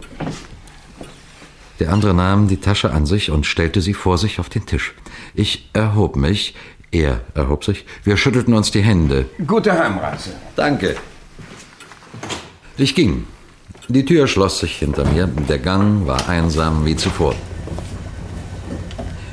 Der 1.81 1.93
andere 1.93 2.13
nahm 2.13 2.49
die 2.49 2.57
Tasche 2.57 2.91
an 2.91 3.07
sich 3.07 3.31
und 3.31 3.47
stellte 3.47 3.81
sie 3.81 3.95
vor 3.95 4.19
sich 4.19 4.41
auf 4.41 4.49
den 4.49 4.67
Tisch. 4.67 4.95
Ich 5.35 5.71
erhob 5.73 6.17
mich, 6.17 6.55
er 6.91 7.21
erhob 7.35 7.65
sich, 7.65 7.87
wir 8.03 8.17
schüttelten 8.17 8.53
uns 8.55 8.71
die 8.71 8.83
Hände. 8.83 9.27
Gute 9.47 9.73
Heimreise. 9.73 10.31
Danke. 10.57 10.97
Ich 12.77 12.95
ging. 12.95 13.25
Die 13.89 14.05
Tür 14.05 14.27
schloss 14.27 14.59
sich 14.59 14.77
hinter 14.77 15.05
mir, 15.05 15.27
der 15.27 15.59
Gang 15.59 16.07
war 16.07 16.29
einsam 16.29 16.85
wie 16.85 16.97
zuvor. 16.97 17.35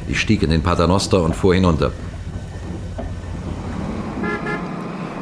Ich 0.08 0.20
stieg 0.20 0.44
in 0.44 0.50
den 0.50 0.62
Paternoster 0.62 1.24
und 1.24 1.36
fuhr 1.36 1.56
hinunter. 1.56 1.92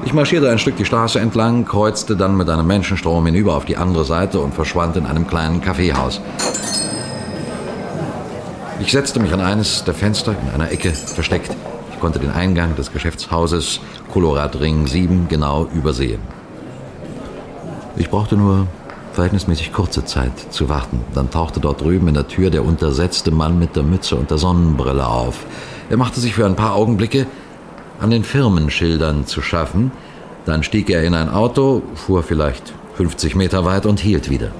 Ich 0.06 0.14
marschierte 0.14 0.50
ein 0.50 0.60
Stück 0.60 0.76
die 0.76 0.86
Straße 0.86 1.20
entlang, 1.20 1.66
kreuzte 1.66 2.16
dann 2.16 2.36
mit 2.36 2.50
einem 2.50 2.68
Menschenstrom 2.68 3.26
hinüber 3.26 3.56
auf 3.56 3.66
die 3.66 3.78
andere 3.78 4.04
Seite 4.04 4.40
und 4.40 4.54
verschwand 4.54 4.98
in 4.98 5.06
einem 5.06 5.26
kleinen 5.28 5.62
Kaffeehaus. 5.62 6.22
Ich 8.80 8.92
setzte 8.92 9.20
mich 9.22 9.32
an 9.32 9.40
eines 9.40 9.86
der 9.86 9.94
Fenster 9.94 10.36
in 10.42 10.50
einer 10.54 10.72
Ecke 10.72 10.92
versteckt. 10.92 11.56
Ich 11.94 12.00
konnte 12.02 12.20
den 12.20 12.32
Eingang 12.32 12.76
des 12.76 12.92
Geschäftshauses 12.92 13.80
Koloradring 14.12 14.88
7 14.88 15.30
genau 15.30 15.68
übersehen. 15.74 16.20
Ich 17.96 18.10
brauchte 18.10 18.36
nur 18.36 18.68
verhältnismäßig 19.14 19.74
kurze 19.74 20.06
Zeit 20.06 20.32
zu 20.52 20.70
warten. 20.70 21.02
Dann 21.14 21.30
tauchte 21.30 21.60
dort 21.60 21.82
drüben 21.82 22.08
in 22.08 22.14
der 22.14 22.28
Tür 22.28 22.50
der 22.50 22.66
untersetzte 22.66 23.32
Mann 23.32 23.60
mit 23.60 23.76
der 23.76 23.84
Mütze 23.84 24.16
und 24.16 24.30
der 24.30 24.38
Sonnenbrille 24.38 25.08
auf. 25.08 25.46
Er 25.90 25.98
machte 25.98 26.20
sich 26.20 26.34
für 26.34 26.46
ein 26.46 26.56
paar 26.56 26.76
Augenblicke 26.76 27.28
an 28.00 28.12
den 28.12 28.24
Firmenschildern 28.24 29.26
zu 29.26 29.42
schaffen, 29.42 29.92
Dann 30.46 30.64
stieg 30.64 30.90
er 30.90 31.04
in 31.04 31.14
ein 31.14 31.30
Auto, 31.30 31.82
fuhr 31.96 32.22
vielleicht 32.22 32.74
50 32.96 33.36
Meter 33.36 33.64
weit 33.64 33.86
und 33.86 34.02
hielt 34.02 34.30
wieder. 34.30 34.52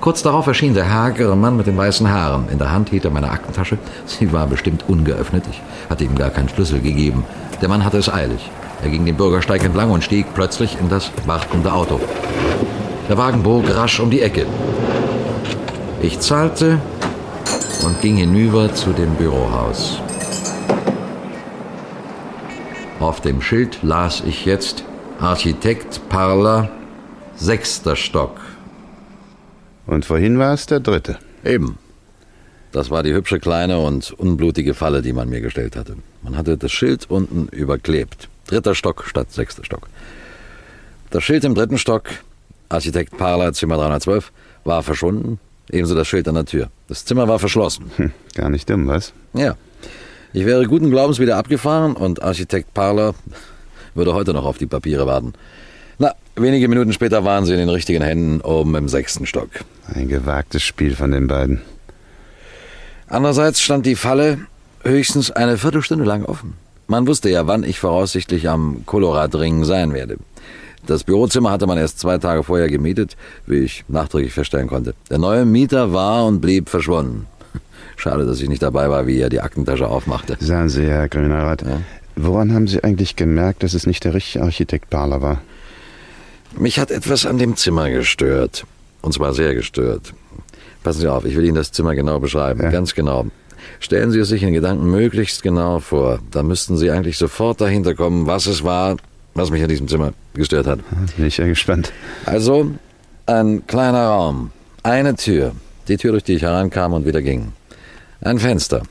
Kurz 0.00 0.22
darauf 0.22 0.46
erschien 0.46 0.72
der 0.72 0.88
hagere 0.88 1.36
Mann 1.36 1.56
mit 1.56 1.66
den 1.66 1.76
weißen 1.76 2.08
Haaren. 2.08 2.48
In 2.48 2.58
der 2.58 2.70
Hand 2.70 2.90
hielt 2.90 3.04
er 3.04 3.10
meine 3.10 3.30
Aktentasche. 3.30 3.76
Sie 4.06 4.32
war 4.32 4.46
bestimmt 4.46 4.84
ungeöffnet. 4.88 5.44
Ich 5.50 5.60
hatte 5.90 6.04
ihm 6.04 6.14
gar 6.14 6.30
keinen 6.30 6.48
Schlüssel 6.48 6.80
gegeben. 6.80 7.24
Der 7.60 7.68
Mann 7.68 7.84
hatte 7.84 7.98
es 7.98 8.12
eilig. 8.12 8.50
Er 8.82 8.90
ging 8.90 9.04
den 9.04 9.16
Bürgersteig 9.16 9.64
entlang 9.64 9.90
und 9.90 10.04
stieg 10.04 10.26
plötzlich 10.32 10.78
in 10.80 10.88
das 10.88 11.10
wartende 11.26 11.72
Auto. 11.72 12.00
Der 13.10 13.18
Wagen 13.18 13.42
bog 13.42 13.68
rasch 13.68 13.98
um 13.98 14.08
die 14.08 14.20
Ecke. 14.20 14.46
Ich 16.00 16.20
zahlte 16.20 16.80
und 17.84 18.00
ging 18.00 18.18
hinüber 18.18 18.72
zu 18.72 18.92
dem 18.92 19.16
Bürohaus. 19.16 20.00
Auf 23.00 23.20
dem 23.20 23.42
Schild 23.42 23.82
las 23.82 24.22
ich 24.24 24.44
jetzt 24.44 24.84
Architekt 25.18 26.08
Parler, 26.08 26.70
sechster 27.34 27.96
Stock. 27.96 28.38
Und 29.88 30.04
vorhin 30.04 30.38
war 30.38 30.54
es 30.54 30.66
der 30.66 30.78
dritte. 30.78 31.18
Eben. 31.44 31.78
Das 32.70 32.90
war 32.90 33.02
die 33.02 33.12
hübsche 33.12 33.40
kleine 33.40 33.80
und 33.80 34.12
unblutige 34.12 34.72
Falle, 34.72 35.02
die 35.02 35.12
man 35.12 35.28
mir 35.28 35.40
gestellt 35.40 35.74
hatte. 35.74 35.96
Man 36.22 36.36
hatte 36.36 36.56
das 36.56 36.70
Schild 36.70 37.10
unten 37.10 37.48
überklebt. 37.48 38.28
Dritter 38.46 38.76
Stock 38.76 39.02
statt 39.04 39.32
sechster 39.32 39.64
Stock. 39.64 39.88
Das 41.10 41.24
Schild 41.24 41.42
im 41.42 41.56
dritten 41.56 41.76
Stock, 41.76 42.04
Architekt 42.70 43.18
Parler, 43.18 43.52
Zimmer 43.52 43.76
312, 43.76 44.32
war 44.64 44.82
verschwunden. 44.82 45.38
Ebenso 45.70 45.94
das 45.94 46.08
Schild 46.08 46.26
an 46.28 46.36
der 46.36 46.46
Tür. 46.46 46.70
Das 46.88 47.04
Zimmer 47.04 47.28
war 47.28 47.38
verschlossen. 47.38 47.90
Hm, 47.96 48.12
gar 48.34 48.48
nicht 48.48 48.70
dumm, 48.70 48.88
was? 48.88 49.12
Ja. 49.34 49.56
Ich 50.32 50.46
wäre 50.46 50.66
guten 50.66 50.90
Glaubens 50.90 51.18
wieder 51.18 51.36
abgefahren 51.36 51.94
und 51.94 52.22
Architekt 52.22 52.72
Parler 52.72 53.14
würde 53.94 54.14
heute 54.14 54.32
noch 54.32 54.44
auf 54.44 54.58
die 54.58 54.66
Papiere 54.66 55.06
warten. 55.06 55.32
Na, 55.98 56.14
wenige 56.36 56.68
Minuten 56.68 56.92
später 56.92 57.24
waren 57.24 57.44
sie 57.44 57.52
in 57.52 57.58
den 57.58 57.68
richtigen 57.68 58.02
Händen 58.02 58.40
oben 58.40 58.74
im 58.76 58.88
sechsten 58.88 59.26
Stock. 59.26 59.48
Ein 59.92 60.08
gewagtes 60.08 60.62
Spiel 60.62 60.94
von 60.94 61.10
den 61.10 61.26
beiden. 61.26 61.60
Andererseits 63.08 63.60
stand 63.60 63.86
die 63.86 63.96
Falle 63.96 64.38
höchstens 64.84 65.32
eine 65.32 65.58
Viertelstunde 65.58 66.04
lang 66.04 66.24
offen. 66.24 66.54
Man 66.86 67.06
wusste 67.06 67.28
ja, 67.28 67.46
wann 67.46 67.64
ich 67.64 67.80
voraussichtlich 67.80 68.48
am 68.48 68.84
Koloradring 68.86 69.64
sein 69.64 69.92
werde. 69.92 70.16
Das 70.86 71.04
Bürozimmer 71.04 71.50
hatte 71.50 71.66
man 71.66 71.78
erst 71.78 72.00
zwei 72.00 72.18
Tage 72.18 72.42
vorher 72.42 72.68
gemietet, 72.68 73.16
wie 73.46 73.58
ich 73.58 73.84
nachträglich 73.88 74.32
feststellen 74.32 74.68
konnte. 74.68 74.94
Der 75.10 75.18
neue 75.18 75.44
Mieter 75.44 75.92
war 75.92 76.26
und 76.26 76.40
blieb 76.40 76.68
verschwunden. 76.68 77.26
Schade, 77.96 78.26
dass 78.26 78.40
ich 78.40 78.48
nicht 78.48 78.62
dabei 78.62 78.88
war, 78.88 79.06
wie 79.06 79.18
er 79.18 79.28
die 79.28 79.40
Aktentasche 79.40 79.86
aufmachte. 79.86 80.36
Sagen 80.40 80.68
Sie, 80.68 80.86
Herr 80.86 81.08
Kriminalrat, 81.08 81.62
ja? 81.62 81.80
woran 82.16 82.52
haben 82.52 82.66
Sie 82.66 82.82
eigentlich 82.82 83.16
gemerkt, 83.16 83.62
dass 83.62 83.74
es 83.74 83.86
nicht 83.86 84.04
der 84.04 84.14
richtige 84.14 84.44
Architekt 84.44 84.90
Barler 84.90 85.22
war? 85.22 85.42
Mich 86.58 86.78
hat 86.78 86.90
etwas 86.90 87.26
an 87.26 87.38
dem 87.38 87.56
Zimmer 87.56 87.90
gestört. 87.90 88.64
Und 89.02 89.14
zwar 89.14 89.32
sehr 89.32 89.54
gestört. 89.54 90.12
Passen 90.82 91.00
Sie 91.00 91.08
auf, 91.08 91.24
ich 91.24 91.36
will 91.36 91.44
Ihnen 91.44 91.54
das 91.54 91.72
Zimmer 91.72 91.94
genau 91.94 92.18
beschreiben. 92.20 92.62
Ja. 92.62 92.70
Ganz 92.70 92.94
genau. 92.94 93.26
Stellen 93.78 94.10
Sie 94.10 94.18
es 94.18 94.28
sich 94.28 94.42
in 94.42 94.52
Gedanken 94.52 94.90
möglichst 94.90 95.42
genau 95.42 95.80
vor. 95.80 96.18
Da 96.30 96.42
müssten 96.42 96.76
Sie 96.76 96.90
eigentlich 96.90 97.18
sofort 97.18 97.60
dahinter 97.60 97.94
kommen, 97.94 98.26
was 98.26 98.46
es 98.46 98.64
war, 98.64 98.96
was 99.34 99.50
mich 99.50 99.62
an 99.62 99.68
diesem 99.68 99.88
Zimmer 99.88 100.12
gestört 100.34 100.66
hat. 100.66 100.80
Bin 101.16 101.26
ich 101.26 101.38
ja 101.38 101.46
gespannt. 101.46 101.92
Also, 102.26 102.70
ein 103.26 103.66
kleiner 103.66 104.06
Raum, 104.06 104.50
eine 104.82 105.14
Tür, 105.14 105.52
die 105.88 105.96
Tür, 105.96 106.12
durch 106.12 106.24
die 106.24 106.34
ich 106.34 106.42
herankam 106.42 106.92
und 106.92 107.06
wieder 107.06 107.22
ging. 107.22 107.52
Ein 108.20 108.38
Fenster 108.38 108.82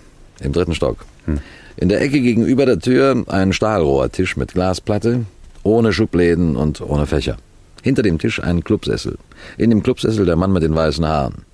im 0.42 0.54
dritten 0.54 0.76
Stock. 0.76 1.06
Hm. 1.26 1.40
In 1.78 1.90
der 1.90 2.02
Ecke 2.02 2.20
gegenüber 2.20 2.66
der 2.66 2.80
Tür 2.80 3.24
ein 3.28 3.54
Stahlrohrtisch 3.54 4.36
mit 4.36 4.54
Glasplatte, 4.54 5.26
ohne 5.64 5.94
Schubläden 5.94 6.56
und 6.56 6.82
ohne 6.82 7.06
Fächer. 7.06 7.38
Hinter 7.82 8.02
dem 8.02 8.18
Tisch 8.18 8.42
ein 8.42 8.64
Clubsessel. 8.64 9.18
In 9.58 9.70
dem 9.70 9.84
Clubsessel 9.84 10.26
der 10.26 10.36
Mann 10.36 10.52
mit 10.52 10.64
den 10.64 10.76
weißen 10.76 11.06
Haaren. 11.06 11.46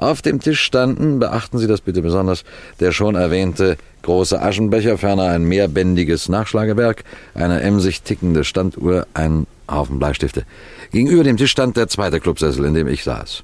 Auf 0.00 0.22
dem 0.22 0.40
Tisch 0.40 0.62
standen, 0.62 1.18
beachten 1.18 1.58
Sie 1.58 1.66
das 1.66 1.82
bitte 1.82 2.00
besonders, 2.00 2.44
der 2.80 2.90
schon 2.90 3.16
erwähnte 3.16 3.76
große 4.00 4.40
Aschenbecher, 4.40 4.96
ferner 4.96 5.24
ein 5.24 5.44
mehrbändiges 5.44 6.30
Nachschlagewerk, 6.30 7.04
eine 7.34 7.60
emsig 7.60 8.00
tickende 8.00 8.44
Standuhr, 8.44 9.06
ein 9.12 9.46
Haufen 9.70 9.98
Bleistifte. 9.98 10.44
Gegenüber 10.90 11.22
dem 11.22 11.36
Tisch 11.36 11.50
stand 11.50 11.76
der 11.76 11.88
zweite 11.88 12.18
Clubsessel, 12.18 12.64
in 12.64 12.72
dem 12.72 12.88
ich 12.88 13.04
saß. 13.04 13.42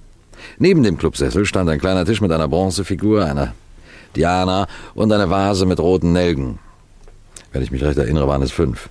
Neben 0.59 0.83
dem 0.83 0.97
Clubsessel 0.97 1.45
stand 1.45 1.69
ein 1.69 1.79
kleiner 1.79 2.07
Tisch 2.07 2.23
mit 2.23 2.33
einer 2.33 2.49
Bronzefigur, 2.49 3.27
einer 3.27 3.53
Diana 4.17 4.67
und 4.95 5.13
eine 5.13 5.29
Vase 5.29 5.67
mit 5.67 5.79
roten 5.79 6.15
Nelken. 6.15 6.59
Wenn 7.53 7.61
ich 7.61 7.71
mich 7.71 7.85
recht 7.85 7.99
erinnere, 7.99 8.29
waren 8.29 8.41
es 8.41 8.51
fünf. 8.51 8.89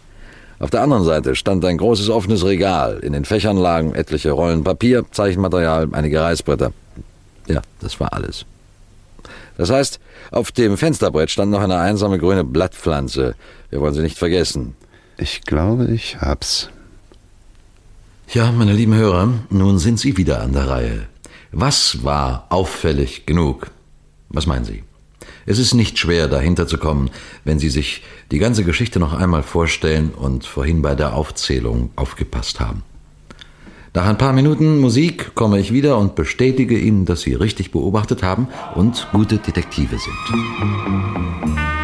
Auf 0.60 0.70
der 0.70 0.84
anderen 0.84 1.04
Seite 1.04 1.36
stand 1.36 1.66
ein 1.66 1.80
großes 1.80 2.12
offenes 2.12 2.46
Regal. 2.46 3.00
In 3.00 3.14
den 3.14 3.26
Fächern 3.26 3.58
lagen 3.58 3.96
etliche 3.96 4.34
Rollen 4.34 4.64
Papier, 4.64 5.04
Zeichenmaterial, 5.10 5.88
einige 5.94 6.22
Reißbretter. 6.22 6.72
Ja, 7.48 7.62
das 7.80 8.00
war 8.00 8.14
alles. 8.14 8.46
Das 9.58 9.70
heißt, 9.70 10.00
auf 10.32 10.52
dem 10.52 10.78
Fensterbrett 10.78 11.32
stand 11.32 11.52
noch 11.52 11.62
eine 11.62 11.78
einsame 11.78 12.20
grüne 12.20 12.44
Blattpflanze. 12.44 13.36
Wir 13.70 13.82
wollen 13.82 13.94
sie 13.94 14.02
nicht 14.02 14.18
vergessen. 14.18 14.76
Ich 15.18 15.42
glaube, 15.44 15.86
ich 15.86 16.18
hab's. 16.20 16.70
Ja, 18.30 18.52
meine 18.52 18.74
lieben 18.74 18.96
Hörer, 18.96 19.30
nun 19.50 19.80
sind 19.80 20.00
Sie 20.00 20.18
wieder 20.18 20.42
an 20.42 20.54
der 20.54 20.68
Reihe. 20.68 21.08
Was 21.52 22.04
war 22.04 22.48
auffällig 22.50 23.26
genug? 23.26 23.68
Was 24.30 24.46
meinen 24.46 24.66
Sie? 24.66 24.84
Es 25.46 25.60
ist 25.60 25.74
nicht 25.74 26.00
schwer, 26.00 26.28
dahinter 26.28 26.68
zu 26.68 26.78
kommen, 26.78 27.12
wenn 27.44 27.60
Sie 27.60 27.70
sich 27.70 28.04
die 28.32 28.40
ganze 28.40 28.64
Geschichte 28.64 29.00
noch 29.00 29.14
einmal 29.14 29.44
vorstellen 29.44 30.10
und 30.10 30.46
vorhin 30.46 30.82
bei 30.82 30.96
der 30.96 31.14
Aufzählung 31.14 31.92
aufgepasst 31.96 32.60
haben. 32.60 32.84
Nach 33.96 34.08
ein 34.08 34.18
paar 34.18 34.34
Minuten 34.34 34.82
Musik 34.82 35.36
komme 35.36 35.58
ich 35.58 35.72
wieder 35.72 35.98
und 35.98 36.16
bestätige 36.16 36.78
Ihnen, 36.78 37.06
dass 37.06 37.22
Sie 37.22 37.34
richtig 37.34 37.72
beobachtet 37.72 38.24
haben 38.24 38.50
und 38.76 39.08
gute 39.14 39.38
Detektive 39.38 39.98
sind. 39.98 41.75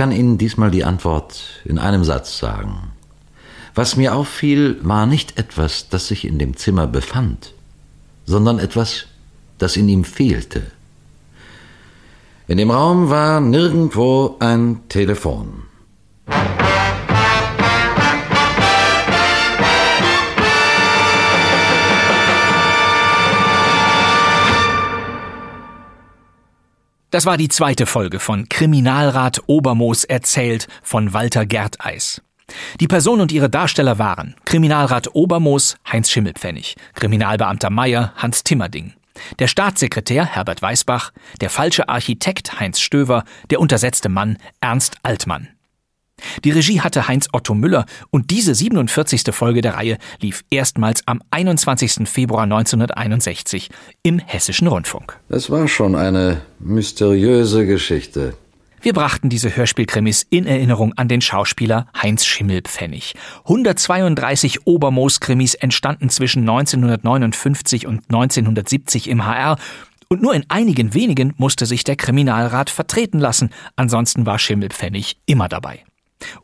Kann 0.00 0.12
Ihnen 0.12 0.38
diesmal 0.38 0.70
die 0.70 0.84
Antwort 0.84 1.60
in 1.66 1.78
einem 1.78 2.04
Satz 2.04 2.38
sagen. 2.38 2.92
Was 3.74 3.96
mir 3.96 4.14
auffiel, 4.14 4.78
war 4.80 5.04
nicht 5.04 5.36
etwas, 5.36 5.90
das 5.90 6.08
sich 6.08 6.24
in 6.24 6.38
dem 6.38 6.56
Zimmer 6.56 6.86
befand, 6.86 7.52
sondern 8.24 8.58
etwas, 8.58 9.08
das 9.58 9.76
in 9.76 9.90
ihm 9.90 10.04
fehlte. 10.04 10.62
In 12.48 12.56
dem 12.56 12.70
Raum 12.70 13.10
war 13.10 13.42
nirgendwo 13.42 14.36
ein 14.38 14.80
Telefon. 14.88 15.64
Das 27.20 27.26
war 27.26 27.36
die 27.36 27.48
zweite 27.48 27.84
Folge 27.84 28.18
von 28.18 28.48
Kriminalrat 28.48 29.42
Obermoos 29.46 30.04
erzählt 30.04 30.68
von 30.82 31.12
Walter 31.12 31.44
Gerteis. 31.44 32.22
Die 32.80 32.86
Person 32.86 33.20
und 33.20 33.30
ihre 33.30 33.50
Darsteller 33.50 33.98
waren 33.98 34.36
Kriminalrat 34.46 35.14
Obermoos 35.14 35.76
Heinz 35.92 36.10
Schimmelpfennig, 36.10 36.76
Kriminalbeamter 36.94 37.68
Meyer 37.68 38.14
Hans 38.16 38.42
Timmerding, 38.42 38.94
der 39.38 39.48
Staatssekretär 39.48 40.24
Herbert 40.24 40.62
Weißbach, 40.62 41.12
der 41.42 41.50
falsche 41.50 41.90
Architekt 41.90 42.58
Heinz 42.58 42.80
Stöver, 42.80 43.24
der 43.50 43.60
untersetzte 43.60 44.08
Mann 44.08 44.38
Ernst 44.62 44.96
Altmann. 45.02 45.48
Die 46.44 46.50
Regie 46.50 46.80
hatte 46.80 47.08
Heinz 47.08 47.28
Otto 47.32 47.54
Müller 47.54 47.86
und 48.10 48.30
diese 48.30 48.54
47. 48.54 49.22
Folge 49.32 49.60
der 49.60 49.74
Reihe 49.74 49.98
lief 50.20 50.44
erstmals 50.50 51.06
am 51.06 51.22
21. 51.30 52.08
Februar 52.08 52.44
1961 52.44 53.70
im 54.02 54.18
Hessischen 54.18 54.68
Rundfunk. 54.68 55.18
Es 55.28 55.50
war 55.50 55.68
schon 55.68 55.94
eine 55.94 56.42
mysteriöse 56.58 57.66
Geschichte. 57.66 58.34
Wir 58.82 58.94
brachten 58.94 59.28
diese 59.28 59.54
Hörspielkrimis 59.54 60.26
in 60.30 60.46
Erinnerung 60.46 60.94
an 60.96 61.06
den 61.06 61.20
Schauspieler 61.20 61.86
Heinz 61.94 62.24
Schimmelpfennig. 62.24 63.14
132 63.44 64.66
Obermoos-Krimis 64.66 65.54
entstanden 65.54 66.08
zwischen 66.08 66.48
1959 66.48 67.86
und 67.86 68.04
1970 68.08 69.10
im 69.10 69.26
HR 69.26 69.58
und 70.08 70.22
nur 70.22 70.34
in 70.34 70.46
einigen 70.48 70.94
wenigen 70.94 71.34
musste 71.36 71.66
sich 71.66 71.84
der 71.84 71.96
Kriminalrat 71.96 72.70
vertreten 72.70 73.20
lassen, 73.20 73.50
ansonsten 73.76 74.24
war 74.24 74.38
Schimmelpfennig 74.38 75.18
immer 75.26 75.48
dabei. 75.48 75.84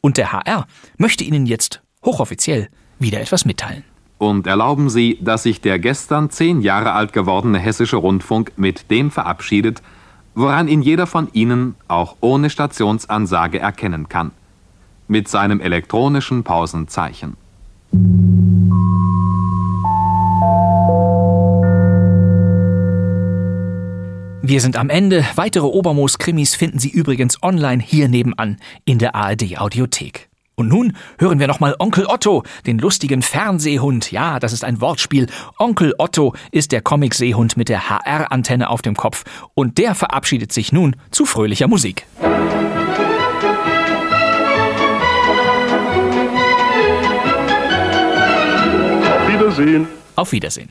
Und 0.01 0.17
der 0.17 0.33
HR 0.33 0.67
möchte 0.99 1.25
Ihnen 1.25 1.47
jetzt 1.47 1.83
hochoffiziell 2.05 2.69
wieder 2.99 3.21
etwas 3.21 3.45
mitteilen. 3.45 3.85
Und 4.19 4.47
erlauben 4.47 4.89
Sie, 4.89 5.19
dass 5.21 5.43
sich 5.43 5.61
der 5.61 5.79
gestern 5.79 6.31
zehn 6.31 6.63
Jahre 6.63 6.93
alt 6.93 7.13
gewordene 7.13 7.59
Hessische 7.59 7.97
Rundfunk 7.97 8.53
mit 8.57 8.91
dem 8.91 9.11
verabschiedet, 9.11 9.83
woran 10.35 10.69
ihn 10.69 10.83
jeder 10.83 11.07
von 11.07 11.29
Ihnen 11.33 11.75
auch 11.89 12.17
ohne 12.21 12.49
Stationsansage 12.49 13.59
erkennen 13.59 14.09
kann. 14.09 14.33
Mit 15.09 15.29
seinem 15.29 15.61
elektronischen 15.61 16.45
Pausenzeichen. 16.45 17.37
Wir 24.49 24.61
sind 24.61 24.77
am 24.77 24.91
Ende. 24.91 25.25
Weitere 25.35 25.67
Obermoos-Krimis 25.67 26.55
finden 26.55 26.79
Sie 26.79 26.89
übrigens 26.89 27.43
online 27.43 27.83
hier 27.83 28.09
nebenan 28.09 28.59
in 28.85 29.01
der 29.01 29.17
ARD-Audiothek. 29.17 30.29
Und 30.55 30.69
nun 30.69 30.97
hören 31.19 31.41
wir 31.41 31.49
nochmal 31.49 31.75
Onkel 31.81 32.07
Otto, 32.07 32.45
den 32.65 32.79
lustigen 32.79 33.23
Fernsehhund. 33.23 34.13
Ja, 34.13 34.39
das 34.39 34.53
ist 34.53 34.63
ein 34.63 34.81
Wortspiel. 34.81 35.27
Onkel 35.59 35.95
Otto 35.99 36.33
ist 36.53 36.71
der 36.71 36.81
Comic-Seehund 36.81 37.57
mit 37.57 37.69
der 37.69 37.91
HR-Antenne 37.91 38.71
auf 38.71 38.83
dem 38.83 38.95
Kopf. 38.95 39.25
Und 39.55 39.79
der 39.79 39.97
verabschiedet 39.97 40.53
sich 40.53 40.71
nun 40.71 40.95
zu 41.11 41.25
fröhlicher 41.25 41.67
Musik. 41.67 42.07
Auf 49.11 49.29
Wiedersehen. 49.29 49.89
Auf 50.15 50.31
Wiedersehen. 50.31 50.71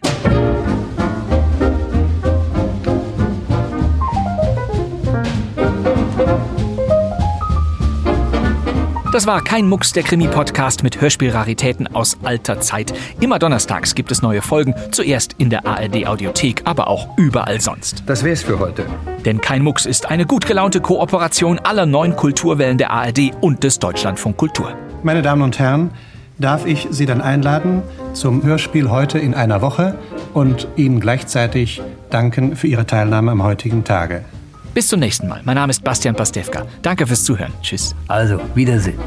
Das 9.16 9.28
war 9.28 9.42
kein 9.42 9.70
Mucks, 9.70 9.94
der 9.94 10.04
Krimi-Podcast 10.04 10.84
mit 10.84 11.00
Hörspielraritäten 11.00 11.88
aus 11.96 12.18
alter 12.24 12.60
Zeit. 12.60 12.94
Immer 13.22 13.40
donnerstags 13.40 13.96
gibt 13.96 14.12
es 14.12 14.22
neue 14.22 14.42
Folgen, 14.42 14.76
zuerst 14.92 15.36
in 15.38 15.50
der 15.50 15.66
ARD-Audiothek, 15.66 16.64
aber 16.66 16.90
auch 16.90 17.18
überall 17.18 17.62
sonst. 17.62 18.04
Das 18.08 18.26
wär's 18.26 18.44
für 18.44 18.60
heute. 18.60 18.86
Denn 19.24 19.40
kein 19.40 19.64
Mucks 19.64 19.86
ist 19.86 20.08
eine 20.08 20.26
gut 20.26 20.46
gelaunte 20.46 20.82
Kooperation 20.82 21.60
aller 21.60 21.86
neun 21.86 22.18
Kulturwellen 22.18 22.78
der 22.78 22.92
ARD 22.92 23.32
und 23.40 23.64
des 23.64 23.80
Deutschlandfunk 23.80 24.36
Kultur. 24.36 24.74
Meine 25.02 25.22
Damen 25.22 25.44
und 25.44 25.60
Herren, 25.60 25.92
darf 26.38 26.66
ich 26.66 26.90
Sie 26.92 27.06
dann 27.06 27.22
einladen 27.22 27.84
zum 28.12 28.44
Hörspiel 28.44 28.90
heute 28.90 29.18
in 29.18 29.34
einer 29.34 29.62
Woche 29.62 29.96
und 30.34 30.68
Ihnen 30.76 31.00
gleichzeitig 31.00 31.82
danken 32.10 32.58
für 32.58 32.68
Ihre 32.68 32.86
Teilnahme 32.86 33.32
am 33.32 33.44
heutigen 33.44 33.86
Tage. 33.86 34.26
Bis 34.76 34.90
zum 34.90 35.00
nächsten 35.00 35.30
Mal. 35.30 35.42
Mein 35.46 35.56
Name 35.56 35.72
ist 35.72 35.82
Bastian 35.86 36.16
Pastewka. 36.16 36.66
Danke 36.82 37.08
fürs 37.08 37.24
Zuhören. 37.24 37.54
Tschüss. 37.62 37.96
Also, 38.10 38.42
Wiedersehen. 38.56 39.00